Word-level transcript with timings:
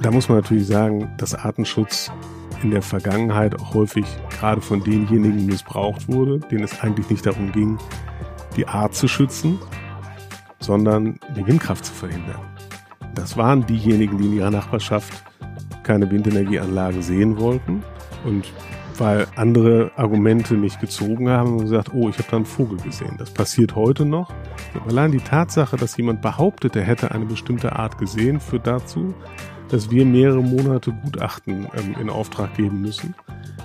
Da 0.00 0.10
muss 0.10 0.28
man 0.28 0.38
natürlich 0.38 0.66
sagen, 0.66 1.12
dass 1.18 1.34
Artenschutz 1.34 2.10
in 2.62 2.70
der 2.70 2.82
Vergangenheit 2.82 3.58
auch 3.58 3.74
häufig 3.74 4.04
gerade 4.30 4.60
von 4.60 4.82
denjenigen 4.82 5.46
missbraucht 5.46 6.08
wurde, 6.08 6.38
denen 6.38 6.64
es 6.64 6.80
eigentlich 6.80 7.08
nicht 7.10 7.26
darum 7.26 7.52
ging, 7.52 7.78
die 8.56 8.66
Art 8.66 8.94
zu 8.94 9.08
schützen, 9.08 9.58
sondern 10.58 11.18
die 11.36 11.46
Windkraft 11.46 11.84
zu 11.84 11.92
verhindern. 11.92 12.40
Das 13.14 13.36
waren 13.36 13.66
diejenigen, 13.66 14.18
die 14.18 14.26
in 14.26 14.32
ihrer 14.34 14.50
Nachbarschaft 14.50 15.24
keine 15.82 16.10
Windenergieanlagen 16.10 17.02
sehen 17.02 17.38
wollten 17.38 17.82
und 18.24 18.52
weil 19.00 19.26
andere 19.34 19.90
Argumente 19.96 20.54
nicht 20.54 20.78
gezogen 20.78 21.30
haben 21.30 21.54
und 21.54 21.62
gesagt, 21.62 21.92
oh, 21.94 22.08
ich 22.10 22.18
habe 22.18 22.28
da 22.30 22.36
einen 22.36 22.44
Vogel 22.44 22.78
gesehen. 22.78 23.16
Das 23.18 23.30
passiert 23.30 23.74
heute 23.74 24.04
noch. 24.04 24.30
allein 24.86 25.10
die 25.10 25.18
Tatsache, 25.18 25.76
dass 25.76 25.96
jemand 25.96 26.20
behauptet, 26.20 26.76
er 26.76 26.82
hätte 26.82 27.10
eine 27.10 27.24
bestimmte 27.24 27.74
Art 27.74 27.96
gesehen, 27.98 28.40
führt 28.40 28.66
dazu, 28.66 29.14
dass 29.68 29.90
wir 29.90 30.04
mehrere 30.04 30.42
Monate 30.42 30.92
Gutachten 30.92 31.66
ähm, 31.76 31.94
in 31.98 32.10
Auftrag 32.10 32.54
geben 32.54 32.82
müssen, 32.82 33.14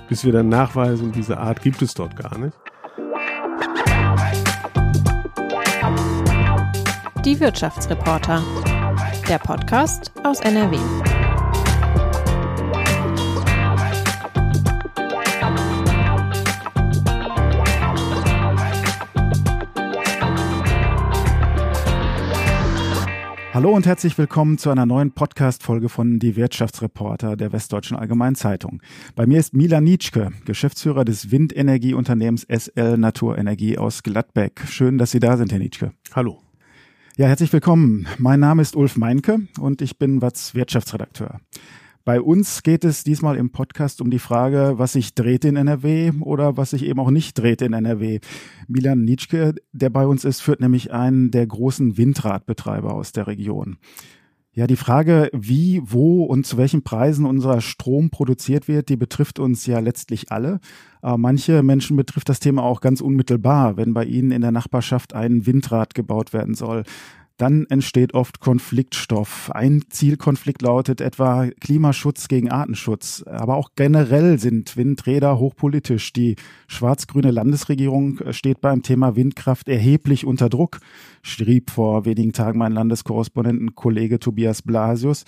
bis 0.08 0.24
wir 0.24 0.32
dann 0.32 0.50
nachweisen, 0.50 1.12
diese 1.12 1.38
Art 1.38 1.62
gibt 1.62 1.82
es 1.82 1.94
dort 1.94 2.16
gar 2.16 2.38
nicht. 2.38 2.56
Die 7.26 7.40
Wirtschaftsreporter. 7.40 8.42
Der 9.28 9.40
Podcast 9.40 10.12
aus 10.24 10.40
NRW. 10.42 10.78
Hallo 23.56 23.72
und 23.72 23.86
herzlich 23.86 24.18
willkommen 24.18 24.58
zu 24.58 24.70
einer 24.70 24.86
neuen 24.86 25.14
Podcast-Folge 25.14 25.88
von 25.88 26.20
Die 26.20 26.36
Wirtschaftsreporter 26.36 27.38
der 27.38 27.54
Westdeutschen 27.54 27.96
Allgemeinen 27.96 28.36
Zeitung. 28.36 28.82
Bei 29.16 29.26
mir 29.26 29.40
ist 29.40 29.54
Milan 29.54 29.86
Nitschke, 29.86 30.32
Geschäftsführer 30.44 31.06
des 31.06 31.32
Windenergieunternehmens 31.32 32.46
SL 32.50 32.98
Naturenergie 32.98 33.78
aus 33.78 34.04
Gladbeck. 34.04 34.64
Schön, 34.68 34.98
dass 34.98 35.12
Sie 35.12 35.22
da 35.22 35.38
sind, 35.38 35.54
Herr 35.54 35.60
Nitschke. 35.60 35.94
Hallo. 36.14 36.42
Ja, 37.16 37.28
herzlich 37.28 37.54
willkommen. 37.54 38.08
Mein 38.18 38.42
Name 38.42 38.62
ist 38.62 38.76
Ulf 38.76 38.98
Meinke 38.98 39.48
und 39.58 39.82
ich 39.82 39.98
bin 39.98 40.22
Watz 40.22 40.54
Wirtschaftsredakteur. 40.54 41.40
Bei 42.06 42.22
uns 42.22 42.62
geht 42.62 42.86
es 42.86 43.04
diesmal 43.04 43.36
im 43.36 43.50
Podcast 43.50 44.00
um 44.00 44.12
die 44.12 44.20
Frage, 44.20 44.74
was 44.76 44.94
sich 44.94 45.16
dreht 45.16 45.44
in 45.44 45.56
NRW 45.56 46.12
oder 46.22 46.56
was 46.56 46.70
sich 46.70 46.86
eben 46.86 47.00
auch 47.00 47.10
nicht 47.10 47.34
dreht 47.34 47.64
in 47.64 47.74
NRW. 47.74 48.20
Milan 48.68 49.04
Nitschke, 49.04 49.56
der 49.72 49.90
bei 49.90 50.06
uns 50.06 50.24
ist, 50.24 50.42
führt 50.42 50.62
nämlich 50.62 50.94
einen 50.94 51.32
der 51.32 51.48
großen 51.48 51.98
Windradbetreiber 51.98 52.94
aus 52.94 53.12
der 53.12 53.26
Region. 53.26 53.78
Ja, 54.54 54.68
die 54.68 54.76
Frage, 54.76 55.32
wie, 55.34 55.82
wo 55.84 56.24
und 56.26 56.46
zu 56.46 56.58
welchen 56.58 56.84
Preisen 56.84 57.26
unser 57.26 57.60
Strom 57.60 58.12
produziert 58.12 58.68
wird, 58.68 58.90
die 58.90 58.98
betrifft 58.98 59.40
uns 59.40 59.66
ja 59.66 59.80
letztlich 59.80 60.32
alle. 60.32 60.60
Aber 61.02 61.18
manche 61.18 61.64
Menschen 61.64 61.98
betrifft 61.98 62.30
das 62.30 62.40
Thema 62.40 62.62
auch 62.62 62.82
ganz 62.82 63.02
unmittelbar, 63.02 63.78
wenn 63.78 63.96
bei 63.96 64.06
ihnen 64.06 64.30
in 64.30 64.42
der 64.42 64.52
Nachbarschaft 64.52 65.16
ein 65.16 65.48
Windrad 65.48 65.96
gebaut 65.96 66.34
werden 66.34 66.54
soll 66.54 66.84
dann 67.38 67.66
entsteht 67.70 68.14
oft 68.14 68.40
Konfliktstoff. 68.40 69.52
Ein 69.54 69.84
Zielkonflikt 69.90 70.62
lautet 70.62 71.02
etwa 71.02 71.48
Klimaschutz 71.60 72.28
gegen 72.28 72.50
Artenschutz. 72.50 73.24
Aber 73.24 73.58
auch 73.58 73.72
generell 73.76 74.40
sind 74.40 74.78
Windräder 74.78 75.38
hochpolitisch. 75.38 76.14
Die 76.14 76.36
schwarz-grüne 76.68 77.32
Landesregierung 77.32 78.22
steht 78.32 78.62
beim 78.62 78.84
Thema 78.84 79.16
Windkraft 79.16 79.68
erheblich 79.68 80.26
unter 80.26 80.48
Druck, 80.48 80.80
schrieb 81.22 81.72
vor 81.72 82.06
wenigen 82.06 82.32
Tagen 82.32 82.60
mein 82.60 82.72
Landeskorrespondentenkollege 82.72 84.20
Tobias 84.20 84.62
Blasius. 84.62 85.26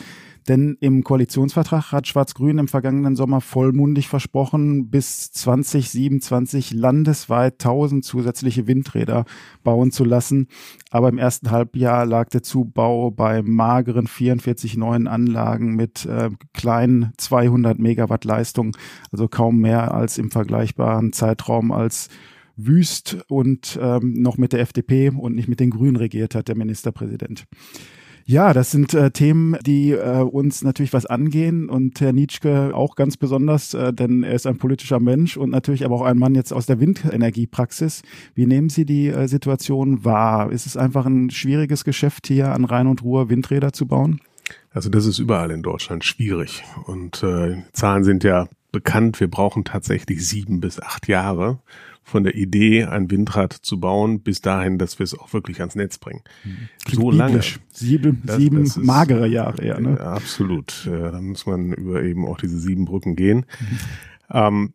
Denn 0.47 0.77
im 0.79 1.03
Koalitionsvertrag 1.03 1.91
hat 1.91 2.07
Schwarz-Grün 2.07 2.57
im 2.57 2.67
vergangenen 2.69 3.17
Sommer 3.17 3.41
vollmundig 3.41 4.07
versprochen, 4.07 4.89
bis 4.89 5.31
2027 5.31 6.71
landesweit 6.71 7.55
1000 7.55 8.05
zusätzliche 8.05 8.65
Windräder 8.65 9.25
bauen 9.63 9.91
zu 9.91 10.05
lassen. 10.05 10.47
Aber 10.89 11.09
im 11.09 11.17
ersten 11.17 11.51
Halbjahr 11.51 12.05
lag 12.05 12.29
der 12.29 12.43
Zubau 12.43 13.11
bei 13.11 13.41
mageren 13.41 14.07
44 14.07 14.77
neuen 14.77 15.07
Anlagen 15.07 15.75
mit 15.75 16.05
äh, 16.05 16.29
kleinen 16.53 17.11
200 17.17 17.77
Megawatt 17.77 18.23
Leistung, 18.23 18.77
also 19.11 19.27
kaum 19.27 19.59
mehr 19.59 19.93
als 19.93 20.17
im 20.17 20.31
vergleichbaren 20.31 21.11
Zeitraum 21.11 21.73
als 21.73 22.07
Wüst 22.55 23.17
und 23.27 23.77
ähm, 23.81 24.13
noch 24.13 24.37
mit 24.37 24.53
der 24.53 24.61
FDP 24.61 25.09
und 25.09 25.35
nicht 25.35 25.47
mit 25.49 25.59
den 25.59 25.69
Grünen 25.69 25.97
regiert 25.97 26.35
hat, 26.35 26.47
der 26.47 26.57
Ministerpräsident. 26.57 27.45
Ja, 28.29 28.51
das 28.51 28.71
sind 28.71 28.93
äh, 28.93 29.09
Themen, 29.09 29.55
die 29.65 29.91
äh, 29.91 30.21
uns 30.21 30.61
natürlich 30.61 30.91
was 30.91 31.05
angehen 31.05 31.69
und 31.69 32.01
Herr 32.01 32.11
Nietzsche 32.11 32.71
auch 32.73 32.97
ganz 32.97 33.15
besonders, 33.15 33.73
äh, 33.73 33.93
denn 33.93 34.23
er 34.23 34.33
ist 34.33 34.45
ein 34.45 34.57
politischer 34.57 34.99
Mensch 34.99 35.37
und 35.37 35.49
natürlich 35.49 35.85
aber 35.85 35.95
auch 35.95 36.01
ein 36.01 36.17
Mann 36.17 36.35
jetzt 36.35 36.51
aus 36.51 36.65
der 36.65 36.81
Windenergiepraxis. 36.81 38.01
Wie 38.35 38.45
nehmen 38.45 38.67
Sie 38.67 38.83
die 38.83 39.07
äh, 39.07 39.29
Situation 39.29 40.03
wahr? 40.03 40.51
Ist 40.51 40.65
es 40.65 40.75
einfach 40.75 41.05
ein 41.05 41.29
schwieriges 41.29 41.85
Geschäft 41.85 42.27
hier 42.27 42.51
an 42.51 42.65
Rhein 42.65 42.87
und 42.87 43.01
Ruhr 43.01 43.29
Windräder 43.29 43.71
zu 43.71 43.85
bauen? 43.85 44.19
Also 44.71 44.89
das 44.89 45.05
ist 45.05 45.19
überall 45.19 45.49
in 45.49 45.63
Deutschland 45.63 46.03
schwierig 46.03 46.65
und 46.83 47.23
äh, 47.23 47.63
Zahlen 47.71 48.03
sind 48.03 48.25
ja 48.25 48.49
bekannt. 48.73 49.21
Wir 49.21 49.31
brauchen 49.31 49.63
tatsächlich 49.63 50.27
sieben 50.27 50.59
bis 50.59 50.81
acht 50.81 51.07
Jahre, 51.07 51.59
von 52.07 52.23
der 52.23 52.35
Idee, 52.35 52.85
ein 52.85 53.11
Windrad 53.11 53.51
zu 53.51 53.81
bauen, 53.81 54.21
bis 54.21 54.39
dahin, 54.39 54.77
dass 54.77 54.97
wir 54.97 55.03
es 55.03 55.13
auch 55.13 55.33
wirklich 55.33 55.59
ans 55.59 55.75
Netz 55.75 55.97
bringen. 55.97 56.21
Klingt 56.85 57.01
so 57.01 57.11
lange. 57.11 57.41
Sieben, 57.73 58.21
das, 58.23 58.37
sieben 58.37 58.59
das 58.63 58.77
ist, 58.77 58.83
magere 58.83 59.27
Jahre, 59.27 59.65
ja. 59.65 59.77
Ne? 59.77 59.97
Ja, 59.99 60.13
absolut. 60.13 60.87
Da 60.89 61.19
muss 61.19 61.45
man 61.45 61.73
über 61.73 62.01
eben 62.01 62.25
auch 62.25 62.37
diese 62.37 62.57
sieben 62.59 62.85
Brücken 62.85 63.17
gehen. 63.17 63.45
Mhm. 63.59 63.79
Ähm, 64.31 64.73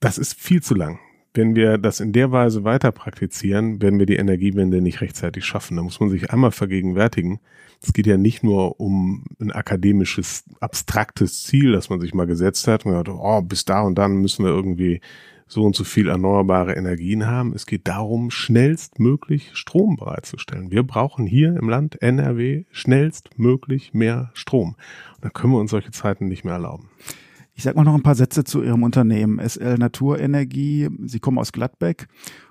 das 0.00 0.16
ist 0.16 0.40
viel 0.40 0.62
zu 0.62 0.74
lang. 0.74 0.98
Wenn 1.34 1.54
wir 1.54 1.76
das 1.76 2.00
in 2.00 2.12
der 2.12 2.32
Weise 2.32 2.64
weiter 2.64 2.92
praktizieren, 2.92 3.82
werden 3.82 3.98
wir 3.98 4.06
die 4.06 4.16
Energiewende 4.16 4.80
nicht 4.80 5.02
rechtzeitig 5.02 5.44
schaffen. 5.44 5.76
Da 5.76 5.82
muss 5.82 6.00
man 6.00 6.08
sich 6.08 6.32
einmal 6.32 6.50
vergegenwärtigen. 6.50 7.40
Es 7.82 7.92
geht 7.92 8.06
ja 8.06 8.16
nicht 8.16 8.42
nur 8.42 8.80
um 8.80 9.26
ein 9.38 9.52
akademisches, 9.52 10.44
abstraktes 10.60 11.44
Ziel, 11.44 11.72
das 11.72 11.90
man 11.90 12.00
sich 12.00 12.14
mal 12.14 12.26
gesetzt 12.26 12.66
hat. 12.66 12.86
Man 12.86 12.96
hat, 12.96 13.10
oh, 13.10 13.42
bis 13.42 13.66
da 13.66 13.82
und 13.82 13.96
dann 13.96 14.16
müssen 14.16 14.46
wir 14.46 14.50
irgendwie 14.50 15.02
so 15.50 15.64
und 15.64 15.74
so 15.74 15.82
viel 15.82 16.08
erneuerbare 16.08 16.74
Energien 16.74 17.26
haben. 17.26 17.52
Es 17.54 17.66
geht 17.66 17.88
darum, 17.88 18.30
schnellstmöglich 18.30 19.50
Strom 19.54 19.96
bereitzustellen. 19.96 20.70
Wir 20.70 20.84
brauchen 20.84 21.26
hier 21.26 21.56
im 21.56 21.68
Land 21.68 22.00
NRW 22.00 22.64
schnellstmöglich 22.70 23.92
mehr 23.92 24.30
Strom. 24.32 24.76
Und 25.16 25.24
dann 25.24 25.32
können 25.32 25.52
wir 25.52 25.58
uns 25.58 25.72
solche 25.72 25.90
Zeiten 25.90 26.28
nicht 26.28 26.44
mehr 26.44 26.54
erlauben. 26.54 26.88
Ich 27.60 27.64
sag 27.64 27.76
mal 27.76 27.84
noch 27.84 27.94
ein 27.94 28.02
paar 28.02 28.14
Sätze 28.14 28.42
zu 28.42 28.62
Ihrem 28.62 28.82
Unternehmen 28.82 29.38
SL 29.38 29.76
Naturenergie. 29.76 30.88
Sie 31.04 31.20
kommen 31.20 31.36
aus 31.36 31.52
Gladbeck 31.52 32.06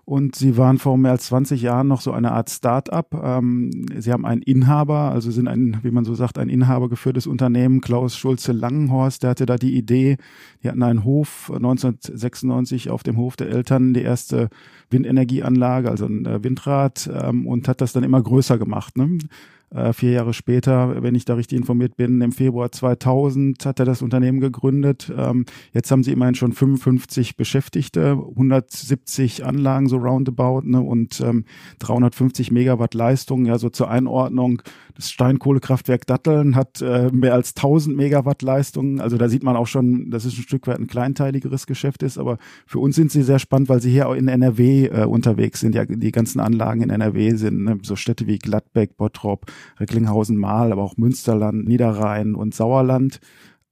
und 0.06 0.36
Sie 0.36 0.56
waren 0.56 0.78
vor 0.78 1.00
mehr 1.00 1.10
als 1.10 1.26
20 1.26 1.64
Jahren 1.64 1.88
noch 1.88 2.02
so 2.02 2.12
eine 2.12 2.32
Art 2.32 2.52
Start-up. 2.52 3.20
Ähm, 3.20 3.88
Sie 3.98 4.12
haben 4.12 4.24
einen 4.24 4.44
Inhaber, 4.44 5.10
also 5.10 5.32
sind 5.32 5.48
ein, 5.48 5.80
wie 5.82 5.90
man 5.90 6.06
so 6.06 6.14
sagt, 6.14 6.38
ein 6.38 6.48
Inhaber 6.48 6.90
geführtes 6.90 7.26
Unternehmen. 7.26 7.82
Klaus 7.82 8.18
Schulze 8.18 8.52
Langenhorst, 8.52 9.24
der 9.24 9.32
hatte 9.32 9.48
da 9.48 9.56
die 9.56 9.76
Idee. 9.76 10.18
Die 10.62 10.70
hatten 10.70 10.84
einen 10.84 11.04
Hof 11.04 11.50
1996 11.52 12.92
auf 12.92 13.02
dem 13.02 13.18
Hof 13.18 13.36
der 13.36 13.50
Eltern 13.50 13.96
die 13.96 14.04
erste 14.04 14.50
Windenergieanlage, 14.92 15.90
also 15.90 16.06
ein 16.06 16.28
äh, 16.28 16.44
Windrad, 16.44 17.10
ähm, 17.12 17.48
und 17.48 17.68
hat 17.68 17.82
das 17.82 17.94
dann 17.94 18.04
immer 18.04 18.22
größer 18.22 18.60
gemacht. 18.60 18.96
Ne? 18.96 19.18
Äh, 19.72 19.94
vier 19.94 20.12
Jahre 20.12 20.34
später, 20.34 21.04
wenn 21.04 21.14
ich 21.14 21.26
da 21.26 21.36
richtig 21.36 21.58
informiert 21.58 21.96
bin, 21.96 22.22
im 22.22 22.32
Februar 22.32 22.72
2000 22.72 23.66
hat 23.66 23.80
er 23.80 23.86
das 23.86 24.02
Unternehmen 24.02 24.40
gegründet. 24.40 25.12
Ähm, 25.16 25.46
jetzt 25.74 25.92
haben 25.92 26.04
sie 26.04 26.12
immerhin 26.12 26.34
schon 26.34 26.54
55 26.54 27.38
Beschäftigte, 27.38 28.12
170 28.14 29.46
Anlagen 29.46 29.88
so 29.88 29.98
roundabout 29.98 30.62
ne, 30.62 30.82
und 30.82 31.22
ähm, 31.22 31.46
350 31.80 32.52
Megawatt 32.52 32.96
Leistung. 32.96 33.46
Ja, 33.46 33.60
so 33.60 33.70
zur 33.70 33.92
Einordnung. 33.92 34.64
Das 34.96 35.12
Steinkohlekraftwerk 35.12 36.08
Datteln 36.08 36.56
hat 36.56 36.82
äh, 36.82 37.10
mehr 37.12 37.36
als 37.36 37.56
1000 37.56 37.96
Megawatt 37.96 38.42
Leistung. 38.42 39.00
Also 39.00 39.18
da 39.18 39.30
sieht 39.30 39.44
man 39.44 39.56
auch 39.56 39.68
schon, 39.68 40.10
dass 40.10 40.26
es 40.26 40.38
ein 40.38 40.42
Stück 40.42 40.66
weit 40.68 40.80
ein 40.80 40.88
kleinteiligeres 40.88 41.68
Geschäft 41.68 42.02
ist. 42.02 42.18
Aber 42.18 42.40
für 42.66 42.80
uns 42.80 42.96
sind 42.96 43.12
sie 43.12 43.22
sehr 43.22 43.40
spannend, 43.40 43.70
weil 43.70 43.82
sie 43.82 43.92
hier 43.92 44.10
auch 44.10 44.16
in 44.16 44.28
NRW 44.28 44.88
äh, 44.88 45.06
unterwegs 45.06 45.60
sind. 45.60 45.76
Ja, 45.76 45.86
die 45.86 46.12
ganzen 46.12 46.40
Anlagen 46.40 46.82
in 46.82 46.90
NRW 46.90 47.36
sind 47.36 47.64
ne, 47.64 47.78
so 47.84 47.96
Städte 47.96 48.26
wie 48.26 48.40
Gladbeck, 48.40 48.98
Bottrop, 48.98 49.46
Recklinghausen-Mahl, 49.80 50.72
aber 50.72 50.84
auch 50.84 50.98
Münsterland, 50.98 51.68
Niederrhein 51.68 52.36
und 52.36 52.54
Sauerland. 52.54 53.20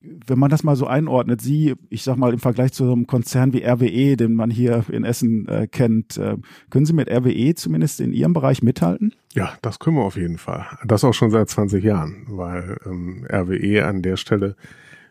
Wenn 0.00 0.38
man 0.38 0.50
das 0.50 0.62
mal 0.62 0.76
so 0.76 0.86
einordnet, 0.86 1.40
Sie, 1.40 1.74
ich 1.90 2.04
sag 2.04 2.16
mal 2.16 2.32
im 2.32 2.38
Vergleich 2.38 2.72
zu 2.72 2.84
einem 2.84 3.06
Konzern 3.08 3.52
wie 3.52 3.64
RWE, 3.64 4.16
den 4.16 4.34
man 4.34 4.48
hier 4.48 4.84
in 4.90 5.04
Essen 5.04 5.48
äh, 5.48 5.66
kennt, 5.66 6.16
äh, 6.18 6.36
können 6.70 6.86
Sie 6.86 6.92
mit 6.92 7.10
RWE 7.10 7.54
zumindest 7.56 8.00
in 8.00 8.12
Ihrem 8.12 8.32
Bereich 8.32 8.62
mithalten? 8.62 9.14
Ja, 9.34 9.54
das 9.60 9.80
können 9.80 9.96
wir 9.96 10.04
auf 10.04 10.16
jeden 10.16 10.38
Fall. 10.38 10.66
Das 10.86 11.02
auch 11.02 11.14
schon 11.14 11.30
seit 11.30 11.48
20 11.48 11.82
Jahren, 11.82 12.26
weil 12.28 12.78
ähm, 12.86 13.26
RWE 13.30 13.86
an 13.86 14.02
der 14.02 14.16
Stelle 14.16 14.54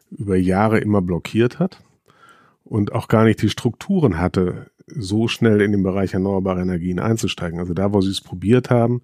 über 0.09 0.37
Jahre 0.37 0.79
immer 0.79 1.01
blockiert 1.01 1.59
hat 1.59 1.81
und 2.63 2.93
auch 2.93 3.07
gar 3.07 3.23
nicht 3.23 3.41
die 3.41 3.49
Strukturen 3.49 4.19
hatte, 4.19 4.67
so 4.87 5.27
schnell 5.27 5.61
in 5.61 5.71
den 5.71 5.83
Bereich 5.83 6.13
erneuerbare 6.13 6.61
Energien 6.61 6.99
einzusteigen. 6.99 7.59
Also 7.59 7.73
da, 7.73 7.93
wo 7.93 8.01
sie 8.01 8.11
es 8.11 8.21
probiert 8.21 8.69
haben, 8.69 9.01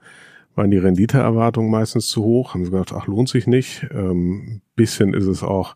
waren 0.55 0.71
die 0.71 0.77
Renditeerwartungen 0.77 1.71
meistens 1.71 2.07
zu 2.07 2.23
hoch, 2.23 2.53
haben 2.53 2.65
sie 2.65 2.71
gedacht, 2.71 2.93
ach, 2.93 3.07
lohnt 3.07 3.29
sich 3.29 3.47
nicht. 3.47 3.87
Ähm, 3.91 4.61
bisschen 4.75 5.13
ist 5.13 5.27
es 5.27 5.43
auch 5.43 5.75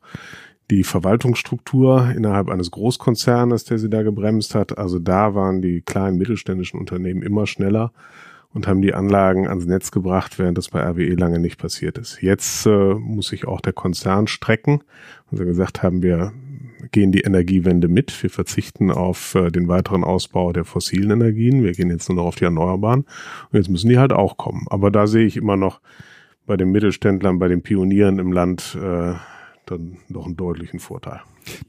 die 0.70 0.84
Verwaltungsstruktur 0.84 2.12
innerhalb 2.16 2.50
eines 2.50 2.72
Großkonzernes, 2.72 3.64
der 3.64 3.80
sie 3.80 3.90
da 3.90 4.04
gebremst 4.04 4.54
hat. 4.54 4.78
Also 4.78 5.00
da 5.00 5.34
waren 5.34 5.62
die 5.62 5.82
kleinen 5.82 6.18
mittelständischen 6.18 6.80
Unternehmen 6.80 7.22
immer 7.22 7.48
schneller 7.48 7.94
und 8.54 8.68
haben 8.68 8.82
die 8.82 8.94
Anlagen 8.94 9.48
ans 9.48 9.66
Netz 9.66 9.92
gebracht, 9.92 10.40
während 10.40 10.58
das 10.58 10.70
bei 10.70 10.82
RWE 10.82 11.16
lange 11.16 11.40
nicht 11.40 11.58
passiert 11.58 11.98
ist. 11.98 12.22
Jetzt 12.22 12.66
äh, 12.66 12.96
muss 12.96 13.28
sich 13.28 13.48
auch 13.48 13.62
der 13.62 13.74
Konzern 13.74 14.28
strecken. 14.28 14.84
Sie 15.32 15.46
gesagt 15.46 15.84
haben, 15.84 16.02
wir 16.02 16.34
gehen 16.92 17.12
die 17.12 17.22
Energiewende 17.22 17.88
mit. 17.88 18.24
Wir 18.24 18.30
verzichten 18.30 18.92
auf 18.92 19.36
äh, 19.36 19.52
den 19.52 19.68
weiteren 19.68 20.04
Ausbau 20.04 20.54
der 20.54 20.66
fossilen 20.66 21.12
Energien. 21.12 21.64
Wir 21.64 21.74
gehen 21.74 21.90
jetzt 21.90 22.10
nur 22.10 22.18
noch 22.18 22.26
auf 22.26 22.36
die 22.36 22.46
Erneuerbaren. 22.46 23.02
Und 23.02 23.58
jetzt 23.58 23.70
müssen 23.70 23.90
die 23.90 23.98
halt 23.98 24.14
auch 24.14 24.38
kommen. 24.38 24.66
Aber 24.70 24.92
da 24.92 25.08
sehe 25.08 25.26
ich 25.26 25.38
immer 25.38 25.58
noch 25.58 25.82
bei 26.46 26.58
den 26.58 26.72
Mittelständlern, 26.72 27.40
bei 27.40 27.48
den 27.48 27.62
Pionieren 27.62 28.20
im 28.20 28.32
Land 28.32 28.78
äh, 28.82 29.14
dann 29.66 29.98
doch 30.10 30.26
einen 30.26 30.38
deutlichen 30.38 30.80
Vorteil. 30.80 31.22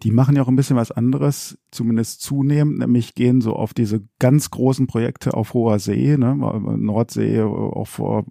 Die 0.02 0.10
machen 0.10 0.36
ja 0.36 0.42
auch 0.42 0.48
ein 0.48 0.56
bisschen 0.56 0.76
was 0.76 0.90
anderes, 0.90 1.58
zumindest 1.70 2.22
zunehmend, 2.22 2.78
nämlich 2.78 3.14
gehen 3.14 3.40
so 3.40 3.54
auf 3.54 3.75
diese 3.75 4.02
ganz 4.19 4.50
großen 4.50 4.86
Projekte 4.86 5.34
auf 5.34 5.54
hoher 5.54 5.78
See, 5.78 6.16
ne, 6.16 6.34
Nordsee, 6.34 7.42
auch 7.42 7.86
vor 7.86 8.25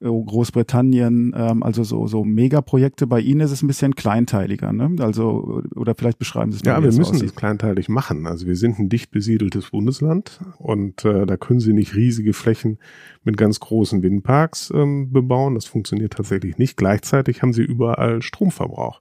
äh, 0.00 0.06
Großbritannien, 0.06 1.34
ähm, 1.36 1.62
also 1.62 1.84
so, 1.84 2.06
so 2.06 2.24
Megaprojekte. 2.24 3.06
Bei 3.06 3.20
Ihnen 3.20 3.40
ist 3.40 3.50
es 3.50 3.62
ein 3.62 3.66
bisschen 3.66 3.94
kleinteiliger, 3.94 4.72
ne? 4.72 4.94
Also, 5.00 5.62
oder 5.74 5.94
vielleicht 5.94 6.18
beschreiben 6.18 6.52
Sie 6.52 6.58
es 6.58 6.64
mal. 6.64 6.72
Ja, 6.72 6.82
wir 6.82 6.92
müssen 6.92 7.24
es 7.24 7.34
kleinteilig 7.34 7.88
machen. 7.88 8.26
Also 8.26 8.46
wir 8.46 8.56
sind 8.56 8.78
ein 8.78 8.88
dicht 8.88 9.10
besiedeltes 9.10 9.70
Bundesland 9.70 10.40
und 10.58 11.04
äh, 11.04 11.26
da 11.26 11.36
können 11.36 11.60
Sie 11.60 11.72
nicht 11.72 11.94
riesige 11.94 12.32
Flächen 12.32 12.78
mit 13.24 13.36
ganz 13.36 13.60
großen 13.60 14.02
Windparks 14.02 14.72
ähm, 14.74 15.12
bebauen. 15.12 15.54
Das 15.54 15.66
funktioniert 15.66 16.14
tatsächlich 16.14 16.58
nicht. 16.58 16.76
Gleichzeitig 16.76 17.42
haben 17.42 17.52
Sie 17.52 17.62
überall 17.62 18.22
Stromverbrauch. 18.22 19.00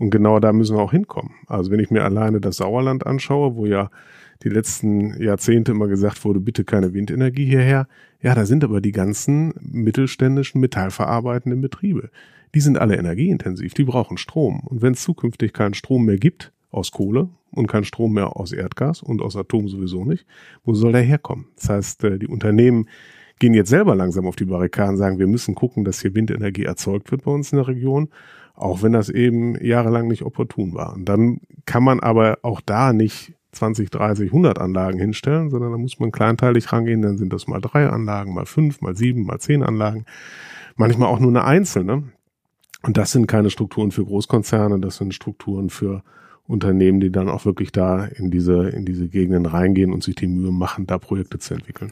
Und 0.00 0.08
genau 0.08 0.40
da 0.40 0.54
müssen 0.54 0.76
wir 0.76 0.82
auch 0.82 0.92
hinkommen. 0.92 1.34
Also 1.46 1.70
wenn 1.70 1.78
ich 1.78 1.90
mir 1.90 2.02
alleine 2.02 2.40
das 2.40 2.56
Sauerland 2.56 3.06
anschaue, 3.06 3.54
wo 3.54 3.66
ja 3.66 3.90
die 4.42 4.48
letzten 4.48 5.22
Jahrzehnte 5.22 5.72
immer 5.72 5.88
gesagt 5.88 6.24
wurde, 6.24 6.40
bitte 6.40 6.64
keine 6.64 6.94
Windenergie 6.94 7.44
hierher. 7.44 7.86
Ja, 8.22 8.34
da 8.34 8.46
sind 8.46 8.64
aber 8.64 8.80
die 8.80 8.92
ganzen 8.92 9.52
mittelständischen 9.60 10.58
metallverarbeitenden 10.58 11.60
Betriebe. 11.60 12.08
Die 12.54 12.60
sind 12.60 12.78
alle 12.78 12.96
energieintensiv, 12.96 13.74
die 13.74 13.84
brauchen 13.84 14.16
Strom. 14.16 14.60
Und 14.60 14.80
wenn 14.80 14.94
es 14.94 15.02
zukünftig 15.02 15.52
keinen 15.52 15.74
Strom 15.74 16.06
mehr 16.06 16.16
gibt 16.16 16.50
aus 16.70 16.92
Kohle 16.92 17.28
und 17.50 17.66
keinen 17.66 17.84
Strom 17.84 18.14
mehr 18.14 18.38
aus 18.38 18.52
Erdgas 18.52 19.02
und 19.02 19.20
aus 19.20 19.36
Atom 19.36 19.68
sowieso 19.68 20.06
nicht, 20.06 20.24
wo 20.64 20.72
soll 20.72 20.92
der 20.92 21.02
herkommen? 21.02 21.44
Das 21.56 21.68
heißt, 21.68 22.04
äh, 22.04 22.18
die 22.18 22.26
Unternehmen 22.26 22.88
gehen 23.38 23.52
jetzt 23.52 23.68
selber 23.68 23.94
langsam 23.94 24.26
auf 24.26 24.36
die 24.36 24.46
Barrikaden, 24.46 24.96
sagen, 24.96 25.18
wir 25.18 25.26
müssen 25.26 25.54
gucken, 25.54 25.84
dass 25.84 26.00
hier 26.00 26.14
Windenergie 26.14 26.64
erzeugt 26.64 27.10
wird 27.10 27.24
bei 27.24 27.30
uns 27.30 27.52
in 27.52 27.56
der 27.56 27.68
Region 27.68 28.08
auch 28.60 28.82
wenn 28.82 28.92
das 28.92 29.08
eben 29.08 29.56
jahrelang 29.64 30.08
nicht 30.08 30.22
opportun 30.22 30.74
war. 30.74 30.94
Und 30.94 31.06
dann 31.06 31.40
kann 31.64 31.82
man 31.82 32.00
aber 32.00 32.38
auch 32.42 32.60
da 32.60 32.92
nicht 32.92 33.34
20, 33.52 33.90
30, 33.90 34.26
100 34.26 34.58
Anlagen 34.58 34.98
hinstellen, 34.98 35.50
sondern 35.50 35.72
da 35.72 35.78
muss 35.78 35.98
man 35.98 36.12
kleinteilig 36.12 36.72
rangehen, 36.72 37.02
dann 37.02 37.18
sind 37.18 37.32
das 37.32 37.48
mal 37.48 37.60
drei 37.60 37.88
Anlagen, 37.88 38.34
mal 38.34 38.46
fünf, 38.46 38.80
mal 38.80 38.94
sieben, 38.94 39.24
mal 39.24 39.38
zehn 39.38 39.62
Anlagen, 39.62 40.04
manchmal 40.76 41.08
auch 41.08 41.18
nur 41.18 41.30
eine 41.30 41.44
einzelne. 41.44 42.04
Und 42.82 42.96
das 42.96 43.12
sind 43.12 43.26
keine 43.26 43.50
Strukturen 43.50 43.90
für 43.90 44.04
Großkonzerne, 44.04 44.78
das 44.78 44.96
sind 44.96 45.14
Strukturen 45.14 45.68
für 45.68 46.02
Unternehmen, 46.46 47.00
die 47.00 47.10
dann 47.10 47.28
auch 47.28 47.44
wirklich 47.44 47.72
da 47.72 48.04
in 48.04 48.30
diese, 48.30 48.68
in 48.70 48.84
diese 48.84 49.08
Gegenden 49.08 49.46
reingehen 49.46 49.92
und 49.92 50.02
sich 50.02 50.14
die 50.14 50.26
Mühe 50.26 50.52
machen, 50.52 50.86
da 50.86 50.98
Projekte 50.98 51.38
zu 51.38 51.54
entwickeln. 51.54 51.90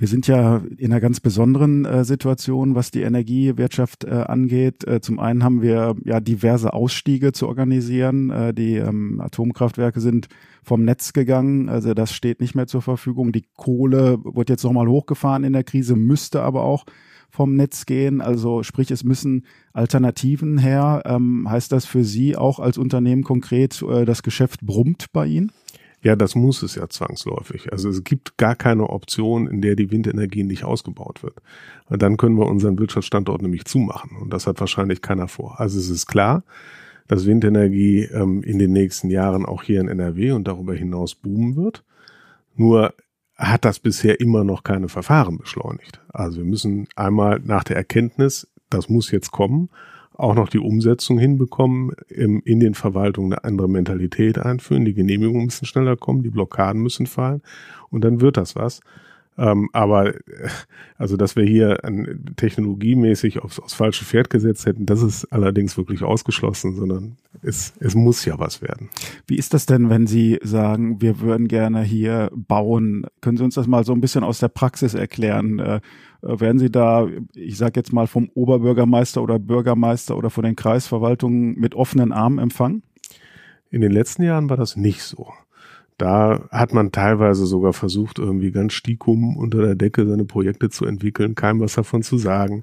Wir 0.00 0.06
sind 0.06 0.28
ja 0.28 0.62
in 0.76 0.92
einer 0.92 1.00
ganz 1.00 1.18
besonderen 1.18 1.84
äh, 1.84 2.04
Situation, 2.04 2.76
was 2.76 2.92
die 2.92 3.02
Energiewirtschaft 3.02 4.04
äh, 4.04 4.10
angeht. 4.10 4.86
Äh, 4.86 5.00
zum 5.00 5.18
einen 5.18 5.42
haben 5.42 5.60
wir 5.60 5.96
ja 6.04 6.20
diverse 6.20 6.72
Ausstiege 6.72 7.32
zu 7.32 7.48
organisieren. 7.48 8.30
Äh, 8.30 8.54
die 8.54 8.76
ähm, 8.76 9.20
Atomkraftwerke 9.20 10.00
sind 10.00 10.28
vom 10.62 10.84
Netz 10.84 11.12
gegangen, 11.12 11.68
also 11.68 11.94
das 11.94 12.12
steht 12.12 12.40
nicht 12.40 12.54
mehr 12.54 12.68
zur 12.68 12.80
Verfügung. 12.82 13.32
Die 13.32 13.46
Kohle 13.56 14.18
wird 14.22 14.50
jetzt 14.50 14.62
nochmal 14.62 14.86
hochgefahren 14.86 15.42
in 15.42 15.52
der 15.52 15.64
Krise, 15.64 15.96
müsste 15.96 16.42
aber 16.42 16.62
auch 16.62 16.84
vom 17.28 17.56
Netz 17.56 17.84
gehen. 17.84 18.20
Also 18.20 18.62
sprich, 18.62 18.92
es 18.92 19.02
müssen 19.02 19.46
Alternativen 19.72 20.58
her. 20.58 21.02
Ähm, 21.06 21.50
heißt 21.50 21.72
das 21.72 21.86
für 21.86 22.04
Sie 22.04 22.36
auch 22.36 22.60
als 22.60 22.78
Unternehmen 22.78 23.24
konkret, 23.24 23.82
äh, 23.82 24.04
das 24.04 24.22
Geschäft 24.22 24.60
brummt 24.64 25.06
bei 25.12 25.26
Ihnen? 25.26 25.50
Ja, 26.08 26.16
das 26.16 26.34
muss 26.34 26.62
es 26.62 26.74
ja 26.74 26.88
zwangsläufig. 26.88 27.70
Also 27.70 27.90
es 27.90 28.02
gibt 28.02 28.38
gar 28.38 28.56
keine 28.56 28.88
Option, 28.88 29.46
in 29.46 29.60
der 29.60 29.76
die 29.76 29.90
Windenergie 29.90 30.42
nicht 30.42 30.64
ausgebaut 30.64 31.22
wird. 31.22 31.34
Und 31.84 32.00
dann 32.00 32.16
können 32.16 32.38
wir 32.38 32.46
unseren 32.46 32.78
Wirtschaftsstandort 32.78 33.42
nämlich 33.42 33.66
zumachen. 33.66 34.16
Und 34.16 34.32
das 34.32 34.46
hat 34.46 34.58
wahrscheinlich 34.58 35.02
keiner 35.02 35.28
vor. 35.28 35.60
Also 35.60 35.78
es 35.78 35.90
ist 35.90 36.06
klar, 36.06 36.44
dass 37.08 37.26
Windenergie 37.26 38.04
ähm, 38.04 38.42
in 38.42 38.58
den 38.58 38.72
nächsten 38.72 39.10
Jahren 39.10 39.44
auch 39.44 39.62
hier 39.62 39.82
in 39.82 39.88
NRW 39.88 40.32
und 40.32 40.48
darüber 40.48 40.72
hinaus 40.72 41.14
boomen 41.14 41.56
wird. 41.56 41.84
Nur 42.56 42.94
hat 43.36 43.66
das 43.66 43.78
bisher 43.78 44.18
immer 44.18 44.44
noch 44.44 44.62
keine 44.62 44.88
Verfahren 44.88 45.36
beschleunigt. 45.36 46.00
Also 46.08 46.38
wir 46.38 46.46
müssen 46.46 46.88
einmal 46.96 47.38
nach 47.44 47.64
der 47.64 47.76
Erkenntnis, 47.76 48.48
das 48.70 48.88
muss 48.88 49.10
jetzt 49.10 49.30
kommen, 49.30 49.68
auch 50.18 50.34
noch 50.34 50.48
die 50.48 50.58
Umsetzung 50.58 51.18
hinbekommen, 51.18 51.92
im, 52.08 52.42
in 52.44 52.60
den 52.60 52.74
Verwaltungen 52.74 53.32
eine 53.32 53.44
andere 53.44 53.68
Mentalität 53.68 54.38
einführen, 54.38 54.84
die 54.84 54.92
Genehmigungen 54.94 55.46
müssen 55.46 55.64
schneller 55.64 55.96
kommen, 55.96 56.22
die 56.22 56.30
Blockaden 56.30 56.82
müssen 56.82 57.06
fallen 57.06 57.40
und 57.90 58.04
dann 58.04 58.20
wird 58.20 58.36
das 58.36 58.56
was. 58.56 58.80
Ähm, 59.38 59.70
aber 59.72 60.16
äh, 60.16 60.20
also, 60.96 61.16
dass 61.16 61.36
wir 61.36 61.44
hier 61.44 61.84
an, 61.84 62.32
technologiemäßig 62.34 63.38
aufs, 63.38 63.60
aufs 63.60 63.74
falsche 63.74 64.04
Pferd 64.04 64.30
gesetzt 64.30 64.66
hätten, 64.66 64.84
das 64.84 65.00
ist 65.00 65.26
allerdings 65.26 65.76
wirklich 65.76 66.02
ausgeschlossen, 66.02 66.74
sondern 66.74 67.16
es, 67.42 67.72
es 67.78 67.94
muss 67.94 68.24
ja 68.24 68.40
was 68.40 68.60
werden. 68.60 68.90
Wie 69.28 69.36
ist 69.36 69.54
das 69.54 69.66
denn, 69.66 69.90
wenn 69.90 70.08
Sie 70.08 70.40
sagen, 70.42 71.00
wir 71.00 71.20
würden 71.20 71.46
gerne 71.46 71.82
hier 71.82 72.32
bauen? 72.34 73.06
Können 73.20 73.36
Sie 73.36 73.44
uns 73.44 73.54
das 73.54 73.68
mal 73.68 73.84
so 73.84 73.92
ein 73.92 74.00
bisschen 74.00 74.24
aus 74.24 74.40
der 74.40 74.48
Praxis 74.48 74.94
erklären? 74.94 75.60
Äh, 76.22 76.40
werden 76.40 76.58
Sie 76.58 76.70
da, 76.70 77.06
ich 77.34 77.56
sage 77.56 77.72
jetzt 77.76 77.92
mal, 77.92 78.06
vom 78.06 78.30
Oberbürgermeister 78.34 79.22
oder 79.22 79.38
Bürgermeister 79.38 80.16
oder 80.16 80.30
von 80.30 80.44
den 80.44 80.56
Kreisverwaltungen 80.56 81.58
mit 81.58 81.74
offenen 81.74 82.12
Armen 82.12 82.38
empfangen? 82.38 82.82
In 83.70 83.80
den 83.80 83.92
letzten 83.92 84.22
Jahren 84.22 84.48
war 84.48 84.56
das 84.56 84.76
nicht 84.76 85.02
so. 85.02 85.32
Da 85.98 86.48
hat 86.50 86.72
man 86.72 86.92
teilweise 86.92 87.44
sogar 87.44 87.72
versucht, 87.72 88.18
irgendwie 88.18 88.52
ganz 88.52 88.72
stikum 88.72 89.36
unter 89.36 89.60
der 89.60 89.74
Decke 89.74 90.06
seine 90.06 90.24
Projekte 90.24 90.70
zu 90.70 90.86
entwickeln, 90.86 91.34
keinem 91.34 91.60
was 91.60 91.74
davon 91.74 92.02
zu 92.02 92.18
sagen. 92.18 92.62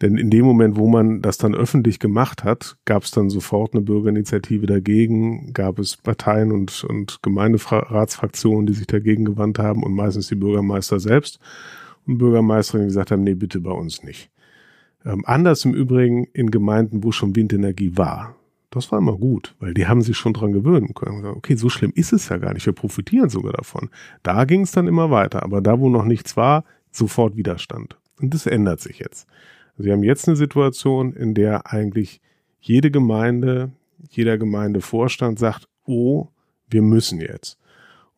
Denn 0.00 0.16
in 0.16 0.30
dem 0.30 0.46
Moment, 0.46 0.76
wo 0.78 0.88
man 0.88 1.20
das 1.20 1.36
dann 1.36 1.54
öffentlich 1.54 1.98
gemacht 1.98 2.42
hat, 2.42 2.76
gab 2.86 3.02
es 3.02 3.10
dann 3.10 3.28
sofort 3.28 3.74
eine 3.74 3.82
Bürgerinitiative 3.82 4.66
dagegen, 4.66 5.52
gab 5.52 5.78
es 5.78 5.96
Parteien 5.98 6.52
und, 6.52 6.84
und 6.84 7.22
Gemeinderatsfraktionen, 7.22 8.66
die 8.66 8.72
sich 8.72 8.86
dagegen 8.86 9.26
gewandt 9.26 9.58
haben 9.58 9.82
und 9.82 9.92
meistens 9.92 10.28
die 10.28 10.36
Bürgermeister 10.36 11.00
selbst 11.00 11.38
und 12.10 12.18
Bürgermeisterinnen 12.18 12.88
gesagt 12.88 13.10
haben, 13.10 13.22
nee, 13.22 13.34
bitte 13.34 13.60
bei 13.60 13.70
uns 13.70 14.02
nicht. 14.02 14.30
Ähm, 15.04 15.22
anders 15.24 15.64
im 15.64 15.74
Übrigen 15.74 16.24
in 16.32 16.50
Gemeinden, 16.50 17.02
wo 17.02 17.12
schon 17.12 17.34
Windenergie 17.34 17.96
war. 17.96 18.36
Das 18.70 18.92
war 18.92 18.98
immer 18.98 19.16
gut, 19.16 19.56
weil 19.58 19.74
die 19.74 19.86
haben 19.86 20.02
sich 20.02 20.16
schon 20.16 20.32
dran 20.32 20.52
gewöhnen 20.52 20.94
können. 20.94 21.24
Okay, 21.24 21.56
so 21.56 21.68
schlimm 21.68 21.92
ist 21.94 22.12
es 22.12 22.28
ja 22.28 22.36
gar 22.36 22.54
nicht. 22.54 22.66
Wir 22.66 22.72
profitieren 22.72 23.28
sogar 23.28 23.52
davon. 23.52 23.90
Da 24.22 24.44
ging 24.44 24.62
es 24.62 24.70
dann 24.70 24.86
immer 24.86 25.10
weiter. 25.10 25.42
Aber 25.42 25.60
da, 25.60 25.80
wo 25.80 25.88
noch 25.88 26.04
nichts 26.04 26.36
war, 26.36 26.64
sofort 26.92 27.36
Widerstand. 27.36 27.96
Und 28.20 28.32
das 28.32 28.46
ändert 28.46 28.80
sich 28.80 29.00
jetzt. 29.00 29.26
Also 29.72 29.86
wir 29.86 29.92
haben 29.92 30.04
jetzt 30.04 30.28
eine 30.28 30.36
Situation, 30.36 31.14
in 31.14 31.34
der 31.34 31.72
eigentlich 31.72 32.20
jede 32.60 32.90
Gemeinde, 32.90 33.72
jeder 34.08 34.38
Gemeindevorstand 34.38 35.38
sagt, 35.38 35.66
oh, 35.84 36.28
wir 36.68 36.82
müssen 36.82 37.20
jetzt. 37.20 37.58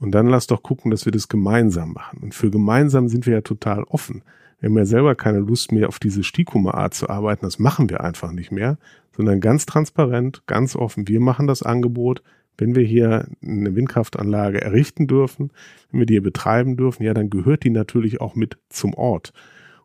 Und 0.02 0.11
dann 0.11 0.26
lass 0.26 0.49
doch 0.49 0.64
gucken, 0.64 0.90
dass 0.90 1.04
wir 1.04 1.12
das 1.12 1.28
gemeinsam 1.28 1.92
machen. 1.92 2.18
Und 2.23 2.35
für 2.35 2.50
gemeinsam 2.50 3.09
sind 3.09 3.25
wir 3.25 3.35
ja 3.35 3.40
total 3.40 3.85
offen. 3.85 4.23
Wir 4.59 4.68
haben 4.68 4.76
ja 4.76 4.85
selber 4.85 5.14
keine 5.14 5.38
Lust 5.38 5.71
mehr 5.71 5.87
auf 5.87 6.00
diese 6.00 6.25
Stikume-Art 6.25 6.92
zu 6.92 7.09
arbeiten. 7.09 7.44
Das 7.44 7.61
machen 7.61 7.88
wir 7.88 8.00
einfach 8.00 8.32
nicht 8.32 8.50
mehr, 8.50 8.78
sondern 9.16 9.38
ganz 9.38 9.64
transparent, 9.64 10.42
ganz 10.47 10.75
offen. 10.75 11.06
Wir 11.06 11.21
machen 11.21 11.47
das 11.47 11.62
Angebot. 11.62 12.25
Wenn 12.59 12.75
wir 12.75 12.82
hier 12.82 13.28
eine 13.42 13.76
Windkraftanlage 13.76 14.61
errichten 14.61 15.06
dürfen, 15.06 15.52
wenn 15.92 16.00
wir 16.00 16.06
die 16.06 16.14
hier 16.14 16.23
betreiben 16.23 16.76
dürfen, 16.76 17.04
ja, 17.04 17.14
dann 17.14 17.30
gehört 17.30 17.62
die 17.62 17.71
natürlich 17.71 18.21
auch 18.21 18.35
mit 18.35 18.59
zum 18.71 18.94
Ort. 18.94 19.32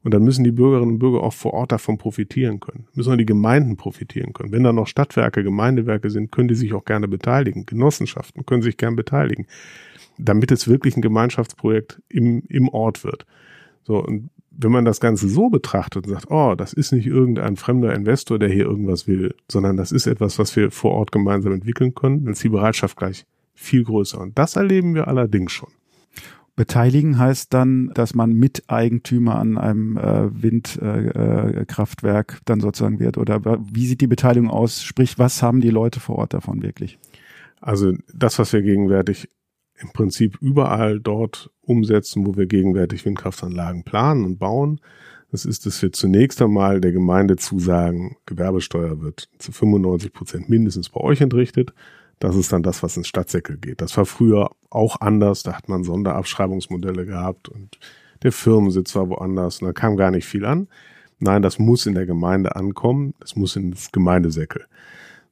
Und 0.02 0.16
dann 0.16 0.24
müssen 0.24 0.44
die 0.44 0.52
Bürgerinnen 0.52 0.94
und 0.94 1.00
Bürger 1.00 1.22
auch 1.22 1.34
vor 1.34 1.54
Ort 1.54 1.72
davon 1.72 2.00
profitieren 2.00 2.60
können. 2.60 2.88
Müssen 2.96 3.14
auch 3.14 3.18
die 3.18 3.26
Gemeinden 3.26 3.78
profitieren 3.78 4.34
können. 4.34 4.52
Wenn 4.52 4.64
da 4.64 4.74
noch 4.74 4.88
Stadtwerke, 4.88 5.44
Gemeindewerke 5.44 6.10
sind, 6.10 6.32
können 6.32 6.48
die 6.48 6.56
sich 6.56 6.74
auch 6.74 6.86
gerne 6.86 7.08
beteiligen. 7.08 7.68
Genossenschaften 7.68 8.48
können 8.48 8.64
sich 8.64 8.78
gerne 8.78 8.96
beteiligen. 8.96 9.46
Damit 10.18 10.52
es 10.52 10.68
wirklich 10.68 10.98
ein 10.98 11.02
Gemeinschaftsprojekt 11.02 12.02
im, 12.10 12.44
im 12.48 12.70
Ort 12.70 13.04
wird. 13.04 13.26
So, 13.84 14.04
und 14.04 14.30
wenn 14.58 14.72
man 14.72 14.86
das 14.86 15.00
Ganze 15.00 15.30
so 15.30 15.50
betrachtet 15.50 16.08
und 16.08 16.14
sagt, 16.14 16.32
oh, 16.32 16.56
das 16.56 16.74
ist 16.74 16.92
nicht 16.92 17.06
irgendein 17.06 17.58
fremder 17.58 17.94
Investor, 17.94 18.40
der 18.40 18.50
hier 18.50 18.66
irgendwas 18.66 19.08
will, 19.08 19.36
sondern 19.50 19.78
das 19.78 19.92
ist 19.92 20.08
etwas, 20.08 20.40
was 20.40 20.56
wir 20.56 20.72
vor 20.72 20.92
Ort 20.92 21.12
gemeinsam 21.12 21.54
entwickeln 21.54 21.94
können, 21.94 22.24
dann 22.26 22.34
ist 22.34 22.44
die 22.44 22.50
Bereitschaft 22.50 22.98
gleich 22.98 23.26
viel 23.54 23.84
größer. 23.84 24.20
Und 24.20 24.38
das 24.38 24.56
erleben 24.56 24.96
wir 24.96 25.08
allerdings 25.08 25.52
schon. 25.52 25.70
Beteiligen 26.56 27.20
heißt 27.20 27.54
dann, 27.54 27.92
dass 27.94 28.16
man 28.16 28.34
Miteigentümer 28.34 29.38
an 29.38 29.60
einem 29.60 29.96
äh, 29.96 30.42
Windkraftwerk 30.42 32.34
äh, 32.34 32.42
dann 32.46 32.60
sozusagen 32.60 33.00
wird. 33.00 33.20
Oder 33.20 33.60
wie 33.72 33.86
sieht 33.86 34.02
die 34.02 34.08
Beteiligung 34.08 34.50
aus? 34.50 34.82
Sprich, 34.82 35.20
was 35.20 35.44
haben 35.44 35.62
die 35.62 35.70
Leute 35.70 36.00
vor 36.00 36.16
Ort 36.16 36.34
davon 36.34 36.64
wirklich? 36.64 36.98
Also 37.62 37.94
das, 38.12 38.40
was 38.40 38.54
wir 38.54 38.64
gegenwärtig 38.64 39.30
im 39.78 39.90
Prinzip 39.90 40.38
überall 40.42 41.00
dort 41.00 41.52
umsetzen, 41.62 42.26
wo 42.26 42.36
wir 42.36 42.46
gegenwärtig 42.46 43.06
Windkraftanlagen 43.06 43.84
planen 43.84 44.26
und 44.26 44.40
bauen, 44.40 44.82
das 45.32 45.46
ist, 45.46 45.66
dass 45.66 45.82
wir 45.82 45.92
zunächst 45.92 46.42
einmal 46.42 46.80
der 46.80 46.94
Gemeinde 46.94 47.36
zusagen, 47.36 48.16
Gewerbesteuer 48.26 49.02
wird 49.02 49.30
zu 49.40 49.52
95 49.52 50.14
Prozent 50.14 50.50
mindestens 50.50 50.90
bei 50.90 51.02
euch 51.02 51.20
entrichtet. 51.20 51.74
Das 52.20 52.36
ist 52.36 52.52
dann 52.54 52.64
das, 52.64 52.82
was 52.82 52.98
ins 52.98 53.10
Stadtsäckel 53.10 53.58
geht. 53.58 53.82
Das 53.82 53.96
war 53.98 54.06
früher 54.06 54.52
auch 54.70 55.02
anders. 55.02 55.44
Da 55.44 55.54
hat 55.54 55.68
man 55.68 55.84
Sonderabschreibungsmodelle 55.84 57.06
gehabt 57.06 57.50
und 57.50 57.78
der 58.24 58.32
Firmensitz 58.32 58.96
war 58.96 59.10
woanders 59.10 59.62
und 59.62 59.68
da 59.68 59.74
kam 59.74 59.98
gar 59.98 60.12
nicht 60.12 60.26
viel 60.26 60.46
an. 60.46 60.68
Nein, 61.20 61.42
das 61.42 61.60
muss 61.60 61.86
in 61.86 61.96
der 61.96 62.06
Gemeinde 62.06 62.56
ankommen. 62.56 63.14
Das 63.20 63.36
muss 63.36 63.56
ins 63.56 63.92
Gemeindesäckel. 63.92 64.66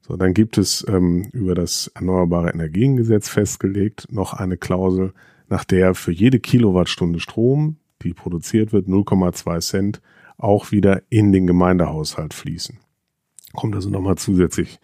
So, 0.07 0.17
dann 0.17 0.35
gibt 0.35 0.59
es 0.59 0.85
ähm, 0.87 1.29
über 1.33 1.55
das 1.55 1.87
Erneuerbare 1.95 2.51
Energiengesetz 2.51 3.27
festgelegt 3.27 4.05
noch 4.11 4.33
eine 4.33 4.55
Klausel, 4.55 5.13
nach 5.49 5.63
der 5.63 5.95
für 5.95 6.11
jede 6.11 6.39
Kilowattstunde 6.39 7.19
Strom, 7.19 7.77
die 8.03 8.13
produziert 8.13 8.71
wird, 8.71 8.87
0,2 8.87 9.59
Cent 9.61 10.01
auch 10.37 10.71
wieder 10.71 11.01
in 11.09 11.31
den 11.31 11.47
Gemeindehaushalt 11.47 12.35
fließen. 12.35 12.77
Kommt 13.53 13.73
also 13.73 13.89
nochmal 13.89 14.15
zusätzlich 14.15 14.79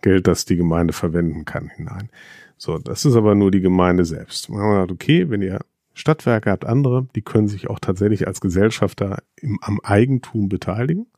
Geld, 0.00 0.26
das 0.26 0.46
die 0.46 0.56
Gemeinde 0.56 0.94
verwenden 0.94 1.44
kann, 1.44 1.68
hinein. 1.68 2.08
So, 2.56 2.78
das 2.78 3.04
ist 3.04 3.14
aber 3.14 3.34
nur 3.34 3.50
die 3.50 3.60
Gemeinde 3.60 4.06
selbst. 4.06 4.48
Man 4.48 4.70
gesagt, 4.70 4.92
okay, 4.92 5.28
wenn 5.28 5.42
ihr 5.42 5.60
Stadtwerke 5.92 6.50
habt, 6.50 6.64
andere, 6.64 7.06
die 7.14 7.22
können 7.22 7.48
sich 7.48 7.68
auch 7.68 7.78
tatsächlich 7.78 8.26
als 8.26 8.40
Gesellschafter 8.40 9.22
im, 9.36 9.58
am 9.60 9.80
Eigentum 9.82 10.48
beteiligen. 10.48 11.08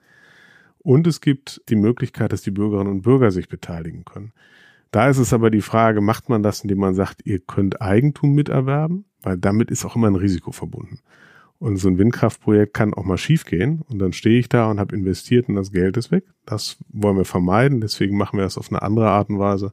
Und 0.85 1.07
es 1.07 1.21
gibt 1.21 1.63
die 1.71 1.77
Möglichkeit, 1.77 2.33
dass 2.33 2.43
die 2.43 2.51
Bürgerinnen 2.51 2.93
und 2.93 3.03
Bürger 3.03 3.31
sich 3.31 3.49
beteiligen 3.49 4.05
können. 4.05 4.33
Da 4.91 5.09
ist 5.09 5.19
es 5.19 5.33
aber 5.33 5.51
die 5.51 5.63
Frage, 5.63 6.01
macht 6.01 6.29
man 6.29 6.43
das, 6.43 6.61
indem 6.61 6.79
man 6.79 6.95
sagt, 6.95 7.23
ihr 7.25 7.41
könnt 7.41 7.81
Eigentum 7.81 8.35
miterwerben? 8.35 9.07
Weil 9.23 9.39
damit 9.39 9.71
ist 9.71 9.85
auch 9.85 9.97
immer 9.97 10.09
ein 10.09 10.15
Risiko 10.15 10.53
verbunden. 10.53 11.01
Und 11.59 11.79
so 11.79 11.89
ein 11.89 11.97
Windkraftprojekt 11.97 12.75
kann 12.75 12.93
auch 12.93 13.05
mal 13.05 13.17
schiefgehen 13.17 13.83
und 13.89 13.99
dann 13.99 14.13
stehe 14.13 14.39
ich 14.39 14.51
da 14.51 14.71
und 14.71 14.79
habe 14.79 14.95
investiert 14.95 15.49
und 15.49 15.55
das 15.55 15.73
Geld 15.73 15.97
ist 15.97 16.11
weg. 16.11 16.25
Das 16.45 16.77
wollen 16.91 17.17
wir 17.17 17.25
vermeiden, 17.25 17.81
deswegen 17.81 18.19
machen 18.19 18.39
wir 18.39 18.45
das 18.45 18.59
auf 18.59 18.71
eine 18.71 18.83
andere 18.83 19.09
Art 19.09 19.31
und 19.31 19.39
Weise, 19.39 19.73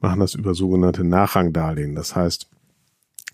machen 0.00 0.20
das 0.20 0.34
über 0.34 0.54
sogenannte 0.54 1.04
Nachrangdarlehen. 1.04 1.94
Das 1.94 2.16
heißt, 2.16 2.48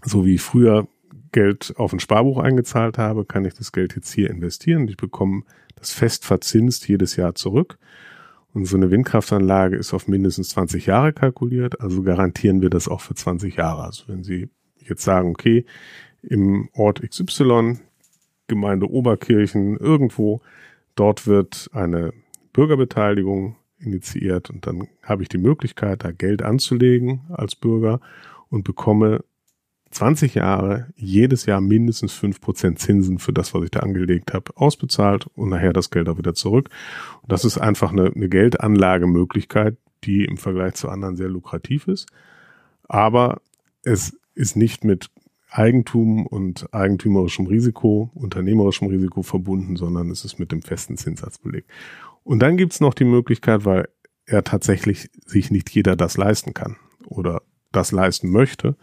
so 0.02 0.26
wie 0.26 0.38
früher 0.38 0.88
Geld 1.36 1.74
auf 1.76 1.92
ein 1.92 2.00
Sparbuch 2.00 2.38
eingezahlt 2.38 2.96
habe, 2.96 3.26
kann 3.26 3.44
ich 3.44 3.52
das 3.52 3.70
Geld 3.70 3.94
jetzt 3.94 4.10
hier 4.10 4.30
investieren. 4.30 4.88
Ich 4.88 4.96
bekomme 4.96 5.42
das 5.74 5.92
fest 5.92 6.24
verzinst 6.24 6.88
jedes 6.88 7.16
Jahr 7.16 7.34
zurück. 7.34 7.76
Und 8.54 8.64
so 8.64 8.78
eine 8.78 8.90
Windkraftanlage 8.90 9.76
ist 9.76 9.92
auf 9.92 10.08
mindestens 10.08 10.48
20 10.48 10.86
Jahre 10.86 11.12
kalkuliert, 11.12 11.82
also 11.82 12.02
garantieren 12.02 12.62
wir 12.62 12.70
das 12.70 12.88
auch 12.88 13.02
für 13.02 13.14
20 13.14 13.54
Jahre. 13.56 13.82
Also 13.82 14.04
wenn 14.06 14.24
Sie 14.24 14.48
jetzt 14.78 15.02
sagen, 15.02 15.28
okay, 15.28 15.66
im 16.22 16.70
Ort 16.72 17.02
XY, 17.06 17.80
Gemeinde 18.46 18.90
Oberkirchen, 18.90 19.76
irgendwo. 19.76 20.40
Dort 20.94 21.26
wird 21.26 21.68
eine 21.74 22.14
Bürgerbeteiligung 22.54 23.56
initiiert 23.78 24.48
und 24.48 24.66
dann 24.66 24.88
habe 25.02 25.22
ich 25.22 25.28
die 25.28 25.36
Möglichkeit, 25.36 26.02
da 26.02 26.12
Geld 26.12 26.40
anzulegen 26.40 27.26
als 27.28 27.56
Bürger 27.56 28.00
und 28.48 28.64
bekomme 28.64 29.22
20 29.90 30.34
Jahre 30.34 30.88
jedes 30.96 31.46
Jahr 31.46 31.60
mindestens 31.60 32.12
5% 32.12 32.76
Zinsen 32.76 33.18
für 33.18 33.32
das, 33.32 33.54
was 33.54 33.64
ich 33.64 33.70
da 33.70 33.80
angelegt 33.80 34.34
habe, 34.34 34.52
ausbezahlt 34.56 35.26
und 35.34 35.50
nachher 35.50 35.72
das 35.72 35.90
Geld 35.90 36.08
auch 36.08 36.18
wieder 36.18 36.34
zurück. 36.34 36.70
Und 37.22 37.32
das 37.32 37.44
ist 37.44 37.58
einfach 37.58 37.92
eine, 37.92 38.12
eine 38.14 38.28
Geldanlagemöglichkeit, 38.28 39.76
die 40.04 40.24
im 40.24 40.36
Vergleich 40.36 40.74
zu 40.74 40.88
anderen 40.88 41.16
sehr 41.16 41.28
lukrativ 41.28 41.88
ist. 41.88 42.08
Aber 42.88 43.40
es 43.82 44.18
ist 44.34 44.56
nicht 44.56 44.84
mit 44.84 45.10
Eigentum 45.50 46.26
und 46.26 46.72
eigentümerischem 46.74 47.46
Risiko, 47.46 48.10
unternehmerischem 48.14 48.88
Risiko 48.88 49.22
verbunden, 49.22 49.76
sondern 49.76 50.10
es 50.10 50.24
ist 50.24 50.38
mit 50.38 50.52
dem 50.52 50.62
festen 50.62 50.96
Zinssatz 50.96 51.38
belegt. 51.38 51.70
Und 52.24 52.40
dann 52.40 52.56
gibt's 52.56 52.80
noch 52.80 52.94
die 52.94 53.04
Möglichkeit, 53.04 53.64
weil 53.64 53.88
er 54.26 54.42
tatsächlich 54.42 55.08
sich 55.24 55.50
nicht 55.50 55.70
jeder 55.70 55.96
das 55.96 56.16
leisten 56.16 56.52
kann 56.52 56.76
oder 57.06 57.42
das 57.72 57.92
leisten 57.92 58.30
möchte. 58.30 58.76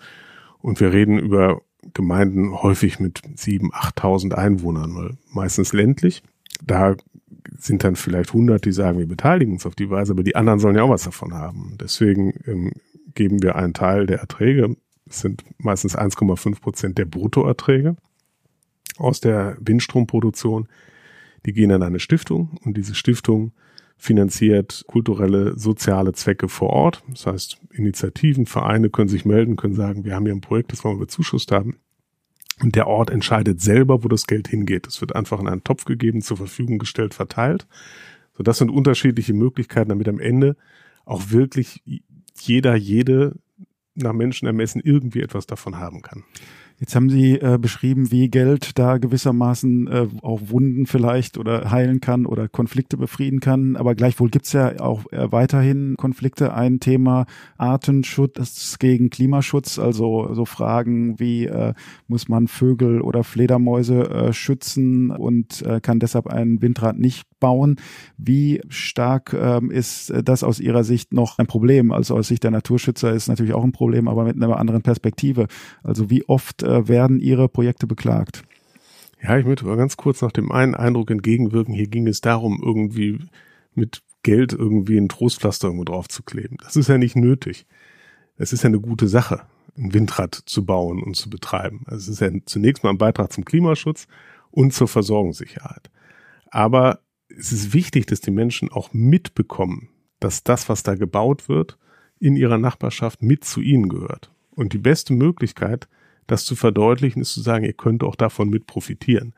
Und 0.64 0.80
wir 0.80 0.92
reden 0.92 1.20
über 1.20 1.62
Gemeinden 1.94 2.64
häufig 2.64 3.00
mit 3.00 3.22
sieben, 3.36 3.70
achttausend 3.72 4.34
Einwohnern, 4.34 4.96
weil 4.96 5.18
meistens 5.32 5.74
ländlich. 5.74 6.24
Da 6.66 6.96
sind 7.56 7.84
dann 7.84 7.96
vielleicht 7.96 8.34
hundert, 8.34 8.66
die 8.66 8.72
sagen, 8.72 8.98
wir 8.98 9.08
beteiligen 9.08 9.54
uns 9.54 9.68
auf 9.68 9.76
die 9.76 9.92
Weise, 9.92 10.14
aber 10.14 10.24
die 10.24 10.36
anderen 10.36 10.60
sollen 10.60 10.76
ja 10.76 10.84
auch 10.84 10.90
was 10.90 11.04
davon 11.04 11.34
haben. 11.34 11.78
Deswegen 11.80 12.34
ähm, 12.48 12.72
geben 13.14 13.44
wir 13.44 13.56
einen 13.56 13.76
Teil 13.76 14.08
der 14.08 14.20
Erträge 14.20 14.76
das 15.06 15.20
sind 15.20 15.44
meistens 15.58 15.96
1,5 15.96 16.60
Prozent 16.60 16.98
der 16.98 17.06
Bruttoerträge 17.06 17.96
aus 18.98 19.20
der 19.20 19.58
Windstromproduktion. 19.60 20.68
Die 21.46 21.54
gehen 21.54 21.72
an 21.72 21.84
eine 21.84 22.00
Stiftung 22.00 22.58
und 22.64 22.78
diese 22.78 22.96
Stiftung 22.96 23.52
finanziert 24.04 24.84
kulturelle, 24.86 25.58
soziale 25.58 26.12
Zwecke 26.12 26.50
vor 26.50 26.72
Ort. 26.72 27.04
Das 27.08 27.26
heißt, 27.26 27.58
Initiativen, 27.72 28.46
Vereine 28.46 28.90
können 28.90 29.08
sich 29.08 29.24
melden, 29.24 29.56
können 29.56 29.76
sagen, 29.76 30.04
wir 30.04 30.14
haben 30.14 30.26
hier 30.26 30.36
ein 30.36 30.42
Projekt, 30.42 30.74
das 30.74 30.84
wollen 30.84 30.98
wir 30.98 31.06
bezuschusst 31.06 31.54
haben. 31.54 31.78
Und 32.62 32.76
der 32.76 32.88
Ort 32.88 33.10
entscheidet 33.10 33.62
selber, 33.62 34.04
wo 34.04 34.10
das 34.10 34.28
Geld 34.28 34.50
hingeht. 34.50 34.88
Es 34.88 35.00
wird 35.00 35.16
einfach 35.16 35.40
in 35.40 35.48
einen 35.48 35.64
Topf 35.64 35.86
gegeben, 35.86 36.22
zur 36.22 36.36
Verfügung 36.36 36.80
gestellt, 36.80 37.14
verteilt. 37.14 37.66
So, 38.38 38.44
das 38.44 38.58
sind 38.58 38.70
unterschiedliche 38.70 39.34
Möglichkeiten, 39.34 39.90
damit 39.90 40.10
am 40.10 40.20
Ende 40.20 40.58
auch 41.06 41.32
wirklich 41.32 41.82
jeder, 42.38 42.76
jede 42.76 43.38
nach 43.96 44.14
Menschen 44.14 44.48
ermessen 44.48 44.82
irgendwie 44.84 45.22
etwas 45.22 45.48
davon 45.48 45.78
haben 45.78 46.02
kann. 46.02 46.26
Jetzt 46.80 46.96
haben 46.96 47.10
Sie 47.10 47.36
äh, 47.36 47.58
beschrieben, 47.62 48.12
wie 48.12 48.30
Geld 48.30 48.78
da 48.78 48.98
gewissermaßen 48.98 49.88
äh, 49.88 50.08
auch 50.22 50.42
Wunden 50.48 50.86
vielleicht 50.86 51.38
oder 51.38 51.72
heilen 51.72 52.02
kann 52.02 52.26
oder 52.26 52.48
Konflikte 52.48 52.98
befrieden 52.98 53.40
kann. 53.40 53.76
Aber 53.76 53.96
gleichwohl 53.96 54.30
gibt's 54.30 54.54
ja 54.54 54.80
auch 54.80 55.12
äh, 55.12 55.32
weiterhin 55.32 55.96
Konflikte. 55.98 56.54
Ein 56.54 56.80
Thema 56.80 57.26
Artenschutz 57.58 58.80
gegen 58.80 59.10
Klimaschutz, 59.10 59.80
also 59.80 60.34
so 60.34 60.46
Fragen 60.46 61.20
wie 61.20 61.46
äh, 61.46 61.74
muss 62.08 62.28
man 62.28 62.48
Vögel 62.48 63.02
oder 63.02 63.24
Fledermäuse 63.24 64.10
äh, 64.10 64.34
schützen 64.34 65.12
und 65.12 65.62
äh, 65.62 65.80
kann 65.80 66.00
deshalb 66.00 66.28
ein 66.28 66.62
Windrad 66.62 66.98
nicht 66.98 67.24
bauen. 67.40 67.76
Wie 68.18 68.62
stark 68.70 69.34
ähm, 69.34 69.70
ist 69.70 70.14
das 70.24 70.44
aus 70.44 70.60
Ihrer 70.60 70.84
Sicht 70.84 71.14
noch 71.14 71.40
ein 71.40 71.46
Problem? 71.48 71.92
Also 71.92 72.16
aus 72.16 72.30
Sicht 72.30 72.44
der 72.44 72.52
Naturschützer 72.52 73.12
ist 73.12 73.28
natürlich 73.28 73.54
auch 73.54 73.64
ein 73.64 73.74
Problem, 73.74 74.08
aber 74.08 74.24
mit 74.24 74.42
einer 74.42 74.58
anderen 74.58 74.82
Perspektive. 74.82 75.48
Also 75.84 76.10
wie 76.10 76.24
oft 76.26 76.64
äh, 76.74 76.88
werden 76.88 77.20
Ihre 77.20 77.50
Projekte 77.50 77.88
beklagt? 77.88 78.44
Ja, 79.22 79.38
ich 79.38 79.46
möchte 79.46 79.66
mal 79.66 79.78
ganz 79.78 79.96
kurz 79.96 80.22
nach 80.22 80.32
dem 80.32 80.52
einen 80.52 80.76
Eindruck 80.76 81.10
entgegenwirken. 81.10 81.74
Hier 81.74 81.88
ging 81.88 82.08
es 82.08 82.20
darum, 82.20 82.62
irgendwie 82.62 83.20
mit 83.74 84.02
Geld 84.24 84.54
irgendwie 84.54 84.98
ein 84.98 85.10
Trostpflaster 85.10 85.68
irgendwo 85.68 85.86
drauf 85.86 86.08
zu 86.08 86.24
kleben. 86.24 86.58
Das 86.62 86.76
ist 86.76 86.90
ja 86.90 86.98
nicht 86.98 87.16
nötig. 87.16 87.66
Es 88.36 88.52
ist 88.52 88.64
ja 88.64 88.68
eine 88.68 88.80
gute 88.80 89.08
Sache, 89.08 89.44
ein 89.78 89.94
Windrad 89.94 90.36
zu 90.46 90.66
bauen 90.66 91.02
und 91.02 91.16
zu 91.16 91.30
betreiben. 91.30 91.84
Also 91.86 92.12
es 92.12 92.20
ist 92.20 92.22
ja 92.22 92.32
zunächst 92.46 92.84
mal 92.84 92.90
ein 92.90 92.98
Beitrag 92.98 93.32
zum 93.32 93.46
Klimaschutz 93.46 94.08
und 94.52 94.74
zur 94.74 94.88
Versorgungssicherheit. 94.88 95.90
Aber 96.50 97.00
es 97.30 97.52
ist 97.52 97.74
wichtig, 97.74 98.06
dass 98.06 98.22
die 98.22 98.32
Menschen 98.32 98.72
auch 98.72 98.94
mitbekommen, 98.94 99.90
dass 100.20 100.44
das, 100.44 100.70
was 100.70 100.84
da 100.84 100.96
gebaut 100.96 101.50
wird, 101.50 101.78
in 102.20 102.36
ihrer 102.36 102.58
Nachbarschaft 102.58 103.22
mit 103.22 103.44
zu 103.44 103.62
ihnen 103.62 103.90
gehört. 103.90 104.32
Und 104.52 104.74
die 104.74 104.78
beste 104.78 105.14
Möglichkeit, 105.14 105.88
das 106.28 106.46
zu 106.46 106.56
verdeutlichen, 106.56 107.22
ist 107.22 107.34
zu 107.34 107.42
sagen, 107.42 107.66
ihr 107.66 107.74
könnt 107.74 108.04
auch 108.04 108.16
davon 108.16 108.50
mit 108.50 108.68
profitieren. 108.68 109.34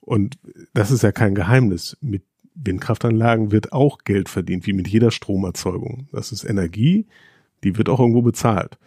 Und 0.00 0.38
das 0.72 0.90
ist 0.90 1.02
ja 1.02 1.12
kein 1.12 1.34
Geheimnis. 1.34 1.96
Mit 2.00 2.22
Windkraftanlagen 2.54 3.52
wird 3.52 3.72
auch 3.72 3.98
Geld 4.04 4.28
verdient, 4.28 4.66
wie 4.66 4.72
mit 4.72 4.88
jeder 4.88 5.10
Stromerzeugung. 5.10 6.08
Das 6.12 6.32
ist 6.32 6.44
Energie, 6.44 7.06
die 7.64 7.76
wird 7.76 7.88
auch 7.88 8.00
irgendwo 8.00 8.22
bezahlt. 8.22 8.78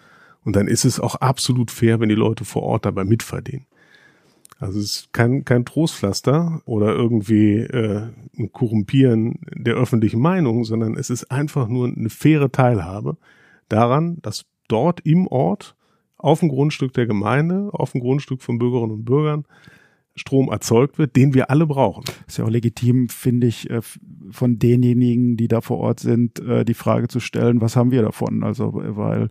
Und 0.43 0.55
dann 0.55 0.67
ist 0.67 0.85
es 0.85 0.99
auch 0.99 1.15
absolut 1.15 1.69
fair, 1.69 1.99
wenn 1.99 2.09
die 2.09 2.15
Leute 2.15 2.45
vor 2.45 2.63
Ort 2.63 2.85
dabei 2.85 3.03
mitverdienen. 3.03 3.65
Also 4.59 4.79
es 4.79 4.85
ist 4.85 5.13
kein, 5.13 5.45
kein 5.45 5.65
Trostpflaster 5.65 6.61
oder 6.65 6.93
irgendwie 6.93 7.57
äh, 7.59 8.07
ein 8.37 8.51
Korrumpieren 8.51 9.39
der 9.53 9.75
öffentlichen 9.75 10.19
Meinung, 10.19 10.65
sondern 10.65 10.97
es 10.97 11.09
ist 11.09 11.31
einfach 11.31 11.67
nur 11.67 11.87
eine 11.87 12.09
faire 12.09 12.51
Teilhabe 12.51 13.17
daran, 13.69 14.17
dass 14.21 14.45
dort 14.67 14.99
im 15.01 15.27
Ort 15.27 15.75
auf 16.19 16.41
dem 16.41 16.49
Grundstück 16.49 16.93
der 16.93 17.07
Gemeinde, 17.07 17.69
auf 17.73 17.93
dem 17.93 18.01
Grundstück 18.01 18.43
von 18.43 18.59
Bürgerinnen 18.59 18.91
und 18.91 19.05
Bürgern 19.05 19.45
Strom 20.15 20.49
erzeugt 20.49 20.97
wird, 20.97 21.15
den 21.15 21.33
wir 21.33 21.49
alle 21.49 21.65
brauchen. 21.65 22.03
Ist 22.27 22.37
ja 22.37 22.45
auch 22.45 22.49
legitim, 22.49 23.09
finde 23.09 23.47
ich, 23.47 23.69
äh, 23.69 23.81
von 24.29 24.59
denjenigen, 24.59 25.37
die 25.37 25.47
da 25.47 25.61
vor 25.61 25.77
Ort 25.77 26.01
sind, 26.01 26.39
äh, 26.39 26.65
die 26.65 26.73
Frage 26.73 27.07
zu 27.07 27.19
stellen, 27.19 27.61
was 27.61 27.75
haben 27.75 27.91
wir 27.91 28.01
davon? 28.01 28.43
Also, 28.43 28.71
weil 28.73 29.29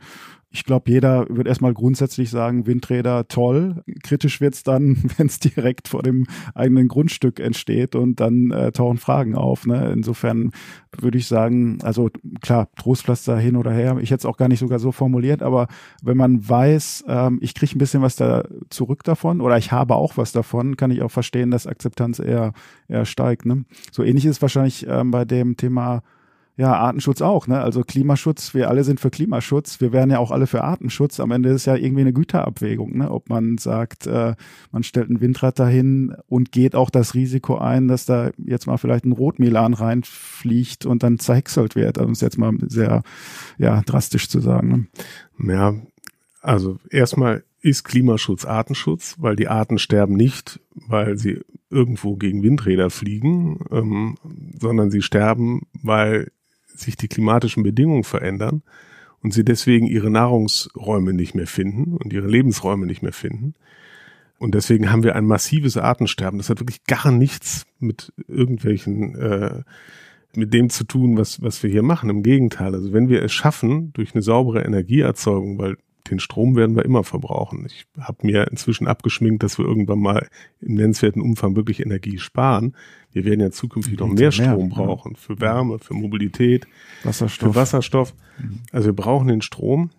ich 0.50 0.64
glaube, 0.64 0.90
jeder 0.90 1.26
wird 1.28 1.46
erstmal 1.46 1.74
grundsätzlich 1.74 2.30
sagen, 2.30 2.66
Windräder 2.66 3.28
toll. 3.28 3.82
Kritisch 4.02 4.40
wird's 4.40 4.62
dann, 4.62 4.96
wenn 5.16 5.26
es 5.26 5.40
direkt 5.40 5.88
vor 5.88 6.02
dem 6.02 6.26
eigenen 6.54 6.88
Grundstück 6.88 7.38
entsteht 7.38 7.94
und 7.94 8.20
dann 8.20 8.50
äh, 8.50 8.72
tauchen 8.72 8.96
Fragen 8.96 9.34
auf. 9.34 9.66
Ne? 9.66 9.92
Insofern 9.92 10.52
würde 10.98 11.18
ich 11.18 11.26
sagen, 11.26 11.78
also 11.82 12.08
klar, 12.40 12.68
Trostpflaster 12.76 13.38
hin 13.38 13.56
oder 13.56 13.72
her. 13.72 13.98
Ich 14.00 14.10
hätte 14.10 14.20
es 14.20 14.26
auch 14.26 14.38
gar 14.38 14.48
nicht 14.48 14.60
sogar 14.60 14.78
so 14.78 14.90
formuliert, 14.90 15.42
aber 15.42 15.68
wenn 16.02 16.16
man 16.16 16.48
weiß, 16.48 17.04
ähm, 17.08 17.38
ich 17.42 17.54
kriege 17.54 17.76
ein 17.76 17.78
bisschen 17.78 18.00
was 18.00 18.16
da 18.16 18.44
zurück 18.70 19.04
davon 19.04 19.42
oder 19.42 19.58
ich 19.58 19.70
habe 19.70 19.96
auch 19.96 20.16
was 20.16 20.32
davon, 20.32 20.76
kann 20.76 20.90
ich 20.90 21.02
auch 21.02 21.10
verstehen, 21.10 21.50
dass 21.50 21.66
Akzeptanz 21.66 22.20
eher, 22.20 22.52
eher 22.88 23.04
steigt. 23.04 23.44
Ne? 23.44 23.64
So 23.92 24.02
ähnlich 24.02 24.24
ist 24.24 24.40
wahrscheinlich 24.40 24.86
ähm, 24.88 25.10
bei 25.10 25.26
dem 25.26 25.58
Thema 25.58 26.02
ja, 26.58 26.74
Artenschutz 26.74 27.22
auch, 27.22 27.46
ne? 27.46 27.60
Also 27.60 27.82
Klimaschutz, 27.84 28.52
wir 28.52 28.68
alle 28.68 28.82
sind 28.82 28.98
für 28.98 29.10
Klimaschutz, 29.10 29.80
wir 29.80 29.92
wären 29.92 30.10
ja 30.10 30.18
auch 30.18 30.32
alle 30.32 30.48
für 30.48 30.64
Artenschutz. 30.64 31.20
Am 31.20 31.30
Ende 31.30 31.50
ist 31.50 31.66
ja 31.66 31.76
irgendwie 31.76 32.00
eine 32.00 32.12
Güterabwägung, 32.12 32.98
ne? 32.98 33.12
Ob 33.12 33.28
man 33.28 33.58
sagt, 33.58 34.08
äh, 34.08 34.34
man 34.72 34.82
stellt 34.82 35.08
ein 35.08 35.20
Windrad 35.20 35.60
dahin 35.60 36.16
und 36.26 36.50
geht 36.50 36.74
auch 36.74 36.90
das 36.90 37.14
Risiko 37.14 37.58
ein, 37.58 37.86
dass 37.86 38.06
da 38.06 38.32
jetzt 38.38 38.66
mal 38.66 38.76
vielleicht 38.76 39.04
ein 39.04 39.12
Rotmilan 39.12 39.72
reinfliegt 39.72 40.84
und 40.84 41.04
dann 41.04 41.20
zerhäckselt 41.20 41.76
wird, 41.76 41.98
um 41.98 42.10
es 42.10 42.20
jetzt 42.20 42.38
mal 42.38 42.52
sehr 42.66 43.04
ja, 43.56 43.80
drastisch 43.82 44.28
zu 44.28 44.40
sagen. 44.40 44.88
Ne? 45.38 45.54
Ja, 45.54 45.74
also 46.42 46.78
erstmal 46.90 47.44
ist 47.60 47.84
Klimaschutz 47.84 48.44
Artenschutz, 48.44 49.14
weil 49.20 49.36
die 49.36 49.46
Arten 49.46 49.78
sterben 49.78 50.14
nicht, 50.14 50.58
weil 50.74 51.18
sie 51.18 51.40
irgendwo 51.70 52.16
gegen 52.16 52.42
Windräder 52.42 52.90
fliegen, 52.90 53.60
ähm, 53.70 54.16
sondern 54.58 54.90
sie 54.90 55.02
sterben, 55.02 55.62
weil 55.72 56.32
sich 56.80 56.96
die 56.96 57.08
klimatischen 57.08 57.62
Bedingungen 57.62 58.04
verändern 58.04 58.62
und 59.22 59.32
sie 59.32 59.44
deswegen 59.44 59.86
ihre 59.86 60.10
Nahrungsräume 60.10 61.12
nicht 61.12 61.34
mehr 61.34 61.46
finden 61.46 61.96
und 61.96 62.12
ihre 62.12 62.28
Lebensräume 62.28 62.86
nicht 62.86 63.02
mehr 63.02 63.12
finden. 63.12 63.54
Und 64.38 64.54
deswegen 64.54 64.92
haben 64.92 65.02
wir 65.02 65.16
ein 65.16 65.26
massives 65.26 65.76
Artensterben. 65.76 66.38
Das 66.38 66.48
hat 66.48 66.60
wirklich 66.60 66.84
gar 66.84 67.10
nichts 67.10 67.66
mit 67.80 68.12
irgendwelchen, 68.28 69.16
äh, 69.16 69.62
mit 70.34 70.54
dem 70.54 70.70
zu 70.70 70.84
tun, 70.84 71.16
was, 71.16 71.42
was 71.42 71.62
wir 71.64 71.70
hier 71.70 71.82
machen. 71.82 72.08
Im 72.08 72.22
Gegenteil. 72.22 72.74
Also 72.74 72.92
wenn 72.92 73.08
wir 73.08 73.22
es 73.22 73.32
schaffen, 73.32 73.92
durch 73.94 74.14
eine 74.14 74.22
saubere 74.22 74.62
Energieerzeugung, 74.62 75.58
weil 75.58 75.76
den 76.08 76.20
Strom 76.20 76.56
werden 76.56 76.76
wir 76.76 76.84
immer 76.84 77.04
verbrauchen. 77.04 77.64
Ich 77.66 77.86
habe 77.98 78.26
mir 78.26 78.48
inzwischen 78.50 78.86
abgeschminkt, 78.86 79.42
dass 79.42 79.58
wir 79.58 79.64
irgendwann 79.64 80.00
mal 80.00 80.28
im 80.60 80.74
nennenswerten 80.74 81.22
Umfang 81.22 81.56
wirklich 81.56 81.80
Energie 81.80 82.18
sparen. 82.18 82.76
Wir 83.12 83.24
werden 83.24 83.40
ja 83.40 83.50
zukünftig 83.50 83.98
noch 83.98 84.08
mehr 84.08 84.32
Strom 84.32 84.68
brauchen 84.68 85.16
für 85.16 85.40
Wärme, 85.40 85.78
für 85.78 85.94
Mobilität, 85.94 86.66
Wasserstoff. 87.04 87.48
für 87.48 87.54
Wasserstoff. 87.54 88.14
Mhm. 88.38 88.60
Also 88.72 88.86
wir 88.86 88.94
brauchen 88.94 89.28
den 89.28 89.42
Strom. 89.42 89.90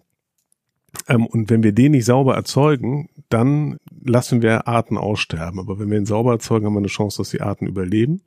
Ähm, 1.08 1.26
und 1.26 1.50
wenn 1.50 1.64
wir 1.64 1.72
den 1.72 1.92
nicht 1.92 2.06
sauber 2.06 2.36
erzeugen, 2.36 3.10
dann 3.30 3.78
lassen 4.04 4.42
wir 4.42 4.68
Arten 4.68 4.98
aussterben. 4.98 5.60
Aber 5.60 5.80
wenn 5.80 5.90
wir 5.90 5.98
ihn 5.98 6.06
sauber 6.06 6.32
erzeugen, 6.32 6.66
haben 6.66 6.74
wir 6.74 6.80
eine 6.80 6.88
Chance, 6.88 7.18
dass 7.20 7.30
die 7.30 7.42
Arten 7.42 7.68
überleben. 7.68 8.22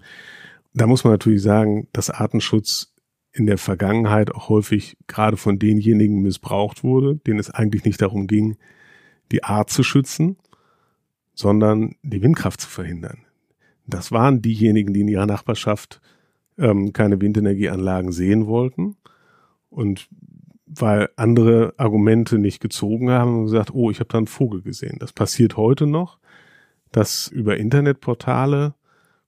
Da 0.74 0.86
muss 0.86 1.04
man 1.04 1.12
natürlich 1.12 1.42
sagen, 1.42 1.88
dass 1.92 2.10
Artenschutz 2.10 2.91
in 3.32 3.46
der 3.46 3.58
Vergangenheit 3.58 4.34
auch 4.34 4.48
häufig 4.48 4.96
gerade 5.06 5.36
von 5.36 5.58
denjenigen 5.58 6.20
missbraucht 6.22 6.84
wurde, 6.84 7.16
denen 7.16 7.38
es 7.38 7.50
eigentlich 7.50 7.84
nicht 7.84 8.02
darum 8.02 8.26
ging, 8.26 8.56
die 9.30 9.44
Art 9.44 9.70
zu 9.70 9.82
schützen, 9.82 10.36
sondern 11.34 11.96
die 12.02 12.22
Windkraft 12.22 12.60
zu 12.60 12.68
verhindern. 12.68 13.18
Das 13.86 14.12
waren 14.12 14.42
diejenigen, 14.42 14.92
die 14.92 15.00
in 15.00 15.08
ihrer 15.08 15.26
Nachbarschaft 15.26 16.00
ähm, 16.58 16.92
keine 16.92 17.20
Windenergieanlagen 17.20 18.12
sehen 18.12 18.46
wollten 18.46 18.96
und 19.70 20.08
weil 20.66 21.10
andere 21.16 21.74
Argumente 21.76 22.38
nicht 22.38 22.60
gezogen 22.60 23.10
haben 23.10 23.38
und 23.38 23.44
gesagt, 23.44 23.74
oh, 23.74 23.90
ich 23.90 24.00
habe 24.00 24.08
da 24.08 24.18
einen 24.18 24.26
Vogel 24.26 24.62
gesehen. 24.62 24.96
Das 25.00 25.12
passiert 25.12 25.56
heute 25.56 25.86
noch, 25.86 26.18
dass 26.92 27.28
über 27.28 27.56
Internetportale 27.56 28.74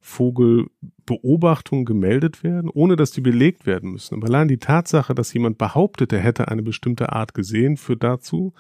Vogelbeobachtungen 0.07 1.87
gemeldet 1.87 2.45
werden, 2.45 2.69
ohne 2.69 2.95
dass 2.95 3.11
die 3.11 3.23
belegt 3.23 3.65
werden 3.65 3.93
müssen. 3.93 4.17
Aber 4.17 4.27
allein 4.27 4.49
die 4.49 4.59
Tatsache, 4.59 5.15
dass 5.15 5.33
jemand 5.33 5.57
behauptet, 5.57 6.13
er 6.13 6.21
hätte 6.21 6.49
eine 6.49 6.63
bestimmte 6.63 7.13
Art 7.13 7.33
gesehen, 7.33 7.79
führt 7.79 8.05
dazu, 8.05 8.53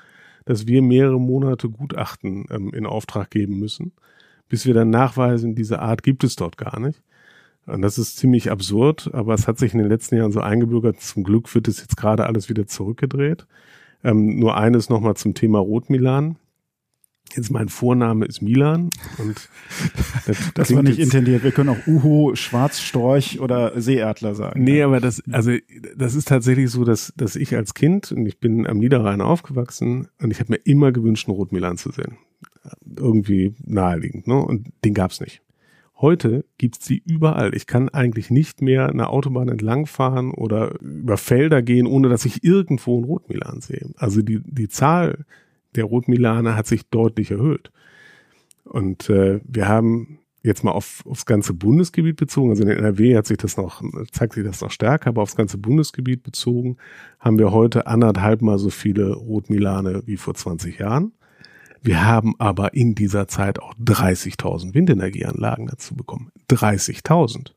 dass 0.46 0.66
wir 0.66 0.80
mehrere 0.80 1.20
Monate 1.20 1.68
Gutachten 1.68 2.46
ähm, 2.50 2.72
in 2.72 2.87
Auftrag 2.87 3.30
geben 3.30 3.59
müssen, 3.59 3.92
bis 4.48 4.64
wir 4.64 4.72
dann 4.72 4.88
nachweisen, 4.88 5.54
diese 5.54 5.80
Art 5.80 6.02
gibt 6.02 6.24
es 6.24 6.35
dort 6.35 6.57
gar 6.57 6.80
nicht. 6.80 7.02
Und 7.66 7.83
das 7.83 7.98
ist 7.98 8.16
ziemlich 8.16 8.50
absurd, 8.50 9.11
aber 9.12 9.35
es 9.35 9.46
hat 9.46 9.59
sich 9.59 9.74
in 9.74 9.80
den 9.80 9.88
letzten 9.88 10.16
Jahren 10.16 10.33
so 10.33 10.40
eingebürgert. 10.40 11.02
Zum 11.02 11.24
Glück 11.24 11.54
wird 11.54 11.68
es 11.68 11.78
jetzt 11.78 11.98
gerade 11.98 12.24
alles 12.24 12.48
wieder 12.48 12.66
zurückgedreht. 12.66 13.46
Ähm, 14.02 14.38
nur 14.38 14.57
eines 14.57 14.88
nochmal 14.88 15.14
zum 15.14 15.35
Thema 15.35 15.59
Rotmilan. 15.59 16.37
Jetzt 17.34 17.50
mein 17.50 17.68
Vorname 17.68 18.26
ist 18.26 18.42
Milan 18.42 18.90
und 19.18 19.48
das, 20.26 20.52
das 20.54 20.74
war 20.74 20.82
nicht 20.82 20.98
intendiert. 20.98 21.42
Wir 21.42 21.50
können 21.50 21.70
auch 21.70 21.87
Uhu, 21.87 22.37
Schwarzstorch 22.37 23.40
oder 23.40 23.80
Seeadler 23.80 24.34
sagen. 24.34 24.62
Nee, 24.62 24.82
aber 24.82 25.00
das, 25.00 25.22
also 25.32 25.52
das 25.96 26.14
ist 26.14 26.28
tatsächlich 26.28 26.70
so, 26.70 26.84
dass, 26.84 27.12
dass 27.16 27.34
ich 27.34 27.56
als 27.56 27.74
Kind, 27.74 28.12
und 28.12 28.26
ich 28.26 28.38
bin 28.38 28.66
am 28.66 28.78
Niederrhein 28.78 29.20
aufgewachsen 29.20 30.08
und 30.20 30.30
ich 30.30 30.38
habe 30.38 30.52
mir 30.52 30.60
immer 30.64 30.92
gewünscht, 30.92 31.28
einen 31.28 31.37
Rotmilan 31.37 31.76
zu 31.76 31.90
sehen. 31.90 32.18
Irgendwie 32.96 33.54
naheliegend, 33.64 34.26
ne? 34.26 34.37
Und 34.37 34.68
den 34.84 34.94
gab's 34.94 35.20
nicht. 35.20 35.42
Heute 35.96 36.44
gibt's 36.58 36.84
sie 36.84 37.02
überall. 37.04 37.54
Ich 37.54 37.66
kann 37.66 37.88
eigentlich 37.88 38.30
nicht 38.30 38.62
mehr 38.62 38.88
eine 38.88 39.08
Autobahn 39.08 39.48
entlangfahren 39.48 40.32
oder 40.32 40.80
über 40.80 41.16
Felder 41.16 41.62
gehen, 41.62 41.87
ohne 41.87 42.08
dass 42.08 42.24
ich 42.24 42.42
irgendwo 42.42 42.96
einen 42.96 43.04
Rotmilan 43.04 43.60
sehe. 43.60 43.90
Also 43.96 44.22
die, 44.22 44.40
die 44.44 44.68
Zahl 44.68 45.24
der 45.74 45.84
Rotmilane 45.84 46.56
hat 46.56 46.66
sich 46.66 46.88
deutlich 46.88 47.30
erhöht. 47.30 47.70
Und 48.64 49.10
äh, 49.10 49.40
wir 49.44 49.68
haben 49.68 50.18
jetzt 50.42 50.62
mal 50.62 50.72
auf, 50.72 51.02
aufs 51.06 51.26
ganze 51.26 51.54
Bundesgebiet 51.54 52.16
bezogen, 52.16 52.50
also 52.50 52.62
in 52.62 52.68
der 52.68 52.78
NRW 52.78 53.16
hat 53.16 53.26
sich 53.26 53.38
das 53.38 53.56
noch, 53.56 53.82
zeigt 54.12 54.34
sich 54.34 54.44
das 54.44 54.60
noch 54.60 54.70
stärker, 54.70 55.08
aber 55.08 55.22
aufs 55.22 55.37
ganze 55.37 55.58
Bundesgebiet 55.58 56.22
bezogen, 56.22 56.76
haben 57.18 57.38
wir 57.38 57.50
heute 57.50 57.87
anderthalb 57.87 58.42
mal 58.42 58.58
so 58.58 58.70
viele 58.70 59.14
Rotmilane 59.14 60.02
wie 60.06 60.18
vor 60.18 60.34
20 60.34 60.78
Jahren. 60.78 61.12
Wir 61.82 62.04
haben 62.04 62.34
aber 62.38 62.74
in 62.74 62.94
dieser 62.94 63.26
Zeit 63.26 63.60
auch 63.60 63.74
30.000 63.74 64.74
Windenergieanlagen 64.74 65.66
dazu 65.66 65.94
bekommen. 65.94 66.30
30.000. 66.50 67.52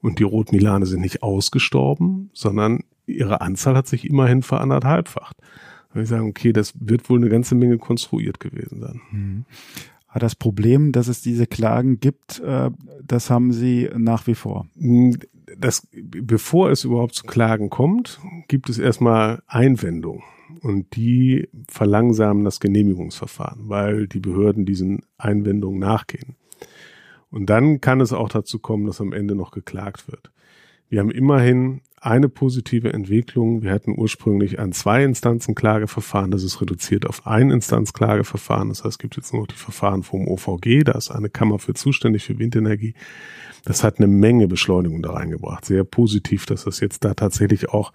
Und 0.00 0.18
die 0.18 0.24
Rotmilane 0.24 0.86
sind 0.86 1.00
nicht 1.00 1.22
ausgestorben, 1.22 2.30
sondern 2.32 2.80
ihre 3.06 3.40
Anzahl 3.40 3.76
hat 3.76 3.86
sich 3.86 4.08
immerhin 4.08 4.42
veranderthalbfacht 4.42 5.36
würde 5.96 6.04
ich 6.04 6.08
sagen, 6.08 6.28
okay, 6.28 6.52
das 6.52 6.74
wird 6.78 7.08
wohl 7.10 7.18
eine 7.18 7.28
ganze 7.28 7.54
Menge 7.54 7.78
konstruiert 7.78 8.40
gewesen 8.40 8.80
sein. 8.80 9.00
Mhm. 9.10 9.44
Das 10.18 10.34
Problem, 10.34 10.92
dass 10.92 11.08
es 11.08 11.20
diese 11.20 11.46
Klagen 11.46 12.00
gibt, 12.00 12.40
äh, 12.40 12.70
das 13.04 13.28
haben 13.28 13.52
Sie 13.52 13.90
nach 13.96 14.26
wie 14.26 14.34
vor. 14.34 14.66
Hm, 14.78 15.18
das, 15.58 15.86
bevor 15.92 16.70
es 16.70 16.84
überhaupt 16.84 17.14
zu 17.14 17.24
Klagen 17.24 17.70
kommt, 17.70 18.20
gibt 18.48 18.68
es 18.68 18.78
erstmal 18.78 19.42
Einwendungen. 19.46 20.22
Und 20.62 20.96
die 20.96 21.48
verlangsamen 21.68 22.44
das 22.44 22.60
Genehmigungsverfahren, 22.60 23.68
weil 23.68 24.06
die 24.06 24.20
Behörden 24.20 24.64
diesen 24.64 25.02
Einwendungen 25.18 25.78
nachgehen. 25.78 26.36
Und 27.30 27.50
dann 27.50 27.80
kann 27.80 28.00
es 28.00 28.12
auch 28.12 28.28
dazu 28.28 28.58
kommen, 28.58 28.86
dass 28.86 29.00
am 29.00 29.12
Ende 29.12 29.34
noch 29.34 29.50
geklagt 29.50 30.08
wird. 30.08 30.30
Wir 30.88 31.00
haben 31.00 31.10
immerhin 31.10 31.82
eine 32.00 32.28
positive 32.28 32.92
Entwicklung. 32.92 33.62
Wir 33.62 33.72
hatten 33.72 33.98
ursprünglich 33.98 34.58
ein 34.58 34.72
Zwei-Instanzen-Klageverfahren, 34.72 36.30
das 36.30 36.42
ist 36.42 36.60
reduziert 36.60 37.06
auf 37.06 37.26
Ein-Instanz-Klageverfahren. 37.26 38.68
Das 38.68 38.84
heißt, 38.84 38.94
es 38.94 38.98
gibt 38.98 39.16
jetzt 39.16 39.32
nur 39.32 39.42
noch 39.42 39.48
die 39.48 39.54
Verfahren 39.54 40.02
vom 40.02 40.28
OVG, 40.28 40.84
da 40.84 40.92
ist 40.92 41.10
eine 41.10 41.30
Kammer 41.30 41.58
für 41.58 41.74
zuständig 41.74 42.24
für 42.24 42.38
Windenergie. 42.38 42.94
Das 43.64 43.82
hat 43.82 43.98
eine 43.98 44.06
Menge 44.06 44.46
Beschleunigung 44.46 45.02
da 45.02 45.12
reingebracht. 45.12 45.64
Sehr 45.64 45.84
positiv, 45.84 46.46
dass 46.46 46.64
das 46.64 46.80
jetzt 46.80 47.04
da 47.04 47.14
tatsächlich 47.14 47.68
auch 47.70 47.92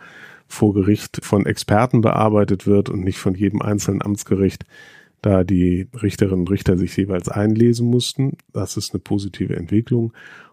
vor 0.48 0.74
Gericht 0.74 1.24
von 1.24 1.46
Experten 1.46 2.02
bearbeitet 2.02 2.68
wird 2.68 2.90
und 2.90 3.04
nicht 3.04 3.20
von 3.20 3.36
jedem 3.36 3.62
einzelnen 3.62 4.02
Amtsgericht, 4.02 4.66
da 5.22 5.44
die 5.44 5.88
Richterinnen 6.02 6.42
und 6.42 6.52
Richter 6.52 6.78
sich 6.78 6.98
jeweils 6.98 7.30
einlesen 7.30 7.88
mussten. 7.88 8.38
Das 8.52 8.76
ist 8.76 8.94
eine 8.94 9.00
positive 9.00 9.56
Entwicklung. 9.56 10.12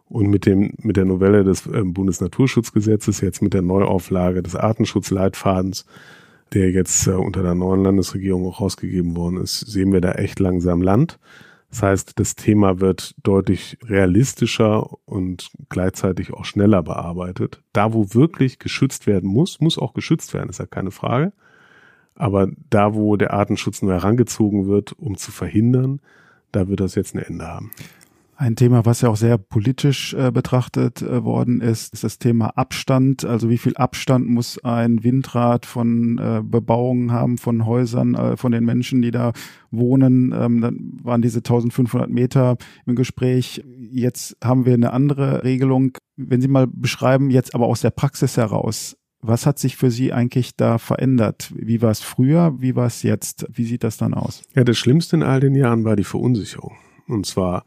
Und 0.09 0.29
mit 0.29 0.47
dem, 0.47 0.73
mit 0.79 0.97
der 0.97 1.05
Novelle 1.05 1.45
des 1.45 1.67
äh, 1.67 1.83
Bundesnaturschutzgesetzes, 1.85 3.21
jetzt 3.21 3.43
mit 3.43 3.55
der 3.55 3.63
Neuauflage 3.63 4.43
des 4.43 4.57
Artenschutzleitfadens, 4.57 5.85
der 6.55 6.71
jetzt 6.71 7.07
äh, 7.07 7.13
unter 7.13 7.43
der 7.43 7.55
neuen 7.55 7.83
Landesregierung 7.83 8.47
auch 8.47 8.61
rausgegeben 8.61 9.17
worden 9.17 9.39
ist, 9.39 9.61
sehen 9.61 9.93
wir 9.93 10.01
da 10.01 10.13
echt 10.13 10.41
langsam 10.41 10.83
Land. 10.83 11.19
Das 11.71 11.83
heißt, 11.83 12.13
das 12.19 12.35
Thema 12.35 12.81
wird 12.81 13.15
deutlich 13.23 13.77
realistischer 13.85 14.89
und 15.05 15.51
gleichzeitig 15.69 16.33
auch 16.33 16.47
schneller 16.47 16.83
bearbeitet. 16.83 17.63
Da, 17.75 17.93
wo 17.93 18.15
wirklich 18.15 18.59
geschützt 18.59 19.07
werden 19.07 19.29
muss, 19.29 19.61
muss 19.61 19.77
auch 19.77 19.93
geschützt 19.93 20.33
werden, 20.33 20.49
ist 20.49 20.61
ja 20.61 20.67
keine 20.67 20.91
Frage. 20.91 21.33
Aber 22.15 22.49
da, 22.71 22.95
wo 22.95 23.17
der 23.17 23.35
Artenschutz 23.35 23.83
nur 23.83 23.93
herangezogen 23.93 24.67
wird, 24.67 24.93
um 24.99 25.17
zu 25.19 25.31
verhindern, 25.31 26.01
da 26.53 26.69
wird 26.69 26.81
das 26.81 26.95
jetzt 26.95 27.15
ein 27.15 27.23
Ende 27.23 27.47
haben. 27.47 27.71
Ein 28.41 28.55
Thema, 28.55 28.87
was 28.87 29.01
ja 29.01 29.09
auch 29.09 29.17
sehr 29.17 29.37
politisch 29.37 30.15
äh, 30.15 30.31
betrachtet 30.31 31.03
äh, 31.03 31.25
worden 31.25 31.61
ist, 31.61 31.93
ist 31.93 32.05
das 32.05 32.21
Thema 32.21 32.57
Abstand. 32.57 33.25
Also 33.25 33.51
wie 33.51 33.59
viel 33.59 33.77
Abstand 33.77 34.29
muss 34.29 34.63
ein 34.63 35.03
Windrad 35.03 35.67
von 35.67 36.19
äh, 36.19 36.41
Bebauungen 36.45 37.11
haben, 37.11 37.37
von 37.39 37.67
Häusern, 37.67 38.15
äh, 38.15 38.37
von 38.37 38.53
den 38.53 38.65
Menschen, 38.65 39.03
die 39.03 39.11
da 39.11 39.33
wohnen. 39.73 40.33
Ähm, 40.33 40.61
dann 40.61 41.01
waren 41.03 41.21
diese 41.21 41.39
1500 41.39 42.09
Meter 42.09 42.59
im 42.87 42.95
Gespräch. 42.95 43.65
Jetzt 43.91 44.37
haben 44.43 44.67
wir 44.67 44.75
eine 44.75 44.93
andere 44.93 45.43
Regelung. 45.43 45.99
Wenn 46.15 46.41
Sie 46.41 46.47
mal 46.47 46.69
beschreiben, 46.69 47.31
jetzt 47.31 47.57
aber 47.57 47.67
aus 47.67 47.81
der 47.81 47.91
Praxis 47.91 48.37
heraus, 48.37 48.97
was 49.21 49.47
hat 49.47 49.59
sich 49.59 49.77
für 49.77 49.91
Sie 49.91 50.13
eigentlich 50.13 50.55
da 50.55 50.79
verändert? 50.79 51.53
Wie 51.57 51.83
war 51.83 51.91
es 51.91 52.03
früher? 52.03 52.55
Wie 52.61 52.77
war 52.77 52.87
es 52.87 53.03
jetzt? 53.03 53.47
Wie 53.53 53.65
sieht 53.65 53.83
das 53.83 53.97
dann 53.97 54.15
aus? 54.15 54.45
Ja, 54.55 54.63
das 54.63 54.79
Schlimmste 54.79 55.17
in 55.17 55.25
all 55.25 55.41
den 55.41 55.57
Jahren 55.57 55.83
war 55.85 55.97
die 55.97 56.05
Verunsicherung. 56.05 56.77
Und 57.09 57.27
zwar 57.27 57.65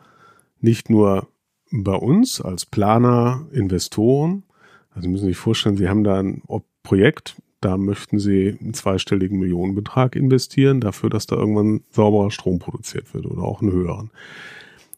nicht 0.61 0.89
nur 0.89 1.27
bei 1.71 1.95
uns 1.95 2.41
als 2.41 2.65
Planer, 2.65 3.47
Investoren. 3.51 4.43
Also 4.91 5.03
Sie 5.03 5.09
müssen 5.09 5.27
sich 5.27 5.37
vorstellen, 5.37 5.77
Sie 5.77 5.89
haben 5.89 6.03
da 6.03 6.19
ein 6.19 6.41
Projekt, 6.83 7.41
da 7.61 7.77
möchten 7.77 8.19
Sie 8.19 8.57
einen 8.59 8.73
zweistelligen 8.73 9.39
Millionenbetrag 9.39 10.15
investieren, 10.15 10.81
dafür, 10.81 11.09
dass 11.09 11.27
da 11.27 11.35
irgendwann 11.35 11.81
sauberer 11.91 12.31
Strom 12.31 12.59
produziert 12.59 13.13
wird 13.13 13.25
oder 13.25 13.43
auch 13.43 13.61
einen 13.61 13.71
höheren. 13.71 14.11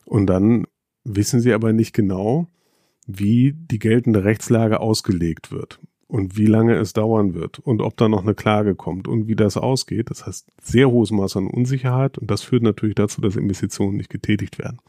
Und 0.06 0.28
dann 0.28 0.66
wissen 1.04 1.42
Sie 1.42 1.54
aber 1.54 1.74
nicht 1.74 1.94
genau, 1.94 2.48
wie 3.06 3.54
die 3.54 3.80
geltende 3.80 4.24
Rechtslage 4.24 4.80
ausgelegt 4.80 5.52
wird 5.52 5.80
und 6.08 6.38
wie 6.38 6.46
lange 6.46 6.76
es 6.76 6.94
dauern 6.94 7.34
wird 7.34 7.60
und 7.60 7.82
ob 7.82 7.98
da 7.98 8.08
noch 8.08 8.24
eine 8.24 8.36
Klage 8.36 8.76
kommt 8.76 9.08
und 9.08 9.28
wie 9.28 9.36
das 9.36 9.58
ausgeht. 9.58 10.10
Das 10.10 10.26
heißt, 10.26 10.48
sehr 10.62 10.90
hohes 10.90 11.12
Maß 11.12 11.38
an 11.38 11.48
Unsicherheit 11.48 12.18
und 12.18 12.32
das 12.32 12.44
führt 12.44 12.64
natürlich 12.64 12.96
dazu, 12.96 13.20
dass 13.20 13.36
Investitionen 13.36 13.98
nicht 13.98 14.10
getätigt 14.10 14.58
werden. 14.58 14.80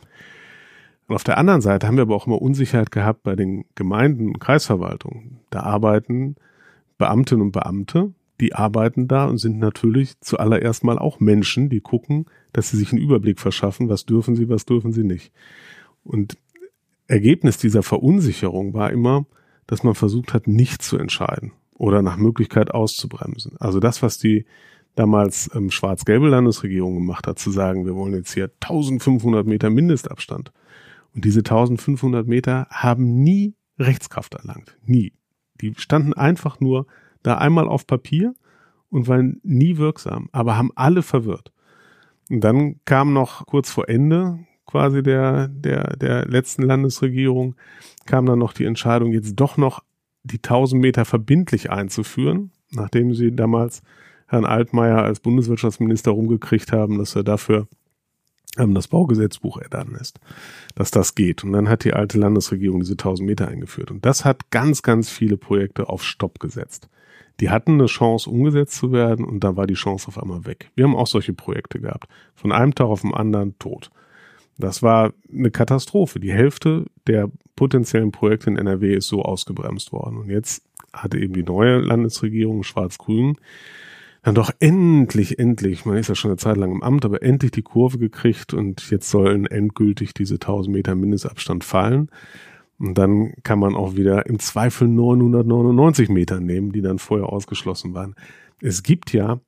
Und 1.06 1.14
auf 1.14 1.24
der 1.24 1.38
anderen 1.38 1.60
Seite 1.60 1.86
haben 1.86 1.96
wir 1.96 2.02
aber 2.02 2.16
auch 2.16 2.26
immer 2.26 2.40
Unsicherheit 2.40 2.90
gehabt 2.90 3.22
bei 3.22 3.36
den 3.36 3.64
Gemeinden 3.74 4.28
und 4.28 4.40
Kreisverwaltungen. 4.40 5.40
Da 5.50 5.60
arbeiten 5.60 6.36
Beamtinnen 6.96 7.42
und 7.42 7.52
Beamte, 7.52 8.12
die 8.40 8.54
arbeiten 8.54 9.06
da 9.06 9.26
und 9.26 9.38
sind 9.38 9.58
natürlich 9.58 10.18
zuallererst 10.20 10.84
mal 10.84 10.98
auch 10.98 11.20
Menschen, 11.20 11.68
die 11.68 11.80
gucken, 11.80 12.26
dass 12.52 12.70
sie 12.70 12.76
sich 12.76 12.92
einen 12.92 13.02
Überblick 13.02 13.38
verschaffen, 13.38 13.88
was 13.88 14.06
dürfen 14.06 14.34
sie, 14.34 14.48
was 14.48 14.64
dürfen 14.64 14.92
sie 14.92 15.04
nicht. 15.04 15.32
Und 16.04 16.38
Ergebnis 17.06 17.58
dieser 17.58 17.82
Verunsicherung 17.82 18.74
war 18.74 18.90
immer, 18.90 19.26
dass 19.66 19.82
man 19.82 19.94
versucht 19.94 20.34
hat, 20.34 20.46
nicht 20.46 20.82
zu 20.82 20.98
entscheiden 20.98 21.52
oder 21.76 22.02
nach 22.02 22.16
Möglichkeit 22.16 22.72
auszubremsen. 22.72 23.56
Also 23.58 23.80
das, 23.80 24.02
was 24.02 24.18
die 24.18 24.46
damals 24.94 25.50
ähm, 25.54 25.70
schwarz-gelbe 25.70 26.28
Landesregierung 26.28 26.94
gemacht 26.94 27.26
hat, 27.26 27.38
zu 27.38 27.50
sagen, 27.50 27.84
wir 27.84 27.94
wollen 27.94 28.14
jetzt 28.14 28.32
hier 28.32 28.50
1500 28.60 29.46
Meter 29.46 29.70
Mindestabstand 29.70 30.52
und 31.14 31.24
diese 31.24 31.40
1500 31.40 32.26
Meter 32.26 32.66
haben 32.70 33.22
nie 33.22 33.54
Rechtskraft 33.78 34.34
erlangt. 34.34 34.76
Nie. 34.84 35.12
Die 35.60 35.74
standen 35.76 36.12
einfach 36.12 36.60
nur 36.60 36.86
da 37.22 37.38
einmal 37.38 37.68
auf 37.68 37.86
Papier 37.86 38.34
und 38.90 39.08
waren 39.08 39.40
nie 39.42 39.76
wirksam, 39.76 40.28
aber 40.32 40.56
haben 40.56 40.72
alle 40.74 41.02
verwirrt. 41.02 41.52
Und 42.30 42.42
dann 42.42 42.80
kam 42.84 43.12
noch 43.12 43.46
kurz 43.46 43.70
vor 43.70 43.88
Ende 43.88 44.40
quasi 44.66 45.02
der, 45.02 45.48
der, 45.48 45.96
der 45.96 46.26
letzten 46.26 46.62
Landesregierung, 46.62 47.54
kam 48.06 48.26
dann 48.26 48.38
noch 48.38 48.52
die 48.52 48.64
Entscheidung, 48.64 49.12
jetzt 49.12 49.34
doch 49.36 49.56
noch 49.56 49.84
die 50.22 50.38
1000 50.38 50.80
Meter 50.80 51.04
verbindlich 51.04 51.70
einzuführen, 51.70 52.50
nachdem 52.72 53.14
sie 53.14 53.30
damals 53.30 53.82
Herrn 54.26 54.46
Altmaier 54.46 55.02
als 55.02 55.20
Bundeswirtschaftsminister 55.20 56.10
rumgekriegt 56.10 56.72
haben, 56.72 56.98
dass 56.98 57.14
er 57.14 57.24
dafür 57.24 57.68
das 58.56 58.88
Baugesetzbuch 58.88 59.58
erdannen 59.58 59.96
ist, 60.00 60.20
dass 60.74 60.90
das 60.90 61.14
geht. 61.14 61.44
Und 61.44 61.52
dann 61.52 61.68
hat 61.68 61.84
die 61.84 61.92
alte 61.92 62.18
Landesregierung 62.18 62.80
diese 62.80 62.92
1000 62.92 63.26
Meter 63.26 63.48
eingeführt. 63.48 63.90
Und 63.90 64.04
das 64.04 64.24
hat 64.24 64.50
ganz, 64.50 64.82
ganz 64.82 65.10
viele 65.10 65.36
Projekte 65.36 65.88
auf 65.88 66.04
Stopp 66.04 66.38
gesetzt. 66.38 66.88
Die 67.40 67.50
hatten 67.50 67.72
eine 67.72 67.86
Chance, 67.86 68.30
umgesetzt 68.30 68.76
zu 68.76 68.92
werden 68.92 69.24
und 69.24 69.42
da 69.42 69.56
war 69.56 69.66
die 69.66 69.74
Chance 69.74 70.06
auf 70.08 70.22
einmal 70.22 70.46
weg. 70.46 70.70
Wir 70.76 70.84
haben 70.84 70.94
auch 70.94 71.08
solche 71.08 71.32
Projekte 71.32 71.80
gehabt. 71.80 72.08
Von 72.34 72.52
einem 72.52 72.74
Tag 72.74 72.86
auf 72.86 73.00
den 73.00 73.12
anderen 73.12 73.58
tot. 73.58 73.90
Das 74.56 74.82
war 74.82 75.12
eine 75.32 75.50
Katastrophe. 75.50 76.20
Die 76.20 76.32
Hälfte 76.32 76.84
der 77.08 77.28
potenziellen 77.56 78.12
Projekte 78.12 78.50
in 78.50 78.56
NRW 78.56 78.94
ist 78.94 79.08
so 79.08 79.22
ausgebremst 79.22 79.92
worden. 79.92 80.18
Und 80.18 80.30
jetzt 80.30 80.62
hatte 80.92 81.18
eben 81.18 81.34
die 81.34 81.42
neue 81.42 81.78
Landesregierung, 81.78 82.62
Schwarz-Grün, 82.62 83.36
dann 84.24 84.34
doch 84.34 84.50
endlich, 84.58 85.38
endlich, 85.38 85.84
man 85.84 85.98
ist 85.98 86.08
ja 86.08 86.14
schon 86.14 86.30
eine 86.30 86.38
Zeit 86.38 86.56
lang 86.56 86.72
im 86.72 86.82
Amt, 86.82 87.04
aber 87.04 87.22
endlich 87.22 87.50
die 87.50 87.62
Kurve 87.62 87.98
gekriegt 87.98 88.54
und 88.54 88.90
jetzt 88.90 89.10
sollen 89.10 89.44
endgültig 89.44 90.14
diese 90.14 90.34
1000 90.34 90.74
Meter 90.74 90.94
Mindestabstand 90.94 91.62
fallen. 91.62 92.10
Und 92.78 92.96
dann 92.96 93.34
kann 93.42 93.58
man 93.58 93.76
auch 93.76 93.96
wieder 93.96 94.26
im 94.26 94.38
Zweifel 94.38 94.88
999 94.88 96.08
Meter 96.08 96.40
nehmen, 96.40 96.72
die 96.72 96.80
dann 96.80 96.98
vorher 96.98 97.28
ausgeschlossen 97.28 97.92
waren. 97.92 98.14
Es 98.62 98.82
gibt 98.82 99.12
ja 99.12 99.40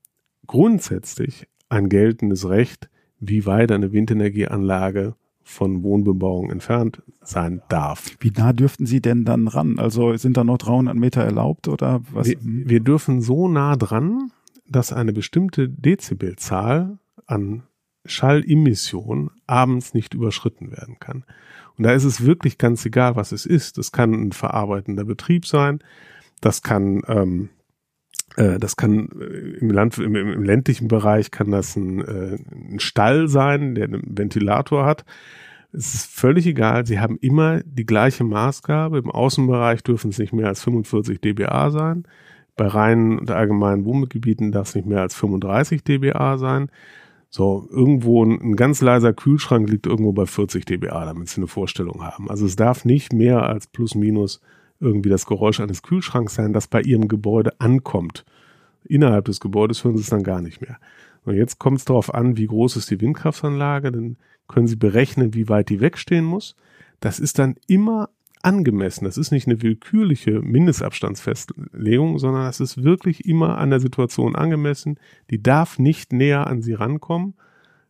grundsätzlich 0.46 1.48
ein 1.70 1.88
geltendes 1.88 2.46
Recht, 2.46 2.90
wie 3.18 3.46
weit 3.46 3.72
eine 3.72 3.92
Windenergieanlage 3.92 5.14
von 5.42 5.82
Wohnbebauung 5.84 6.50
entfernt 6.50 7.02
sein 7.22 7.62
darf. 7.70 8.10
Wie 8.20 8.32
nah 8.36 8.52
dürften 8.52 8.84
Sie 8.84 9.00
denn 9.00 9.24
dann 9.24 9.48
ran? 9.48 9.78
Also 9.78 10.14
sind 10.16 10.36
da 10.36 10.44
noch 10.44 10.58
300 10.58 10.94
Meter 10.94 11.22
erlaubt 11.22 11.66
oder 11.66 12.02
was? 12.12 12.28
Wir, 12.28 12.38
wir 12.42 12.80
dürfen 12.80 13.22
so 13.22 13.48
nah 13.48 13.76
dran, 13.76 14.32
dass 14.68 14.92
eine 14.92 15.12
bestimmte 15.12 15.68
Dezibelzahl 15.68 16.98
an 17.26 17.64
Schallemission 18.04 19.30
abends 19.46 19.94
nicht 19.94 20.14
überschritten 20.14 20.70
werden 20.70 20.98
kann. 21.00 21.24
Und 21.76 21.84
da 21.84 21.92
ist 21.92 22.04
es 22.04 22.24
wirklich 22.24 22.58
ganz 22.58 22.84
egal, 22.86 23.16
was 23.16 23.32
es 23.32 23.46
ist. 23.46 23.78
Das 23.78 23.92
kann 23.92 24.12
ein 24.12 24.32
verarbeitender 24.32 25.04
Betrieb 25.04 25.46
sein, 25.46 25.80
das 26.40 26.62
kann 26.62 27.02
ähm, 27.08 27.48
äh, 28.36 28.58
das 28.58 28.76
kann 28.76 29.08
äh, 29.20 29.58
im, 29.58 29.70
Land, 29.70 29.98
im, 29.98 30.14
im, 30.14 30.42
ländlichen 30.42 30.88
Bereich 30.88 31.30
kann 31.30 31.50
das 31.50 31.76
ein, 31.76 32.00
äh, 32.00 32.38
ein 32.52 32.80
Stall 32.80 33.28
sein, 33.28 33.74
der 33.74 33.84
einen 33.84 34.18
Ventilator 34.18 34.84
hat. 34.84 35.04
Es 35.72 35.94
ist 35.94 36.06
völlig 36.10 36.46
egal. 36.46 36.86
Sie 36.86 37.00
haben 37.00 37.18
immer 37.18 37.60
die 37.64 37.84
gleiche 37.84 38.24
Maßgabe. 38.24 38.98
Im 38.98 39.10
Außenbereich 39.10 39.82
dürfen 39.82 40.10
es 40.10 40.18
nicht 40.18 40.32
mehr 40.32 40.48
als 40.48 40.62
45 40.62 41.20
dBA 41.20 41.70
sein. 41.70 42.04
Bei 42.56 42.66
reinen 42.66 43.18
und 43.18 43.30
allgemeinen 43.30 43.84
Wohngebieten 43.84 44.50
darf 44.50 44.68
es 44.68 44.74
nicht 44.74 44.86
mehr 44.86 45.00
als 45.00 45.14
35 45.14 45.84
dBA 45.84 46.38
sein. 46.38 46.70
So, 47.28 47.68
irgendwo 47.70 48.24
ein, 48.24 48.40
ein, 48.40 48.56
ganz 48.56 48.80
leiser 48.80 49.12
Kühlschrank 49.12 49.68
liegt 49.68 49.86
irgendwo 49.86 50.12
bei 50.12 50.26
40 50.26 50.64
dBA, 50.64 51.04
damit 51.04 51.28
Sie 51.28 51.38
eine 51.38 51.48
Vorstellung 51.48 52.02
haben. 52.02 52.30
Also 52.30 52.46
es 52.46 52.56
darf 52.56 52.84
nicht 52.84 53.12
mehr 53.12 53.42
als 53.42 53.66
plus 53.66 53.94
minus 53.94 54.40
irgendwie 54.80 55.10
das 55.10 55.26
Geräusch 55.26 55.60
eines 55.60 55.82
Kühlschranks 55.82 56.34
sein, 56.34 56.52
das 56.52 56.66
bei 56.66 56.80
Ihrem 56.80 57.08
Gebäude 57.08 57.60
ankommt. 57.60 58.24
Innerhalb 58.84 59.26
des 59.26 59.40
Gebäudes 59.40 59.84
hören 59.84 59.96
Sie 59.96 60.02
es 60.02 60.10
dann 60.10 60.22
gar 60.22 60.40
nicht 60.40 60.60
mehr. 60.60 60.78
Und 61.24 61.34
jetzt 61.34 61.58
kommt 61.58 61.78
es 61.78 61.84
darauf 61.84 62.14
an, 62.14 62.36
wie 62.36 62.46
groß 62.46 62.76
ist 62.76 62.90
die 62.90 63.00
Windkraftanlage, 63.00 63.90
dann 63.92 64.16
können 64.48 64.68
Sie 64.68 64.76
berechnen, 64.76 65.34
wie 65.34 65.48
weit 65.48 65.68
die 65.68 65.80
wegstehen 65.80 66.24
muss. 66.24 66.54
Das 67.00 67.18
ist 67.18 67.38
dann 67.38 67.56
immer 67.66 68.08
angemessen. 68.46 69.04
Das 69.04 69.18
ist 69.18 69.32
nicht 69.32 69.48
eine 69.48 69.60
willkürliche 69.60 70.40
Mindestabstandsfestlegung, 70.40 72.18
sondern 72.18 72.44
das 72.44 72.60
ist 72.60 72.84
wirklich 72.84 73.26
immer 73.26 73.58
an 73.58 73.70
der 73.70 73.80
Situation 73.80 74.36
angemessen. 74.36 74.98
Die 75.30 75.42
darf 75.42 75.78
nicht 75.78 76.12
näher 76.12 76.46
an 76.46 76.62
sie 76.62 76.74
rankommen, 76.74 77.34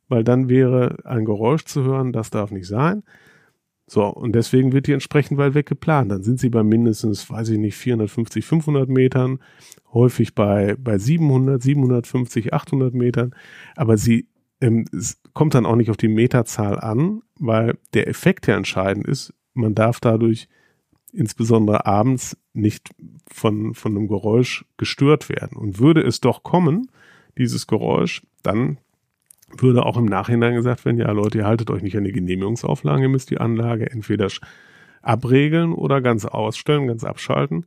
weil 0.08 0.24
dann 0.24 0.48
wäre 0.48 0.96
ein 1.04 1.24
Geräusch 1.24 1.64
zu 1.66 1.84
hören, 1.84 2.12
das 2.12 2.30
darf 2.30 2.50
nicht 2.50 2.66
sein. 2.66 3.02
So, 3.86 4.06
und 4.06 4.34
deswegen 4.34 4.72
wird 4.72 4.88
die 4.88 4.92
entsprechend 4.92 5.38
weit 5.38 5.54
weg 5.54 5.66
geplant. 5.66 6.10
Dann 6.10 6.22
sind 6.22 6.40
sie 6.40 6.48
bei 6.48 6.64
mindestens, 6.64 7.30
weiß 7.30 7.50
ich 7.50 7.58
nicht, 7.58 7.76
450, 7.76 8.44
500 8.44 8.88
Metern, 8.88 9.38
häufig 9.92 10.34
bei, 10.34 10.74
bei 10.78 10.98
700, 10.98 11.62
750, 11.62 12.52
800 12.52 12.94
Metern. 12.94 13.34
Aber 13.76 13.96
sie, 13.96 14.26
ähm, 14.60 14.86
kommt 15.34 15.54
dann 15.54 15.66
auch 15.66 15.76
nicht 15.76 15.90
auf 15.90 15.98
die 15.98 16.08
Meterzahl 16.08 16.80
an, 16.80 17.20
weil 17.38 17.78
der 17.94 18.08
Effekt 18.08 18.46
ja 18.46 18.56
entscheidend 18.56 19.06
ist, 19.06 19.34
man 19.56 19.74
darf 19.74 20.00
dadurch 20.00 20.48
insbesondere 21.12 21.86
abends 21.86 22.36
nicht 22.52 22.90
von, 23.30 23.74
von 23.74 23.96
einem 23.96 24.08
Geräusch 24.08 24.64
gestört 24.76 25.28
werden. 25.28 25.56
Und 25.56 25.78
würde 25.78 26.02
es 26.02 26.20
doch 26.20 26.42
kommen, 26.42 26.90
dieses 27.38 27.66
Geräusch, 27.66 28.22
dann 28.42 28.78
würde 29.56 29.86
auch 29.86 29.96
im 29.96 30.06
Nachhinein 30.06 30.54
gesagt 30.54 30.84
werden, 30.84 30.98
ja 30.98 31.10
Leute, 31.10 31.38
ihr 31.38 31.46
haltet 31.46 31.70
euch 31.70 31.82
nicht 31.82 31.96
an 31.96 32.04
die 32.04 32.12
Genehmigungsauflagen, 32.12 33.02
ihr 33.02 33.08
müsst 33.08 33.30
die 33.30 33.38
Anlage 33.38 33.90
entweder 33.90 34.28
abregeln 35.02 35.72
oder 35.72 36.00
ganz 36.00 36.24
ausstellen, 36.24 36.88
ganz 36.88 37.04
abschalten, 37.04 37.64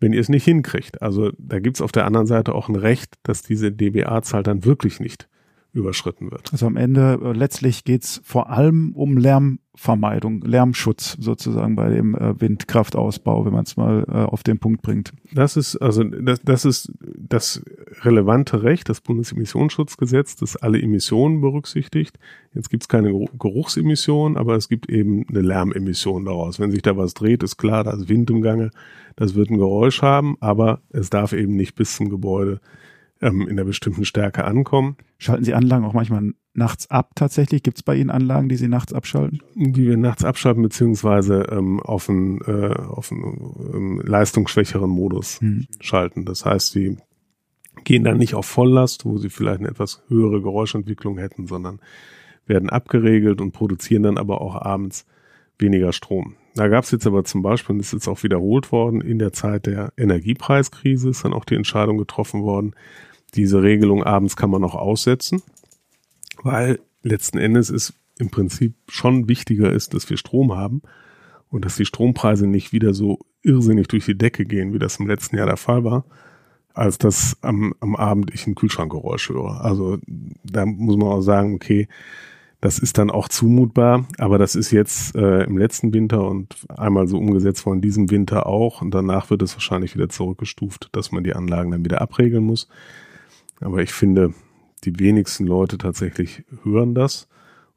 wenn 0.00 0.12
ihr 0.12 0.20
es 0.20 0.28
nicht 0.28 0.44
hinkriegt. 0.44 1.02
Also 1.02 1.32
da 1.38 1.58
gibt's 1.60 1.82
auf 1.82 1.92
der 1.92 2.06
anderen 2.06 2.26
Seite 2.26 2.54
auch 2.54 2.68
ein 2.68 2.76
Recht, 2.76 3.14
dass 3.24 3.42
diese 3.42 3.70
DBA-Zahl 3.70 4.42
dann 4.42 4.64
wirklich 4.64 5.00
nicht 5.00 5.28
überschritten 5.72 6.30
wird. 6.30 6.50
Also 6.52 6.66
am 6.66 6.76
Ende 6.76 7.18
äh, 7.22 7.32
letztlich 7.32 7.84
geht's 7.84 8.20
vor 8.24 8.50
allem 8.50 8.92
um 8.94 9.18
Lärmvermeidung, 9.18 10.40
Lärmschutz 10.40 11.16
sozusagen 11.20 11.76
bei 11.76 11.90
dem 11.90 12.14
äh, 12.14 12.40
Windkraftausbau, 12.40 13.44
wenn 13.44 13.52
man 13.52 13.64
es 13.64 13.76
mal 13.76 14.04
äh, 14.08 14.12
auf 14.12 14.42
den 14.42 14.58
Punkt 14.58 14.80
bringt. 14.80 15.12
Das 15.32 15.56
ist 15.56 15.76
also 15.76 16.04
das, 16.04 16.40
das 16.42 16.64
ist 16.64 16.92
das 17.02 17.62
relevante 18.00 18.62
Recht, 18.62 18.88
das 18.88 19.02
Bundesemissionsschutzgesetz, 19.02 20.36
das 20.36 20.56
alle 20.56 20.80
Emissionen 20.80 21.40
berücksichtigt. 21.42 22.18
Jetzt 22.54 22.70
gibt 22.70 22.84
es 22.84 22.88
keine 22.88 23.12
Geruchsemissionen, 23.38 24.38
aber 24.38 24.56
es 24.56 24.68
gibt 24.68 24.88
eben 24.88 25.26
eine 25.28 25.42
Lärmemission 25.42 26.24
daraus. 26.24 26.58
Wenn 26.58 26.70
sich 26.70 26.82
da 26.82 26.96
was 26.96 27.12
dreht, 27.12 27.42
ist 27.42 27.58
klar, 27.58 27.84
da 27.84 27.92
ist 27.92 28.08
Wind 28.08 28.30
im 28.30 28.40
Gange, 28.40 28.70
das 29.16 29.34
wird 29.34 29.50
ein 29.50 29.58
Geräusch 29.58 30.00
haben, 30.00 30.36
aber 30.40 30.80
es 30.90 31.10
darf 31.10 31.34
eben 31.34 31.56
nicht 31.56 31.74
bis 31.74 31.94
zum 31.94 32.08
Gebäude 32.08 32.60
ähm, 33.20 33.48
in 33.48 33.56
der 33.56 33.64
bestimmten 33.64 34.04
Stärke 34.04 34.44
ankommen. 34.44 34.96
Schalten 35.18 35.44
Sie 35.44 35.54
Anlagen 35.54 35.84
auch 35.84 35.92
manchmal 35.92 36.32
nachts 36.54 36.90
ab 36.90 37.12
tatsächlich? 37.14 37.62
Gibt 37.62 37.78
es 37.78 37.82
bei 37.82 37.96
Ihnen 37.96 38.10
Anlagen, 38.10 38.48
die 38.48 38.56
Sie 38.56 38.68
nachts 38.68 38.92
abschalten? 38.92 39.40
Die 39.54 39.86
wir 39.86 39.96
nachts 39.96 40.24
abschalten, 40.24 40.62
beziehungsweise 40.62 41.46
ähm, 41.50 41.80
auf 41.80 42.08
einen, 42.08 42.40
äh, 42.42 42.74
auf 42.74 43.10
einen 43.12 43.54
ähm, 43.74 44.02
leistungsschwächeren 44.04 44.90
Modus 44.90 45.40
hm. 45.40 45.66
schalten. 45.80 46.24
Das 46.24 46.44
heißt, 46.44 46.72
sie 46.72 46.96
gehen 47.84 48.04
dann 48.04 48.18
nicht 48.18 48.34
auf 48.34 48.46
Volllast, 48.46 49.04
wo 49.04 49.18
sie 49.18 49.30
vielleicht 49.30 49.60
eine 49.60 49.68
etwas 49.68 50.02
höhere 50.08 50.42
Geräuschentwicklung 50.42 51.18
hätten, 51.18 51.46
sondern 51.46 51.80
werden 52.46 52.70
abgeregelt 52.70 53.40
und 53.40 53.52
produzieren 53.52 54.02
dann 54.02 54.18
aber 54.18 54.40
auch 54.40 54.54
abends 54.56 55.06
weniger 55.58 55.92
Strom. 55.92 56.36
Da 56.54 56.68
gab 56.68 56.84
es 56.84 56.90
jetzt 56.90 57.06
aber 57.06 57.24
zum 57.24 57.42
Beispiel, 57.42 57.74
und 57.74 57.78
das 57.78 57.88
ist 57.88 57.92
jetzt 57.92 58.08
auch 58.08 58.22
wiederholt 58.22 58.72
worden, 58.72 59.00
in 59.00 59.18
der 59.18 59.32
Zeit 59.32 59.66
der 59.66 59.92
Energiepreiskrise 59.96 61.10
ist 61.10 61.24
dann 61.24 61.32
auch 61.32 61.44
die 61.44 61.54
Entscheidung 61.54 61.98
getroffen 61.98 62.42
worden, 62.42 62.74
diese 63.34 63.62
Regelung 63.62 64.02
abends 64.04 64.36
kann 64.36 64.50
man 64.50 64.64
auch 64.64 64.74
aussetzen, 64.74 65.42
weil 66.42 66.80
letzten 67.02 67.38
Endes 67.38 67.70
ist 67.70 67.94
im 68.18 68.30
Prinzip 68.30 68.74
schon 68.88 69.28
wichtiger 69.28 69.72
ist, 69.72 69.94
dass 69.94 70.08
wir 70.10 70.16
Strom 70.16 70.56
haben 70.56 70.82
und 71.50 71.64
dass 71.64 71.76
die 71.76 71.84
Strompreise 71.84 72.46
nicht 72.46 72.72
wieder 72.72 72.94
so 72.94 73.18
irrsinnig 73.42 73.88
durch 73.88 74.04
die 74.04 74.18
Decke 74.18 74.44
gehen, 74.44 74.72
wie 74.72 74.78
das 74.78 74.98
im 74.98 75.06
letzten 75.06 75.36
Jahr 75.36 75.46
der 75.46 75.56
Fall 75.56 75.84
war, 75.84 76.04
als 76.74 76.98
dass 76.98 77.36
am, 77.42 77.74
am 77.80 77.96
Abend 77.96 78.32
ich 78.34 78.46
ein 78.46 78.54
Kühlschrankgeräusch 78.54 79.30
höre. 79.30 79.64
Also 79.64 79.98
da 80.44 80.66
muss 80.66 80.96
man 80.96 81.08
auch 81.08 81.22
sagen, 81.22 81.54
okay, 81.54 81.88
das 82.60 82.80
ist 82.80 82.98
dann 82.98 83.10
auch 83.10 83.28
zumutbar, 83.28 84.06
aber 84.18 84.36
das 84.36 84.56
ist 84.56 84.72
jetzt 84.72 85.14
äh, 85.14 85.44
im 85.44 85.56
letzten 85.56 85.94
Winter 85.94 86.26
und 86.26 86.56
einmal 86.68 87.06
so 87.06 87.16
umgesetzt 87.16 87.64
worden, 87.66 87.80
diesem 87.80 88.10
Winter 88.10 88.46
auch. 88.46 88.82
Und 88.82 88.92
danach 88.92 89.30
wird 89.30 89.42
es 89.42 89.54
wahrscheinlich 89.54 89.94
wieder 89.94 90.08
zurückgestuft, 90.08 90.88
dass 90.92 91.12
man 91.12 91.22
die 91.22 91.34
Anlagen 91.34 91.70
dann 91.70 91.84
wieder 91.84 92.00
abregeln 92.00 92.42
muss. 92.42 92.68
Aber 93.60 93.82
ich 93.82 93.92
finde, 93.92 94.34
die 94.84 94.98
wenigsten 94.98 95.46
Leute 95.46 95.78
tatsächlich 95.78 96.44
hören 96.62 96.94
das. 96.94 97.28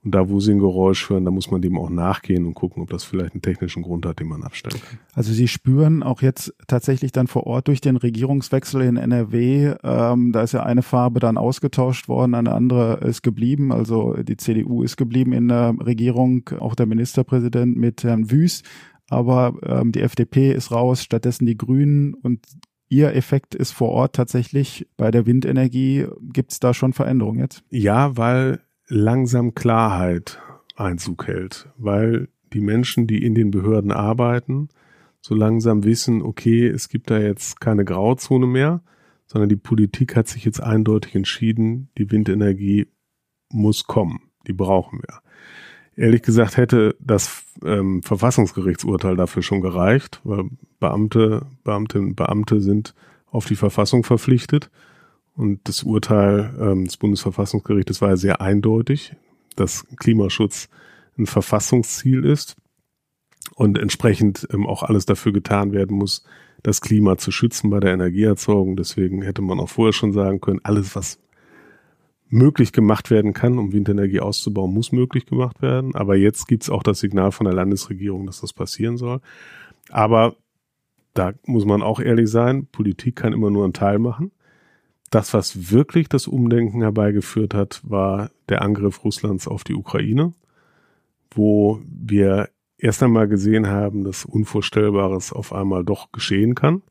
Und 0.03 0.15
da, 0.15 0.29
wo 0.29 0.39
sie 0.39 0.51
ein 0.51 0.59
Geräusch 0.59 1.11
hören, 1.11 1.25
da 1.25 1.31
muss 1.31 1.51
man 1.51 1.61
dem 1.61 1.77
auch 1.77 1.91
nachgehen 1.91 2.47
und 2.47 2.55
gucken, 2.55 2.81
ob 2.81 2.89
das 2.89 3.03
vielleicht 3.03 3.33
einen 3.33 3.43
technischen 3.43 3.83
Grund 3.83 4.03
hat, 4.07 4.19
den 4.19 4.29
man 4.29 4.41
abstellen 4.41 4.81
kann. 4.81 4.97
Also 5.13 5.31
Sie 5.31 5.47
spüren 5.47 6.01
auch 6.01 6.23
jetzt 6.23 6.55
tatsächlich 6.67 7.11
dann 7.11 7.27
vor 7.27 7.45
Ort 7.45 7.67
durch 7.67 7.81
den 7.81 7.97
Regierungswechsel 7.97 8.81
in 8.81 8.97
NRW, 8.97 9.75
ähm, 9.83 10.31
da 10.31 10.41
ist 10.41 10.53
ja 10.53 10.63
eine 10.63 10.81
Farbe 10.81 11.19
dann 11.19 11.37
ausgetauscht 11.37 12.07
worden, 12.07 12.33
eine 12.33 12.51
andere 12.51 12.95
ist 13.01 13.21
geblieben. 13.21 13.71
Also 13.71 14.13
die 14.13 14.37
CDU 14.37 14.81
ist 14.81 14.97
geblieben 14.97 15.33
in 15.33 15.49
der 15.49 15.75
Regierung, 15.79 16.49
auch 16.59 16.73
der 16.73 16.87
Ministerpräsident 16.87 17.77
mit 17.77 18.03
Herrn 18.03 18.31
Wüst. 18.31 18.65
Aber 19.07 19.53
ähm, 19.61 19.91
die 19.91 20.01
FDP 20.01 20.51
ist 20.51 20.71
raus, 20.71 21.03
stattdessen 21.03 21.45
die 21.45 21.57
Grünen 21.57 22.15
und 22.15 22.39
Ihr 22.91 23.15
Effekt 23.15 23.55
ist 23.55 23.71
vor 23.71 23.87
Ort 23.87 24.17
tatsächlich 24.17 24.85
bei 24.97 25.11
der 25.11 25.25
Windenergie. 25.25 26.07
Gibt 26.33 26.51
es 26.51 26.59
da 26.59 26.73
schon 26.73 26.91
Veränderungen 26.91 27.39
jetzt? 27.39 27.63
Ja, 27.69 28.17
weil 28.17 28.59
langsam 28.89 29.55
Klarheit 29.55 30.41
Einzug 30.75 31.25
hält, 31.25 31.69
weil 31.77 32.27
die 32.51 32.59
Menschen, 32.59 33.07
die 33.07 33.23
in 33.23 33.33
den 33.33 33.49
Behörden 33.49 33.93
arbeiten, 33.93 34.67
so 35.21 35.33
langsam 35.35 35.85
wissen, 35.85 36.21
okay, 36.21 36.67
es 36.67 36.89
gibt 36.89 37.09
da 37.09 37.17
jetzt 37.17 37.61
keine 37.61 37.85
Grauzone 37.85 38.45
mehr, 38.45 38.83
sondern 39.25 39.47
die 39.47 39.55
Politik 39.55 40.17
hat 40.17 40.27
sich 40.27 40.43
jetzt 40.43 40.61
eindeutig 40.61 41.15
entschieden, 41.15 41.91
die 41.97 42.11
Windenergie 42.11 42.87
muss 43.47 43.85
kommen, 43.85 44.19
die 44.47 44.53
brauchen 44.53 44.99
wir. 44.99 45.21
Ehrlich 46.01 46.23
gesagt 46.23 46.57
hätte 46.57 46.95
das 46.99 47.43
ähm, 47.63 48.01
Verfassungsgerichtsurteil 48.01 49.15
dafür 49.15 49.43
schon 49.43 49.61
gereicht, 49.61 50.19
weil 50.23 50.45
Beamte, 50.79 51.45
Beamtinnen, 51.63 52.15
Beamte 52.15 52.59
sind 52.59 52.95
auf 53.27 53.45
die 53.45 53.55
Verfassung 53.55 54.03
verpflichtet 54.03 54.71
und 55.35 55.59
das 55.65 55.83
Urteil 55.83 56.55
ähm, 56.59 56.85
des 56.85 56.97
Bundesverfassungsgerichtes 56.97 58.01
war 58.01 58.09
ja 58.09 58.17
sehr 58.17 58.41
eindeutig, 58.41 59.15
dass 59.55 59.85
Klimaschutz 59.97 60.69
ein 61.19 61.27
Verfassungsziel 61.27 62.25
ist 62.25 62.55
und 63.53 63.77
entsprechend 63.77 64.47
ähm, 64.51 64.65
auch 64.65 64.81
alles 64.81 65.05
dafür 65.05 65.33
getan 65.33 65.71
werden 65.71 65.95
muss, 65.95 66.25
das 66.63 66.81
Klima 66.81 67.19
zu 67.19 67.29
schützen 67.29 67.69
bei 67.69 67.79
der 67.79 67.93
Energieerzeugung. 67.93 68.75
Deswegen 68.75 69.21
hätte 69.21 69.43
man 69.43 69.59
auch 69.59 69.69
vorher 69.69 69.93
schon 69.93 70.13
sagen 70.13 70.41
können, 70.41 70.61
alles, 70.63 70.95
was 70.95 71.19
möglich 72.31 72.71
gemacht 72.71 73.11
werden 73.11 73.33
kann, 73.33 73.59
um 73.59 73.73
Windenergie 73.73 74.21
auszubauen, 74.21 74.73
muss 74.73 74.91
möglich 74.91 75.25
gemacht 75.25 75.61
werden. 75.61 75.93
Aber 75.95 76.15
jetzt 76.15 76.47
gibt 76.47 76.63
es 76.63 76.69
auch 76.69 76.81
das 76.81 76.99
Signal 76.99 77.31
von 77.31 77.45
der 77.45 77.53
Landesregierung, 77.53 78.25
dass 78.25 78.41
das 78.41 78.53
passieren 78.53 78.97
soll. 78.97 79.19
Aber 79.89 80.35
da 81.13 81.33
muss 81.45 81.65
man 81.65 81.81
auch 81.81 81.99
ehrlich 81.99 82.29
sein, 82.29 82.67
Politik 82.67 83.17
kann 83.17 83.33
immer 83.33 83.49
nur 83.49 83.65
einen 83.65 83.73
Teil 83.73 83.99
machen. 83.99 84.31
Das, 85.09 85.33
was 85.33 85.71
wirklich 85.71 86.07
das 86.07 86.25
Umdenken 86.27 86.81
herbeigeführt 86.81 87.53
hat, 87.53 87.81
war 87.83 88.31
der 88.47 88.61
Angriff 88.61 89.03
Russlands 89.03 89.45
auf 89.45 89.65
die 89.65 89.75
Ukraine, 89.75 90.33
wo 91.31 91.81
wir 91.85 92.49
erst 92.77 93.03
einmal 93.03 93.27
gesehen 93.27 93.67
haben, 93.67 94.05
dass 94.05 94.23
Unvorstellbares 94.23 95.33
auf 95.33 95.51
einmal 95.51 95.83
doch 95.83 96.13
geschehen 96.13 96.55
kann 96.55 96.81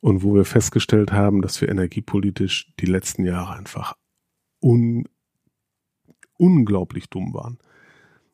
und 0.00 0.22
wo 0.22 0.34
wir 0.34 0.44
festgestellt 0.44 1.12
haben, 1.12 1.40
dass 1.40 1.62
wir 1.62 1.70
energiepolitisch 1.70 2.74
die 2.78 2.86
letzten 2.86 3.24
Jahre 3.24 3.54
einfach 3.54 3.94
un 4.60 5.04
unglaublich 6.36 7.10
dumm 7.10 7.34
waren. 7.34 7.58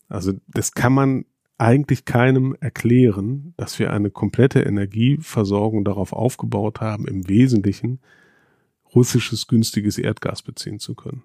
Also 0.09 0.33
das 0.47 0.73
kann 0.73 0.93
man 0.93 1.25
eigentlich 1.59 2.05
keinem 2.05 2.55
erklären, 2.61 3.55
dass 3.57 3.79
wir 3.79 3.93
eine 3.93 4.11
komplette 4.11 4.61
Energieversorgung 4.61 5.85
darauf 5.85 6.13
aufgebaut 6.13 6.81
haben, 6.81 7.09
im 7.09 7.29
Wesentlichen 7.29 8.01
russisches 8.95 9.47
günstiges 9.47 9.99
Erdgas 9.99 10.43
beziehen 10.43 10.79
zu 10.79 10.95
können. 10.95 11.25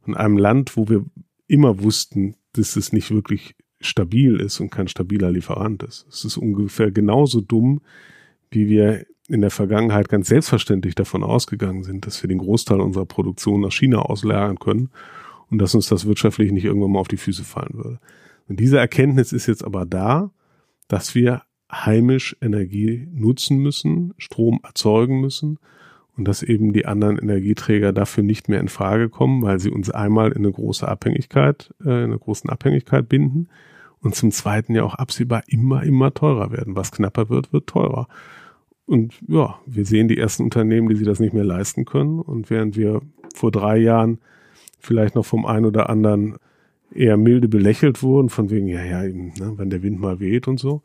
Von 0.00 0.16
einem 0.16 0.36
Land, 0.36 0.76
wo 0.76 0.88
wir 0.88 1.04
immer 1.46 1.82
wussten, 1.82 2.36
dass 2.52 2.76
es 2.76 2.92
nicht 2.92 3.10
wirklich 3.10 3.54
stabil 3.80 4.40
ist 4.40 4.60
und 4.60 4.70
kein 4.70 4.88
stabiler 4.88 5.30
Lieferant 5.30 5.82
ist. 5.84 6.06
Es 6.08 6.24
ist 6.24 6.36
ungefähr 6.36 6.90
genauso 6.90 7.40
dumm, 7.40 7.80
wie 8.50 8.68
wir 8.68 9.06
in 9.28 9.42
der 9.42 9.50
Vergangenheit 9.50 10.08
ganz 10.08 10.28
selbstverständlich 10.28 10.94
davon 10.94 11.22
ausgegangen 11.22 11.84
sind, 11.84 12.06
dass 12.06 12.22
wir 12.22 12.28
den 12.28 12.38
Großteil 12.38 12.80
unserer 12.80 13.06
Produktion 13.06 13.60
nach 13.60 13.72
China 13.72 13.98
auslagern 13.98 14.58
können 14.58 14.90
und 15.50 15.58
dass 15.58 15.74
uns 15.74 15.88
das 15.88 16.06
wirtschaftlich 16.06 16.50
nicht 16.50 16.64
irgendwann 16.64 16.92
mal 16.92 17.00
auf 17.00 17.08
die 17.08 17.18
Füße 17.18 17.44
fallen 17.44 17.74
würde. 17.74 18.00
Und 18.48 18.58
diese 18.58 18.78
Erkenntnis 18.78 19.32
ist 19.32 19.46
jetzt 19.46 19.64
aber 19.64 19.84
da, 19.84 20.30
dass 20.88 21.14
wir 21.14 21.42
heimisch 21.70 22.36
Energie 22.40 23.06
nutzen 23.12 23.58
müssen, 23.58 24.14
Strom 24.16 24.60
erzeugen 24.62 25.20
müssen 25.20 25.58
und 26.16 26.26
dass 26.26 26.42
eben 26.42 26.72
die 26.72 26.86
anderen 26.86 27.18
Energieträger 27.18 27.92
dafür 27.92 28.24
nicht 28.24 28.48
mehr 28.48 28.60
in 28.60 28.68
Frage 28.68 29.10
kommen, 29.10 29.42
weil 29.42 29.60
sie 29.60 29.70
uns 29.70 29.90
einmal 29.90 30.32
in 30.32 30.38
eine 30.38 30.52
große 30.52 30.88
Abhängigkeit, 30.88 31.74
äh, 31.84 31.90
in 31.90 32.04
eine 32.10 32.18
großen 32.18 32.48
Abhängigkeit 32.48 33.08
binden 33.08 33.48
und 34.00 34.14
zum 34.14 34.30
zweiten 34.30 34.74
ja 34.74 34.84
auch 34.84 34.94
absehbar 34.94 35.42
immer, 35.46 35.82
immer 35.82 36.14
teurer 36.14 36.50
werden. 36.50 36.76
Was 36.76 36.92
knapper 36.92 37.28
wird, 37.28 37.52
wird 37.52 37.66
teurer. 37.66 38.08
Und 38.88 39.20
ja, 39.28 39.60
wir 39.66 39.84
sehen 39.84 40.08
die 40.08 40.16
ersten 40.16 40.44
Unternehmen, 40.44 40.88
die 40.88 40.96
sich 40.96 41.06
das 41.06 41.20
nicht 41.20 41.34
mehr 41.34 41.44
leisten 41.44 41.84
können. 41.84 42.20
Und 42.20 42.48
während 42.48 42.74
wir 42.74 43.02
vor 43.34 43.50
drei 43.50 43.76
Jahren 43.76 44.18
vielleicht 44.80 45.14
noch 45.14 45.26
vom 45.26 45.44
einen 45.44 45.66
oder 45.66 45.90
anderen 45.90 46.36
eher 46.94 47.18
milde 47.18 47.48
belächelt 47.48 48.02
wurden, 48.02 48.30
von 48.30 48.48
wegen, 48.48 48.66
ja, 48.66 48.82
ja, 48.82 49.04
eben, 49.04 49.34
ne, 49.38 49.52
wenn 49.56 49.68
der 49.68 49.82
Wind 49.82 50.00
mal 50.00 50.20
weht 50.20 50.48
und 50.48 50.58
so, 50.58 50.80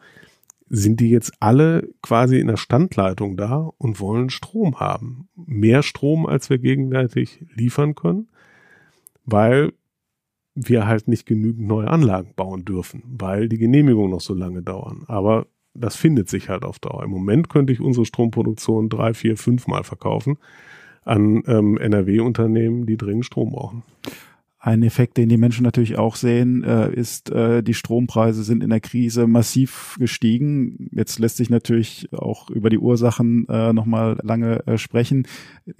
sind 0.67 0.99
die 0.99 1.11
jetzt 1.11 1.31
alle 1.39 1.87
quasi 2.01 2.39
in 2.39 2.47
der 2.47 2.57
Standleitung 2.57 3.37
da 3.37 3.71
und 3.77 4.01
wollen 4.01 4.29
Strom 4.29 4.81
haben. 4.81 5.29
Mehr 5.37 5.81
Strom, 5.81 6.25
als 6.25 6.49
wir 6.49 6.57
gegenwärtig 6.57 7.45
liefern 7.55 7.95
können, 7.95 8.27
weil 9.23 9.71
wir 10.55 10.87
halt 10.87 11.07
nicht 11.07 11.25
genügend 11.25 11.67
neue 11.67 11.87
Anlagen 11.87 12.33
bauen 12.35 12.65
dürfen, 12.65 13.01
weil 13.05 13.47
die 13.47 13.57
Genehmigungen 13.57 14.11
noch 14.11 14.21
so 14.21 14.33
lange 14.33 14.61
dauern. 14.61 15.05
Aber 15.07 15.47
das 15.73 15.95
findet 15.95 16.29
sich 16.29 16.49
halt 16.49 16.63
auf 16.63 16.79
Dauer. 16.79 17.03
Im 17.03 17.11
Moment 17.11 17.49
könnte 17.49 17.73
ich 17.73 17.81
unsere 17.81 18.05
Stromproduktion 18.05 18.89
drei, 18.89 19.13
vier, 19.13 19.37
fünf 19.37 19.67
Mal 19.67 19.83
verkaufen 19.83 20.37
an 21.03 21.43
ähm, 21.47 21.77
NRW-Unternehmen, 21.77 22.85
die 22.85 22.97
dringend 22.97 23.25
Strom 23.25 23.51
brauchen. 23.51 23.83
Ein 24.65 24.81
Effekt, 24.83 25.17
den 25.17 25.27
die 25.27 25.35
Menschen 25.35 25.65
natürlich 25.65 25.97
auch 25.97 26.15
sehen, 26.15 26.63
äh, 26.63 26.89
ist, 26.89 27.29
äh, 27.29 27.61
die 27.61 27.73
Strompreise 27.73 28.43
sind 28.43 28.63
in 28.63 28.69
der 28.69 28.79
Krise 28.79 29.27
massiv 29.27 29.97
gestiegen. 29.99 30.87
Jetzt 30.93 31.19
lässt 31.19 31.35
sich 31.35 31.49
natürlich 31.49 32.07
auch 32.13 32.49
über 32.49 32.69
die 32.69 32.77
Ursachen 32.77 33.45
äh, 33.49 33.73
nochmal 33.73 34.17
lange 34.23 34.65
äh, 34.65 34.77
sprechen. 34.77 35.27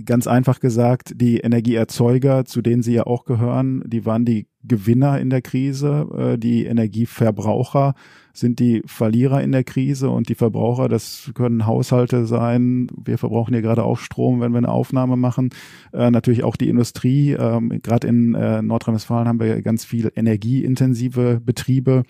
Ganz 0.04 0.28
einfach 0.28 0.60
gesagt, 0.60 1.14
die 1.16 1.38
Energieerzeuger, 1.38 2.44
zu 2.44 2.62
denen 2.62 2.84
Sie 2.84 2.94
ja 2.94 3.08
auch 3.08 3.24
gehören, 3.24 3.84
die 3.86 4.06
waren 4.06 4.26
die 4.26 4.48
Gewinner 4.68 5.20
in 5.20 5.30
der 5.30 5.42
Krise. 5.42 6.08
Äh, 6.18 6.38
die 6.38 6.66
Energieverbraucher 6.66 7.96
sind 8.34 8.60
die 8.60 8.82
Verlierer 8.86 9.42
in 9.44 9.52
der 9.52 9.64
Krise 9.64 10.10
und 10.10 10.28
die 10.28 10.36
Verbraucher, 10.36 10.90
das 10.90 11.32
können 11.36 11.68
Haushalte 11.68 12.26
sein. 12.26 12.88
Wir 13.04 13.20
verbrauchen 13.20 13.54
hier 13.54 13.62
gerade 13.62 13.84
auch 13.84 14.00
Strom, 14.00 14.42
wenn 14.42 14.52
wir 14.52 14.58
eine 14.58 14.72
Aufnahme 14.72 15.16
machen. 15.18 15.52
Äh, 15.94 16.10
natürlich 16.10 16.44
auch 16.44 16.56
die 16.56 16.70
Industrie. 16.70 17.34
Ähm, 17.34 17.80
gerade 17.84 18.08
in 18.08 18.34
äh, 18.34 18.64
Nordrhein-Westfalen 18.64 19.28
haben 19.28 19.40
wir 19.40 19.62
ganz 19.62 19.86
viel 19.86 20.12
energieintensive 20.16 21.42
Betriebe. 21.46 22.04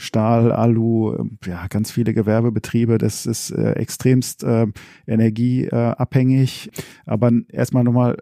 Stahl, 0.00 0.52
Alu, 0.52 1.28
ja, 1.44 1.66
ganz 1.66 1.90
viele 1.90 2.14
Gewerbebetriebe. 2.14 2.98
Das 2.98 3.26
ist 3.26 3.50
äh, 3.50 3.72
extremst 3.72 4.44
äh, 4.44 4.68
energieabhängig. 5.08 6.70
Aber 7.04 7.32
erstmal 7.48 7.82
nochmal 7.82 8.16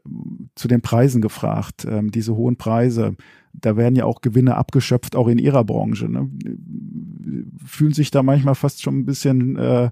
zu 0.54 0.68
den 0.68 0.80
Preisen 0.80 1.20
gefragt. 1.20 1.86
Ähm, 1.88 2.10
diese 2.10 2.34
hohen 2.34 2.56
Preise, 2.56 3.14
da 3.52 3.76
werden 3.76 3.94
ja 3.94 4.06
auch 4.06 4.22
Gewinne 4.22 4.56
abgeschöpft, 4.56 5.16
auch 5.16 5.28
in 5.28 5.38
ihrer 5.38 5.64
Branche. 5.64 6.08
Ne? 6.08 6.30
Fühlen 7.64 7.92
sich 7.92 8.10
da 8.10 8.22
manchmal 8.22 8.54
fast 8.54 8.80
schon 8.82 9.00
ein 9.00 9.04
bisschen, 9.04 9.56
äh, 9.56 9.90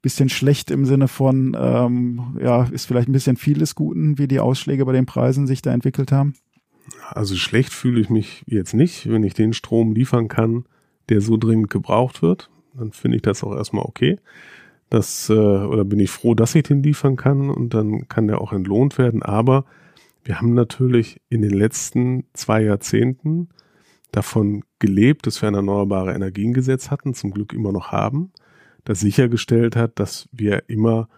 bisschen 0.00 0.30
schlecht 0.30 0.70
im 0.70 0.86
Sinne 0.86 1.08
von, 1.08 1.54
ähm, 1.60 2.38
ja, 2.40 2.64
ist 2.64 2.86
vielleicht 2.86 3.08
ein 3.08 3.12
bisschen 3.12 3.36
vieles 3.36 3.74
Guten, 3.74 4.16
wie 4.16 4.28
die 4.28 4.40
Ausschläge 4.40 4.86
bei 4.86 4.92
den 4.92 5.04
Preisen 5.04 5.46
sich 5.46 5.60
da 5.60 5.74
entwickelt 5.74 6.10
haben? 6.10 6.32
Also 7.10 7.36
schlecht 7.36 7.74
fühle 7.74 8.00
ich 8.00 8.08
mich 8.08 8.44
jetzt 8.46 8.72
nicht, 8.72 9.10
wenn 9.10 9.24
ich 9.24 9.34
den 9.34 9.52
Strom 9.52 9.92
liefern 9.92 10.28
kann, 10.28 10.64
der 11.08 11.20
so 11.20 11.36
dringend 11.36 11.70
gebraucht 11.70 12.22
wird. 12.22 12.50
Dann 12.74 12.92
finde 12.92 13.16
ich 13.16 13.22
das 13.22 13.42
auch 13.42 13.54
erstmal 13.54 13.84
okay. 13.84 14.18
Das, 14.90 15.28
äh, 15.28 15.34
oder 15.34 15.84
bin 15.84 16.00
ich 16.00 16.10
froh, 16.10 16.34
dass 16.34 16.54
ich 16.54 16.62
den 16.62 16.82
liefern 16.82 17.16
kann 17.16 17.50
und 17.50 17.74
dann 17.74 18.08
kann 18.08 18.26
der 18.26 18.40
auch 18.40 18.52
entlohnt 18.52 18.98
werden. 18.98 19.22
Aber 19.22 19.64
wir 20.24 20.40
haben 20.40 20.54
natürlich 20.54 21.20
in 21.28 21.42
den 21.42 21.52
letzten 21.52 22.24
zwei 22.32 22.62
Jahrzehnten 22.62 23.48
davon 24.12 24.64
gelebt, 24.78 25.26
dass 25.26 25.42
wir 25.42 25.48
ein 25.48 25.54
erneuerbare 25.54 26.14
Energiengesetz 26.14 26.90
hatten, 26.90 27.14
zum 27.14 27.32
Glück 27.32 27.52
immer 27.52 27.72
noch 27.72 27.92
haben, 27.92 28.32
das 28.84 29.00
sichergestellt 29.00 29.76
hat, 29.76 29.98
dass 29.98 30.28
wir 30.32 30.64
immer 30.68 31.08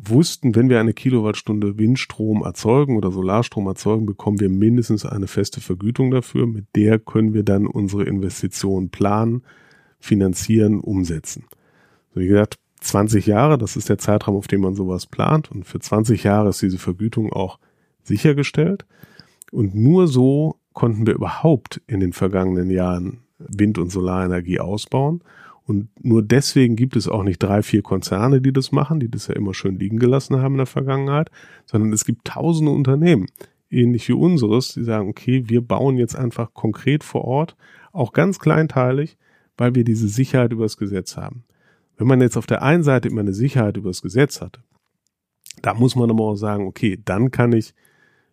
wussten, 0.00 0.54
wenn 0.54 0.68
wir 0.68 0.78
eine 0.78 0.92
Kilowattstunde 0.92 1.76
Windstrom 1.76 2.42
erzeugen 2.42 2.96
oder 2.96 3.10
Solarstrom 3.10 3.66
erzeugen, 3.66 4.06
bekommen 4.06 4.38
wir 4.38 4.48
mindestens 4.48 5.04
eine 5.04 5.26
feste 5.26 5.60
Vergütung 5.60 6.10
dafür. 6.10 6.46
Mit 6.46 6.66
der 6.76 6.98
können 6.98 7.34
wir 7.34 7.42
dann 7.42 7.66
unsere 7.66 8.04
Investitionen 8.04 8.90
planen, 8.90 9.42
finanzieren, 9.98 10.80
umsetzen. 10.80 11.46
So 12.14 12.20
wie 12.20 12.28
gesagt, 12.28 12.58
20 12.80 13.26
Jahre, 13.26 13.58
das 13.58 13.76
ist 13.76 13.88
der 13.88 13.98
Zeitraum, 13.98 14.36
auf 14.36 14.46
dem 14.46 14.60
man 14.60 14.76
sowas 14.76 15.06
plant. 15.06 15.50
Und 15.50 15.64
für 15.64 15.80
20 15.80 16.22
Jahre 16.22 16.50
ist 16.50 16.62
diese 16.62 16.78
Vergütung 16.78 17.32
auch 17.32 17.58
sichergestellt. 18.04 18.86
Und 19.50 19.74
nur 19.74 20.06
so 20.06 20.60
konnten 20.72 21.06
wir 21.06 21.14
überhaupt 21.14 21.80
in 21.88 21.98
den 21.98 22.12
vergangenen 22.12 22.70
Jahren 22.70 23.20
Wind- 23.38 23.78
und 23.78 23.90
Solarenergie 23.90 24.60
ausbauen. 24.60 25.22
Und 25.68 25.88
nur 26.02 26.22
deswegen 26.22 26.74
gibt 26.74 26.96
es 26.96 27.08
auch 27.08 27.22
nicht 27.22 27.42
drei, 27.42 27.62
vier 27.62 27.82
Konzerne, 27.82 28.40
die 28.40 28.52
das 28.52 28.72
machen, 28.72 28.98
die 28.98 29.10
das 29.10 29.28
ja 29.28 29.34
immer 29.34 29.54
schön 29.54 29.78
liegen 29.78 29.98
gelassen 29.98 30.40
haben 30.40 30.54
in 30.54 30.58
der 30.58 30.66
Vergangenheit, 30.66 31.30
sondern 31.66 31.92
es 31.92 32.04
gibt 32.04 32.24
tausende 32.24 32.72
Unternehmen, 32.72 33.26
ähnlich 33.70 34.08
wie 34.08 34.14
unseres, 34.14 34.72
die 34.72 34.82
sagen, 34.82 35.08
okay, 35.08 35.44
wir 35.46 35.60
bauen 35.60 35.96
jetzt 35.96 36.16
einfach 36.16 36.54
konkret 36.54 37.04
vor 37.04 37.24
Ort, 37.24 37.56
auch 37.92 38.12
ganz 38.12 38.38
kleinteilig, 38.38 39.18
weil 39.56 39.74
wir 39.74 39.84
diese 39.84 40.08
Sicherheit 40.08 40.52
übers 40.52 40.76
Gesetz 40.76 41.16
haben. 41.16 41.44
Wenn 41.96 42.06
man 42.06 42.20
jetzt 42.20 42.36
auf 42.36 42.46
der 42.46 42.62
einen 42.62 42.82
Seite 42.82 43.08
immer 43.08 43.20
eine 43.20 43.34
Sicherheit 43.34 43.76
übers 43.76 44.02
Gesetz 44.02 44.40
hat, 44.40 44.60
da 45.62 45.74
muss 45.74 45.94
man 45.96 46.10
aber 46.10 46.24
auch 46.24 46.36
sagen, 46.36 46.66
okay, 46.66 46.98
dann 47.04 47.30
kann 47.30 47.52
ich 47.52 47.74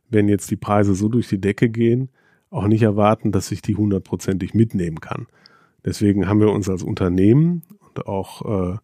wenn 0.10 0.30
jetzt 0.30 0.52
die 0.52 0.56
Preise 0.56 0.96
so 0.96 1.10
durch 1.10 1.28
die 1.28 1.42
Decke 1.42 1.70
gehen, 1.70 2.10
auch 2.50 2.68
nicht 2.68 2.84
erwarten, 2.84 3.32
dass 3.32 3.52
ich 3.52 3.62
die 3.62 3.76
hundertprozentig 3.76 4.54
mitnehmen 4.54 5.00
kann. 5.00 5.28
Deswegen 5.86 6.28
haben 6.28 6.40
wir 6.40 6.52
uns 6.52 6.68
als 6.68 6.84
Unternehmen 6.84 7.62
und 7.80 8.08
auch 8.08 8.74
äh, 8.74 8.78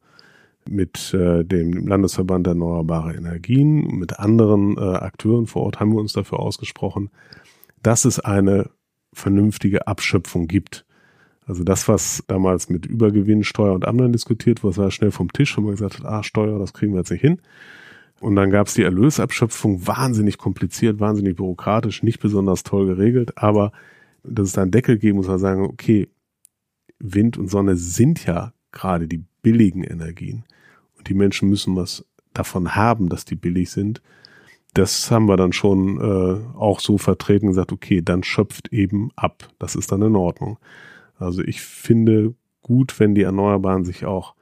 mit 0.69 1.13
äh, 1.13 1.43
dem 1.43 1.87
Landesverband 1.87 2.47
Erneuerbare 2.47 3.15
Energien 3.15 3.85
und 3.85 3.97
mit 3.97 4.19
anderen 4.19 4.77
äh, 4.77 4.81
Akteuren 4.81 5.47
vor 5.47 5.63
Ort 5.63 5.79
haben 5.79 5.91
wir 5.91 5.99
uns 5.99 6.13
dafür 6.13 6.39
ausgesprochen, 6.39 7.09
dass 7.81 8.05
es 8.05 8.19
eine 8.19 8.69
vernünftige 9.13 9.87
Abschöpfung 9.87 10.47
gibt. 10.47 10.85
Also 11.45 11.63
das, 11.63 11.87
was 11.87 12.23
damals 12.27 12.69
mit 12.69 12.85
Übergewinnsteuer 12.85 13.73
und 13.73 13.85
anderen 13.85 14.13
diskutiert 14.13 14.63
wurde, 14.63 14.77
war 14.77 14.91
schnell 14.91 15.11
vom 15.11 15.33
Tisch, 15.33 15.57
wo 15.57 15.61
man 15.61 15.71
gesagt 15.71 15.99
hat, 15.99 16.05
ah, 16.05 16.23
Steuer, 16.23 16.59
das 16.59 16.73
kriegen 16.73 16.93
wir 16.93 16.99
jetzt 16.99 17.11
nicht 17.11 17.21
hin. 17.21 17.41
Und 18.19 18.35
dann 18.35 18.51
gab 18.51 18.67
es 18.67 18.75
die 18.75 18.83
Erlösabschöpfung, 18.83 19.87
wahnsinnig 19.87 20.37
kompliziert, 20.37 20.99
wahnsinnig 20.99 21.35
bürokratisch, 21.35 22.03
nicht 22.03 22.19
besonders 22.19 22.61
toll 22.61 22.85
geregelt, 22.85 23.35
aber 23.35 23.71
dass 24.23 24.49
es 24.49 24.53
da 24.53 24.61
einen 24.61 24.69
Deckel 24.69 24.99
geben 24.99 25.17
muss, 25.17 25.27
man 25.27 25.39
sagen, 25.39 25.63
okay, 25.65 26.07
Wind 27.03 27.37
und 27.37 27.49
Sonne 27.49 27.75
sind 27.75 28.25
ja 28.25 28.53
gerade 28.71 29.07
die 29.07 29.23
billigen 29.41 29.83
Energien 29.83 30.45
und 30.97 31.09
die 31.09 31.13
Menschen 31.13 31.49
müssen 31.49 31.75
was 31.75 32.05
davon 32.33 32.75
haben, 32.75 33.09
dass 33.09 33.25
die 33.25 33.35
billig 33.35 33.71
sind. 33.71 34.01
Das 34.73 35.11
haben 35.11 35.25
wir 35.25 35.35
dann 35.35 35.51
schon 35.51 35.99
äh, 35.99 36.57
auch 36.57 36.79
so 36.79 36.97
vertreten 36.97 37.47
gesagt, 37.47 37.73
okay, 37.73 38.01
dann 38.01 38.23
schöpft 38.23 38.71
eben 38.71 39.11
ab. 39.15 39.49
Das 39.59 39.75
ist 39.75 39.91
dann 39.91 40.01
in 40.01 40.15
Ordnung. 40.15 40.57
Also 41.17 41.41
ich 41.41 41.61
finde 41.61 42.35
gut, 42.61 42.97
wenn 42.99 43.13
die 43.13 43.23
Erneuerbaren 43.23 43.83
sich 43.83 44.05
auch 44.05 44.35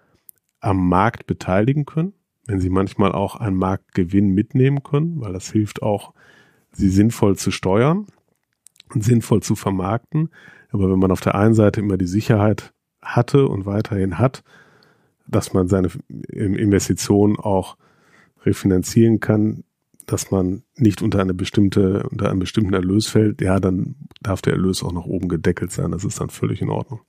am 0.59 0.87
Markt 0.87 1.25
beteiligen 1.25 1.85
können 1.85 2.13
wenn 2.49 2.59
sie 2.59 2.71
manchmal 2.71 3.11
auch 3.11 3.35
einen 3.35 3.57
Marktgewinn 3.57 4.29
mitnehmen 4.29 4.81
können, 4.81 5.21
weil 5.21 5.33
das 5.33 5.51
hilft 5.51 5.83
auch, 5.83 6.15
sie 6.71 6.89
sinnvoll 6.89 7.35
zu 7.35 7.51
steuern 7.51 8.07
und 8.91 9.03
sinnvoll 9.03 9.43
zu 9.43 9.55
vermarkten. 9.55 10.29
Aber 10.71 10.89
wenn 10.89 10.99
man 10.99 11.12
auf 11.12 11.21
der 11.21 11.36
einen 11.36 11.53
Seite 11.53 11.79
immer 11.79 11.97
die 11.97 12.08
Sicherheit 12.08 12.73
hatte 13.01 13.47
und 13.47 13.65
weiterhin 13.65 14.19
hat, 14.19 14.43
dass 15.27 15.53
man 15.53 15.67
seine 15.67 15.89
Investitionen 16.29 17.38
auch 17.38 17.77
refinanzieren 18.43 19.19
kann, 19.19 19.63
dass 20.05 20.32
man 20.32 20.63
nicht 20.75 21.01
unter 21.01 21.19
eine 21.19 21.34
bestimmte, 21.34 22.08
unter 22.10 22.29
einen 22.29 22.39
bestimmten 22.39 22.73
Erlös 22.73 23.08
fällt, 23.08 23.41
ja, 23.41 23.60
dann 23.60 23.95
darf 24.21 24.41
der 24.41 24.53
Erlös 24.53 24.84
auch 24.84 24.91
nach 24.91 25.05
oben 25.05 25.29
gedeckelt 25.29 25.71
sein. 25.71 25.91
Das 25.91 26.03
ist 26.03 26.19
dann 26.19 26.29
völlig 26.29 26.62
in 26.62 26.69
Ordnung. 26.69 27.01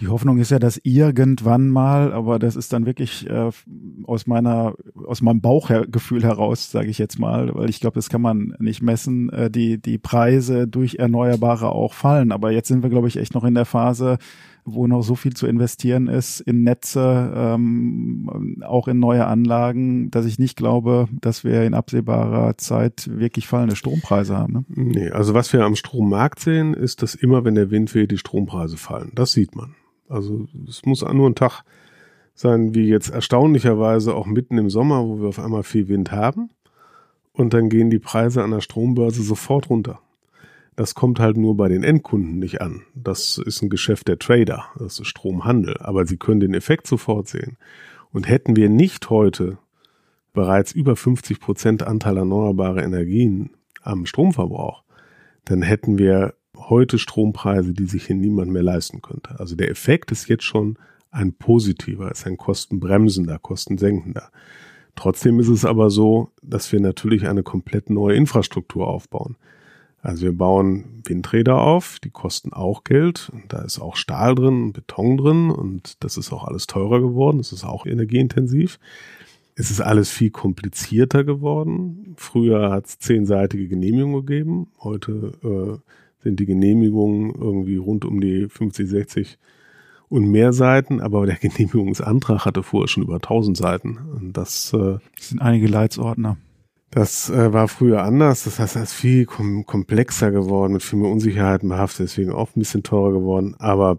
Die 0.00 0.06
Hoffnung 0.06 0.38
ist 0.38 0.50
ja, 0.50 0.60
dass 0.60 0.80
irgendwann 0.84 1.68
mal, 1.68 2.12
aber 2.12 2.38
das 2.38 2.54
ist 2.54 2.72
dann 2.72 2.86
wirklich 2.86 3.28
äh, 3.28 3.50
aus 4.04 4.26
meiner, 4.28 4.74
aus 5.06 5.22
meinem 5.22 5.40
Bauchgefühl 5.40 6.22
heraus, 6.22 6.70
sage 6.70 6.88
ich 6.88 6.98
jetzt 6.98 7.18
mal, 7.18 7.52
weil 7.52 7.68
ich 7.68 7.80
glaube, 7.80 7.96
das 7.96 8.08
kann 8.08 8.22
man 8.22 8.54
nicht 8.60 8.80
messen, 8.80 9.28
äh, 9.30 9.50
die 9.50 9.78
die 9.82 9.98
Preise 9.98 10.68
durch 10.68 10.96
Erneuerbare 10.96 11.70
auch 11.72 11.94
fallen. 11.94 12.30
Aber 12.30 12.52
jetzt 12.52 12.68
sind 12.68 12.84
wir, 12.84 12.90
glaube 12.90 13.08
ich, 13.08 13.16
echt 13.16 13.34
noch 13.34 13.42
in 13.42 13.54
der 13.54 13.64
Phase, 13.64 14.18
wo 14.64 14.86
noch 14.86 15.02
so 15.02 15.14
viel 15.14 15.34
zu 15.34 15.46
investieren 15.46 16.08
ist 16.08 16.40
in 16.40 16.62
Netze, 16.62 17.32
ähm, 17.34 18.62
auch 18.66 18.88
in 18.88 18.98
neue 18.98 19.26
Anlagen, 19.26 20.10
dass 20.10 20.26
ich 20.26 20.38
nicht 20.38 20.56
glaube, 20.56 21.08
dass 21.20 21.44
wir 21.44 21.62
in 21.64 21.74
absehbarer 21.74 22.56
Zeit 22.58 23.08
wirklich 23.12 23.46
fallende 23.46 23.76
Strompreise 23.76 24.36
haben. 24.36 24.52
Ne? 24.52 24.64
Nee, 24.68 25.10
also 25.10 25.34
was 25.34 25.52
wir 25.52 25.64
am 25.64 25.76
Strommarkt 25.76 26.40
sehen, 26.40 26.74
ist, 26.74 27.02
dass 27.02 27.14
immer, 27.14 27.44
wenn 27.44 27.54
der 27.54 27.70
Wind 27.70 27.94
weht, 27.94 28.10
die 28.10 28.18
Strompreise 28.18 28.76
fallen. 28.76 29.12
Das 29.14 29.32
sieht 29.32 29.56
man. 29.56 29.74
Also 30.08 30.46
es 30.68 30.84
muss 30.84 31.02
nur 31.02 31.28
ein 31.28 31.34
Tag 31.34 31.62
sein, 32.34 32.74
wie 32.74 32.86
jetzt 32.86 33.10
erstaunlicherweise 33.10 34.14
auch 34.14 34.26
mitten 34.26 34.58
im 34.58 34.70
Sommer, 34.70 35.04
wo 35.06 35.20
wir 35.20 35.28
auf 35.28 35.38
einmal 35.38 35.64
viel 35.64 35.88
Wind 35.88 36.12
haben. 36.12 36.50
Und 37.32 37.54
dann 37.54 37.68
gehen 37.68 37.90
die 37.90 37.98
Preise 37.98 38.42
an 38.42 38.50
der 38.50 38.60
Strombörse 38.60 39.22
sofort 39.22 39.70
runter. 39.70 40.00
Das 40.78 40.94
kommt 40.94 41.18
halt 41.18 41.36
nur 41.36 41.56
bei 41.56 41.66
den 41.66 41.82
Endkunden 41.82 42.38
nicht 42.38 42.60
an. 42.60 42.82
Das 42.94 43.36
ist 43.36 43.62
ein 43.62 43.68
Geschäft 43.68 44.06
der 44.06 44.20
Trader, 44.20 44.66
das 44.78 45.00
ist 45.00 45.08
Stromhandel. 45.08 45.76
Aber 45.80 46.06
sie 46.06 46.18
können 46.18 46.38
den 46.38 46.54
Effekt 46.54 46.86
sofort 46.86 47.26
sehen. 47.26 47.56
Und 48.12 48.28
hätten 48.28 48.54
wir 48.54 48.68
nicht 48.68 49.10
heute 49.10 49.58
bereits 50.32 50.70
über 50.70 50.94
50 50.94 51.40
Prozent 51.40 51.82
Anteil 51.82 52.18
erneuerbare 52.18 52.80
Energien 52.80 53.50
am 53.82 54.06
Stromverbrauch, 54.06 54.84
dann 55.46 55.62
hätten 55.62 55.98
wir 55.98 56.34
heute 56.56 57.00
Strompreise, 57.00 57.72
die 57.72 57.86
sich 57.86 58.06
hier 58.06 58.14
niemand 58.14 58.52
mehr 58.52 58.62
leisten 58.62 59.02
könnte. 59.02 59.40
Also 59.40 59.56
der 59.56 59.72
Effekt 59.72 60.12
ist 60.12 60.28
jetzt 60.28 60.44
schon 60.44 60.78
ein 61.10 61.32
positiver, 61.32 62.08
ist 62.08 62.24
ein 62.24 62.36
kostenbremsender, 62.36 63.40
kostensenkender. 63.40 64.30
Trotzdem 64.94 65.40
ist 65.40 65.48
es 65.48 65.64
aber 65.64 65.90
so, 65.90 66.30
dass 66.40 66.70
wir 66.70 66.78
natürlich 66.78 67.26
eine 67.26 67.42
komplett 67.42 67.90
neue 67.90 68.14
Infrastruktur 68.14 68.86
aufbauen. 68.86 69.36
Also 70.00 70.22
wir 70.22 70.32
bauen 70.32 71.02
Windräder 71.04 71.60
auf, 71.60 71.98
die 71.98 72.10
kosten 72.10 72.52
auch 72.52 72.84
Geld 72.84 73.32
da 73.48 73.62
ist 73.62 73.80
auch 73.80 73.96
Stahl 73.96 74.34
drin, 74.34 74.72
Beton 74.72 75.16
drin 75.16 75.50
und 75.50 76.02
das 76.04 76.16
ist 76.16 76.32
auch 76.32 76.44
alles 76.44 76.66
teurer 76.66 77.00
geworden, 77.00 77.38
das 77.38 77.52
ist 77.52 77.64
auch 77.64 77.84
energieintensiv. 77.84 78.78
Es 79.56 79.72
ist 79.72 79.80
alles 79.80 80.08
viel 80.10 80.30
komplizierter 80.30 81.24
geworden. 81.24 82.14
Früher 82.16 82.70
hat 82.70 82.86
es 82.86 83.00
zehnseitige 83.00 83.66
Genehmigungen 83.66 84.24
gegeben, 84.24 84.68
heute 84.80 85.32
äh, 85.42 86.22
sind 86.22 86.38
die 86.38 86.46
Genehmigungen 86.46 87.34
irgendwie 87.34 87.76
rund 87.76 88.04
um 88.04 88.20
die 88.20 88.48
50, 88.48 88.88
60 88.88 89.38
und 90.08 90.30
mehr 90.30 90.52
Seiten, 90.52 91.00
aber 91.00 91.26
der 91.26 91.36
Genehmigungsantrag 91.40 92.44
hatte 92.44 92.62
vorher 92.62 92.88
schon 92.88 93.02
über 93.02 93.16
1000 93.16 93.56
Seiten. 93.56 93.98
Und 93.98 94.36
das, 94.36 94.72
äh, 94.72 94.98
das 95.16 95.30
sind 95.30 95.40
einige 95.40 95.66
Leitsordner. 95.66 96.36
Das 96.90 97.28
äh, 97.28 97.52
war 97.52 97.68
früher 97.68 98.02
anders. 98.02 98.44
Das 98.44 98.58
heißt, 98.58 98.76
es 98.76 98.82
ist 98.84 98.92
viel 98.94 99.26
kom 99.26 99.66
komplexer 99.66 100.30
geworden, 100.30 100.72
mit 100.72 100.82
viel 100.82 100.98
mehr 100.98 101.10
Unsicherheiten 101.10 101.68
behaftet, 101.68 102.06
deswegen 102.06 102.32
auch 102.32 102.48
ein 102.56 102.60
bisschen 102.60 102.82
teurer 102.82 103.12
geworden. 103.12 103.54
Aber 103.58 103.98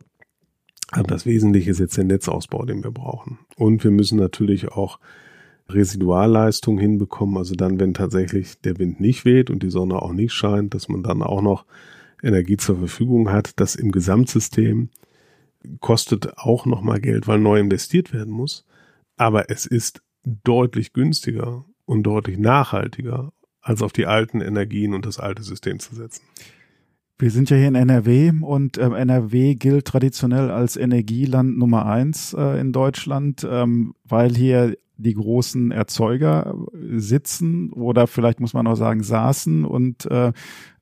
das 1.05 1.25
Wesentliche 1.25 1.69
ist 1.69 1.79
jetzt 1.79 1.97
der 1.97 2.05
Netzausbau, 2.05 2.65
den 2.65 2.83
wir 2.83 2.91
brauchen. 2.91 3.39
Und 3.55 3.83
wir 3.83 3.91
müssen 3.91 4.17
natürlich 4.17 4.69
auch 4.69 4.99
Residualleistung 5.69 6.79
hinbekommen. 6.79 7.37
Also 7.37 7.53
dann, 7.53 7.79
wenn 7.79 7.93
tatsächlich 7.93 8.59
der 8.61 8.79
Wind 8.79 8.99
nicht 8.99 9.23
weht 9.23 9.51
und 9.51 9.61
die 9.61 9.69
Sonne 9.69 10.01
auch 10.01 10.13
nicht 10.13 10.33
scheint, 10.33 10.73
dass 10.73 10.89
man 10.89 11.03
dann 11.03 11.21
auch 11.21 11.41
noch 11.41 11.65
Energie 12.23 12.57
zur 12.57 12.77
Verfügung 12.77 13.31
hat. 13.31 13.59
Das 13.59 13.75
im 13.75 13.91
Gesamtsystem 13.91 14.89
kostet 15.79 16.37
auch 16.37 16.65
nochmal 16.65 16.99
Geld, 16.99 17.27
weil 17.27 17.39
neu 17.39 17.59
investiert 17.59 18.13
werden 18.13 18.33
muss. 18.33 18.65
Aber 19.15 19.49
es 19.51 19.67
ist 19.67 20.01
deutlich 20.23 20.93
günstiger 20.93 21.65
und 21.89 22.03
deutlich 22.03 22.37
nachhaltiger, 22.37 23.33
als 23.61 23.81
auf 23.81 23.91
die 23.91 24.05
alten 24.05 24.41
Energien 24.41 24.93
und 24.93 25.07
das 25.07 25.19
alte 25.19 25.41
System 25.41 25.79
zu 25.79 25.95
setzen. 25.95 26.21
Wir 27.17 27.31
sind 27.31 27.49
ja 27.49 27.57
hier 27.57 27.67
in 27.67 27.75
NRW 27.75 28.31
und 28.41 28.77
äh, 28.77 28.85
NRW 28.85 29.55
gilt 29.55 29.85
traditionell 29.85 30.51
als 30.51 30.77
Energieland 30.77 31.57
Nummer 31.57 31.87
eins 31.87 32.33
äh, 32.33 32.61
in 32.61 32.73
Deutschland, 32.73 33.45
ähm, 33.49 33.95
weil 34.05 34.35
hier 34.35 34.77
die 34.97 35.15
großen 35.15 35.71
Erzeuger 35.71 36.55
sitzen 36.91 37.71
oder 37.71 38.07
vielleicht 38.07 38.39
muss 38.39 38.53
man 38.53 38.67
auch 38.67 38.75
sagen 38.75 39.03
saßen 39.03 39.65
und 39.65 40.05
äh, 40.05 40.31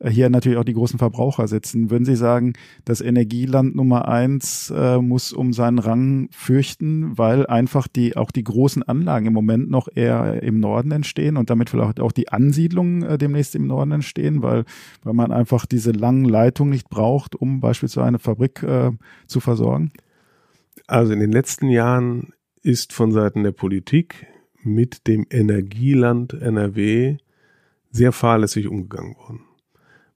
hier 0.06 0.30
natürlich 0.30 0.58
auch 0.58 0.64
die 0.64 0.74
großen 0.74 1.00
Verbraucher 1.00 1.48
sitzen. 1.48 1.90
Würden 1.90 2.06
Sie 2.06 2.16
sagen, 2.16 2.54
das 2.86 3.02
Energieland 3.02 3.76
Nummer 3.76 4.08
eins 4.08 4.72
äh, 4.76 5.00
muss 5.00 5.34
um 5.34 5.54
seinen 5.54 5.80
Rang 5.80 6.30
fürchten, 6.32 7.18
weil 7.18 7.48
einfach 7.48 7.88
die 7.88 8.16
auch 8.16 8.32
die 8.32 8.44
großen 8.44 8.84
Anlagen 8.84 9.26
im 9.26 9.34
Moment 9.34 9.70
noch 9.70 9.88
eher 9.94 10.44
im 10.44 10.60
Norden 10.60 10.92
entstehen 10.92 11.38
und 11.38 11.50
damit 11.50 11.70
vielleicht 11.70 12.00
auch 12.00 12.12
die 12.12 12.30
Ansiedlungen 12.30 13.04
äh, 13.04 13.18
demnächst 13.18 13.56
im 13.56 13.68
Norden 13.68 13.92
entstehen, 13.92 14.44
weil 14.44 14.66
weil 15.04 15.14
man 15.14 15.32
einfach 15.32 15.66
diese 15.66 15.92
langen 15.92 16.26
Leitungen 16.26 16.72
nicht 16.72 16.90
braucht, 16.90 17.36
um 17.36 17.60
beispielsweise 17.60 18.06
eine 18.06 18.20
Fabrik 18.20 18.64
äh, 18.64 18.92
zu 19.26 19.40
versorgen? 19.40 19.92
Also 20.86 21.14
in 21.14 21.20
den 21.20 21.32
letzten 21.32 21.70
Jahren 21.70 22.34
ist 22.62 22.94
von 22.94 23.12
Seiten 23.12 23.44
der 23.44 23.52
Politik 23.52 24.28
mit 24.68 25.08
dem 25.08 25.26
Energieland 25.30 26.34
NRW 26.34 27.18
sehr 27.92 28.12
fahrlässig 28.12 28.68
umgegangen 28.68 29.16
worden. 29.16 29.42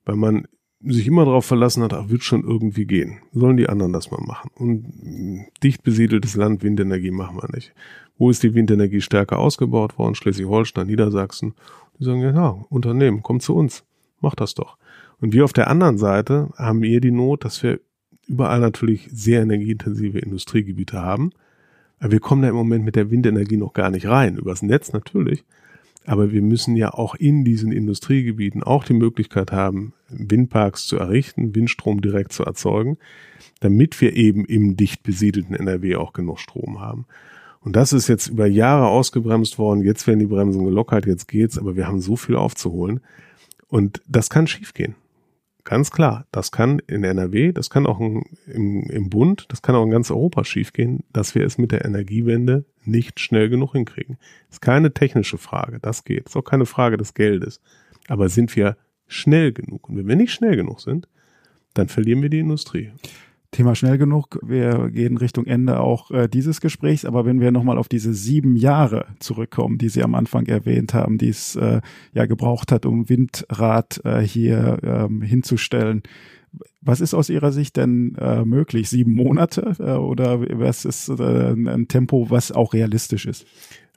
Weil 0.05 0.15
man 0.15 0.47
sich 0.83 1.07
immer 1.07 1.25
darauf 1.25 1.45
verlassen 1.45 1.83
hat, 1.83 1.93
ach, 1.93 2.09
wird 2.09 2.23
schon 2.23 2.43
irgendwie 2.43 2.85
gehen. 2.85 3.19
Sollen 3.33 3.57
die 3.57 3.69
anderen 3.69 3.93
das 3.93 4.09
mal 4.11 4.21
machen? 4.21 4.49
Und 4.55 5.47
dicht 5.63 5.83
besiedeltes 5.83 6.35
Land, 6.35 6.63
Windenergie 6.63 7.11
machen 7.11 7.37
wir 7.37 7.49
nicht. 7.53 7.73
Wo 8.17 8.29
ist 8.29 8.43
die 8.43 8.53
Windenergie 8.53 9.01
stärker 9.01 9.39
ausgebaut 9.39 9.97
worden? 9.97 10.15
Schleswig-Holstein, 10.15 10.87
Niedersachsen. 10.87 11.53
Die 11.99 12.03
sagen, 12.03 12.21
ja, 12.21 12.49
Unternehmen, 12.69 13.21
kommt 13.21 13.43
zu 13.43 13.55
uns. 13.55 13.83
Macht 14.19 14.41
das 14.41 14.53
doch. 14.55 14.77
Und 15.19 15.33
wir 15.33 15.43
auf 15.43 15.53
der 15.53 15.69
anderen 15.69 15.97
Seite 15.97 16.49
haben 16.57 16.81
wir 16.81 16.99
die 16.99 17.11
Not, 17.11 17.45
dass 17.45 17.61
wir 17.61 17.79
überall 18.27 18.59
natürlich 18.59 19.07
sehr 19.11 19.41
energieintensive 19.41 20.19
Industriegebiete 20.19 20.99
haben 20.99 21.31
wir 22.09 22.19
kommen 22.19 22.41
da 22.41 22.49
im 22.49 22.55
Moment 22.55 22.83
mit 22.83 22.95
der 22.95 23.11
Windenergie 23.11 23.57
noch 23.57 23.73
gar 23.73 23.91
nicht 23.91 24.07
rein. 24.07 24.37
Übers 24.37 24.61
Netz 24.61 24.91
natürlich. 24.93 25.43
Aber 26.05 26.31
wir 26.31 26.41
müssen 26.41 26.75
ja 26.75 26.93
auch 26.93 27.13
in 27.13 27.45
diesen 27.45 27.71
Industriegebieten 27.71 28.63
auch 28.63 28.83
die 28.83 28.93
Möglichkeit 28.93 29.51
haben, 29.51 29.93
Windparks 30.09 30.87
zu 30.87 30.97
errichten, 30.97 31.53
Windstrom 31.53 32.01
direkt 32.01 32.33
zu 32.33 32.43
erzeugen, 32.43 32.97
damit 33.59 34.01
wir 34.01 34.15
eben 34.15 34.45
im 34.45 34.75
dicht 34.75 35.03
besiedelten 35.03 35.55
NRW 35.55 35.97
auch 35.97 36.13
genug 36.13 36.39
Strom 36.39 36.81
haben. 36.81 37.05
Und 37.59 37.75
das 37.75 37.93
ist 37.93 38.07
jetzt 38.07 38.29
über 38.29 38.47
Jahre 38.47 38.87
ausgebremst 38.87 39.59
worden. 39.59 39.83
Jetzt 39.83 40.07
werden 40.07 40.19
die 40.19 40.25
Bremsen 40.25 40.65
gelockert, 40.65 41.05
jetzt 41.05 41.27
geht's, 41.27 41.59
aber 41.59 41.75
wir 41.75 41.87
haben 41.87 42.01
so 42.01 42.15
viel 42.15 42.35
aufzuholen. 42.35 43.01
Und 43.67 44.01
das 44.07 44.31
kann 44.31 44.47
schiefgehen. 44.47 44.95
Ganz 45.63 45.91
klar, 45.91 46.25
das 46.31 46.51
kann 46.51 46.79
in 46.87 47.03
NRW, 47.03 47.51
das 47.51 47.69
kann 47.69 47.85
auch 47.85 47.99
im, 47.99 48.23
im 48.45 49.09
Bund, 49.09 49.45
das 49.49 49.61
kann 49.61 49.75
auch 49.75 49.83
in 49.83 49.91
ganz 49.91 50.09
Europa 50.09 50.43
schiefgehen, 50.43 51.03
dass 51.13 51.35
wir 51.35 51.45
es 51.45 51.57
mit 51.57 51.71
der 51.71 51.85
Energiewende 51.85 52.65
nicht 52.83 53.19
schnell 53.19 53.49
genug 53.49 53.73
hinkriegen. 53.73 54.17
Ist 54.49 54.61
keine 54.61 54.93
technische 54.93 55.37
Frage, 55.37 55.79
das 55.79 56.03
geht. 56.03 56.25
Ist 56.25 56.35
auch 56.35 56.43
keine 56.43 56.65
Frage 56.65 56.97
des 56.97 57.13
Geldes. 57.13 57.61
Aber 58.07 58.29
sind 58.29 58.55
wir 58.55 58.75
schnell 59.07 59.51
genug? 59.53 59.89
Und 59.89 59.97
wenn 59.97 60.07
wir 60.07 60.15
nicht 60.15 60.33
schnell 60.33 60.55
genug 60.55 60.81
sind, 60.81 61.07
dann 61.73 61.87
verlieren 61.87 62.21
wir 62.21 62.29
die 62.29 62.39
Industrie. 62.39 62.91
Thema 63.51 63.75
schnell 63.75 63.97
genug. 63.97 64.39
Wir 64.41 64.89
gehen 64.89 65.17
Richtung 65.17 65.45
Ende 65.45 65.81
auch 65.81 66.09
äh, 66.11 66.29
dieses 66.29 66.61
Gesprächs. 66.61 67.03
Aber 67.03 67.25
wenn 67.25 67.41
wir 67.41 67.51
nochmal 67.51 67.77
auf 67.77 67.89
diese 67.89 68.13
sieben 68.13 68.55
Jahre 68.55 69.07
zurückkommen, 69.19 69.77
die 69.77 69.89
Sie 69.89 70.03
am 70.03 70.15
Anfang 70.15 70.45
erwähnt 70.45 70.93
haben, 70.93 71.17
die 71.17 71.29
es 71.29 71.57
äh, 71.57 71.81
ja 72.13 72.25
gebraucht 72.25 72.71
hat, 72.71 72.85
um 72.85 73.09
Windrad 73.09 74.01
äh, 74.05 74.21
hier 74.21 74.79
ähm, 74.83 75.21
hinzustellen. 75.21 76.03
Was 76.81 77.01
ist 77.01 77.13
aus 77.13 77.29
Ihrer 77.29 77.51
Sicht 77.51 77.77
denn 77.77 78.15
äh, 78.15 78.43
möglich? 78.43 78.89
Sieben 78.89 79.13
Monate 79.13 79.75
äh, 79.79 79.91
oder 79.91 80.41
was 80.41 80.85
ist 80.85 81.09
äh, 81.09 81.51
ein 81.51 81.87
Tempo, 81.87 82.29
was 82.29 82.51
auch 82.51 82.73
realistisch 82.73 83.25
ist? 83.25 83.45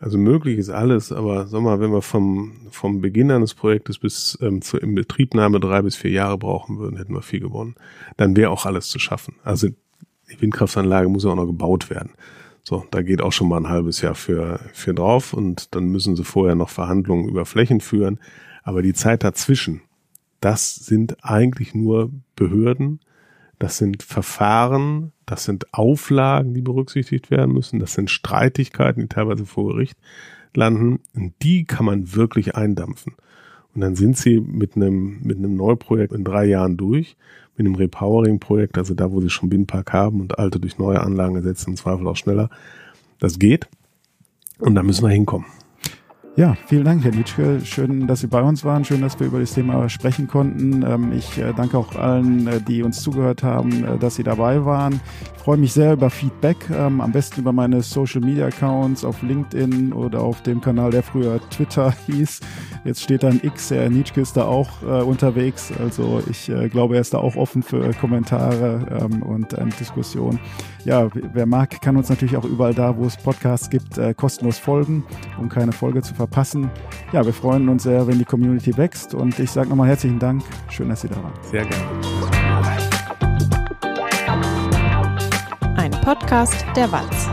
Also 0.00 0.18
möglich 0.18 0.58
ist 0.58 0.70
alles, 0.70 1.12
aber 1.12 1.46
sag 1.46 1.62
mal, 1.62 1.80
wenn 1.80 1.92
wir 1.92 2.02
vom, 2.02 2.66
vom 2.70 3.00
Beginn 3.00 3.30
eines 3.30 3.54
Projektes 3.54 3.98
bis 3.98 4.36
ähm, 4.42 4.60
zur 4.60 4.82
Inbetriebnahme 4.82 5.60
drei 5.60 5.82
bis 5.82 5.96
vier 5.96 6.10
Jahre 6.10 6.36
brauchen 6.36 6.78
würden, 6.78 6.96
hätten 6.96 7.14
wir 7.14 7.22
viel 7.22 7.40
gewonnen. 7.40 7.76
Dann 8.16 8.36
wäre 8.36 8.50
auch 8.50 8.66
alles 8.66 8.88
zu 8.88 8.98
schaffen. 8.98 9.36
Also 9.44 9.68
die 9.68 10.40
Windkraftanlage 10.40 11.08
muss 11.08 11.24
ja 11.24 11.30
auch 11.30 11.36
noch 11.36 11.46
gebaut 11.46 11.90
werden. 11.90 12.10
So, 12.62 12.84
da 12.90 13.02
geht 13.02 13.20
auch 13.20 13.32
schon 13.32 13.48
mal 13.48 13.58
ein 13.58 13.68
halbes 13.68 14.00
Jahr 14.00 14.14
für, 14.14 14.58
für 14.72 14.94
drauf 14.94 15.32
und 15.32 15.74
dann 15.74 15.86
müssen 15.86 16.16
sie 16.16 16.24
vorher 16.24 16.54
noch 16.54 16.70
Verhandlungen 16.70 17.28
über 17.28 17.44
Flächen 17.44 17.80
führen. 17.80 18.18
Aber 18.62 18.80
die 18.80 18.94
Zeit 18.94 19.22
dazwischen, 19.22 19.82
das 20.40 20.74
sind 20.74 21.22
eigentlich 21.22 21.74
nur 21.74 22.10
Behörden, 22.36 23.00
das 23.64 23.78
sind 23.78 24.02
Verfahren, 24.02 25.12
das 25.24 25.44
sind 25.44 25.72
Auflagen, 25.72 26.52
die 26.52 26.60
berücksichtigt 26.60 27.30
werden 27.30 27.54
müssen, 27.54 27.80
das 27.80 27.94
sind 27.94 28.10
Streitigkeiten, 28.10 29.00
die 29.00 29.08
teilweise 29.08 29.46
vor 29.46 29.68
Gericht 29.68 29.96
landen. 30.52 31.00
Und 31.14 31.32
die 31.40 31.64
kann 31.64 31.86
man 31.86 32.14
wirklich 32.14 32.56
eindampfen. 32.56 33.14
Und 33.74 33.80
dann 33.80 33.96
sind 33.96 34.18
sie 34.18 34.38
mit 34.38 34.76
einem, 34.76 35.22
mit 35.22 35.38
einem 35.38 35.56
Neuprojekt 35.56 36.12
in 36.12 36.24
drei 36.24 36.44
Jahren 36.44 36.76
durch, 36.76 37.16
mit 37.56 37.66
einem 37.66 37.74
Repowering-Projekt, 37.76 38.76
also 38.76 38.92
da, 38.92 39.10
wo 39.10 39.22
sie 39.22 39.30
schon 39.30 39.50
Windpark 39.50 39.94
haben 39.94 40.20
und 40.20 40.38
alte 40.38 40.60
durch 40.60 40.76
neue 40.76 41.00
Anlagen 41.00 41.34
ersetzen, 41.34 41.70
im 41.70 41.76
Zweifel 41.76 42.06
auch 42.06 42.16
schneller. 42.16 42.50
Das 43.18 43.38
geht. 43.38 43.66
Und 44.58 44.74
da 44.74 44.82
müssen 44.82 45.06
wir 45.06 45.10
hinkommen. 45.10 45.46
Ja, 46.36 46.56
vielen 46.66 46.82
Dank, 46.82 47.04
Herr 47.04 47.12
Nitschke. 47.12 47.60
Schön, 47.64 48.08
dass 48.08 48.18
Sie 48.18 48.26
bei 48.26 48.42
uns 48.42 48.64
waren. 48.64 48.84
Schön, 48.84 49.02
dass 49.02 49.20
wir 49.20 49.28
über 49.28 49.38
das 49.38 49.54
Thema 49.54 49.88
sprechen 49.88 50.26
konnten. 50.26 50.82
Ähm, 50.82 51.12
ich 51.12 51.38
äh, 51.38 51.52
danke 51.56 51.78
auch 51.78 51.94
allen, 51.94 52.48
äh, 52.48 52.60
die 52.60 52.82
uns 52.82 53.02
zugehört 53.02 53.44
haben, 53.44 53.84
äh, 53.84 53.98
dass 53.98 54.16
Sie 54.16 54.24
dabei 54.24 54.64
waren. 54.64 55.00
Ich 55.36 55.42
freue 55.44 55.58
mich 55.58 55.72
sehr 55.72 55.92
über 55.92 56.10
Feedback. 56.10 56.56
Ähm, 56.70 57.00
am 57.00 57.12
besten 57.12 57.42
über 57.42 57.52
meine 57.52 57.82
Social 57.82 58.20
Media 58.20 58.46
Accounts 58.46 59.04
auf 59.04 59.22
LinkedIn 59.22 59.92
oder 59.92 60.22
auf 60.22 60.42
dem 60.42 60.60
Kanal, 60.60 60.90
der 60.90 61.04
früher 61.04 61.38
Twitter 61.50 61.94
hieß. 62.06 62.40
Jetzt 62.84 63.02
steht 63.04 63.22
dann 63.22 63.38
X. 63.40 63.70
Herr 63.70 63.88
Nitschke 63.88 64.20
ist 64.20 64.36
da 64.36 64.44
auch 64.46 64.82
unterwegs. 64.82 65.72
Also 65.78 66.22
ich 66.28 66.50
glaube, 66.70 66.96
er 66.96 67.00
ist 67.00 67.14
da 67.14 67.18
auch 67.18 67.36
offen 67.36 67.62
für 67.62 67.92
Kommentare 67.94 69.08
ähm, 69.10 69.22
und 69.22 69.56
Diskussion. 69.80 70.38
Ja, 70.84 71.08
wer 71.14 71.46
mag, 71.46 71.80
kann 71.80 71.96
uns 71.96 72.10
natürlich 72.10 72.36
auch 72.36 72.44
überall 72.44 72.74
da, 72.74 72.98
wo 72.98 73.06
es 73.06 73.16
Podcasts 73.16 73.70
gibt, 73.70 73.98
kostenlos 74.18 74.58
folgen, 74.58 75.02
um 75.40 75.48
keine 75.48 75.72
Folge 75.72 76.02
zu 76.02 76.14
verpassen 76.14 76.23
verpassen. 76.24 76.70
Ja, 77.12 77.24
wir 77.24 77.34
freuen 77.34 77.68
uns 77.68 77.82
sehr, 77.82 78.06
wenn 78.06 78.18
die 78.18 78.24
Community 78.24 78.74
wächst 78.76 79.14
und 79.14 79.38
ich 79.38 79.50
sage 79.50 79.68
nochmal 79.68 79.88
herzlichen 79.88 80.18
Dank. 80.18 80.42
Schön, 80.70 80.88
dass 80.88 81.02
Sie 81.02 81.08
da 81.08 81.16
waren. 81.16 81.32
Sehr 81.50 81.66
gerne. 81.66 81.84
Ein 85.76 85.90
Podcast 85.90 86.64
der 86.74 86.90
Walz. 86.90 87.28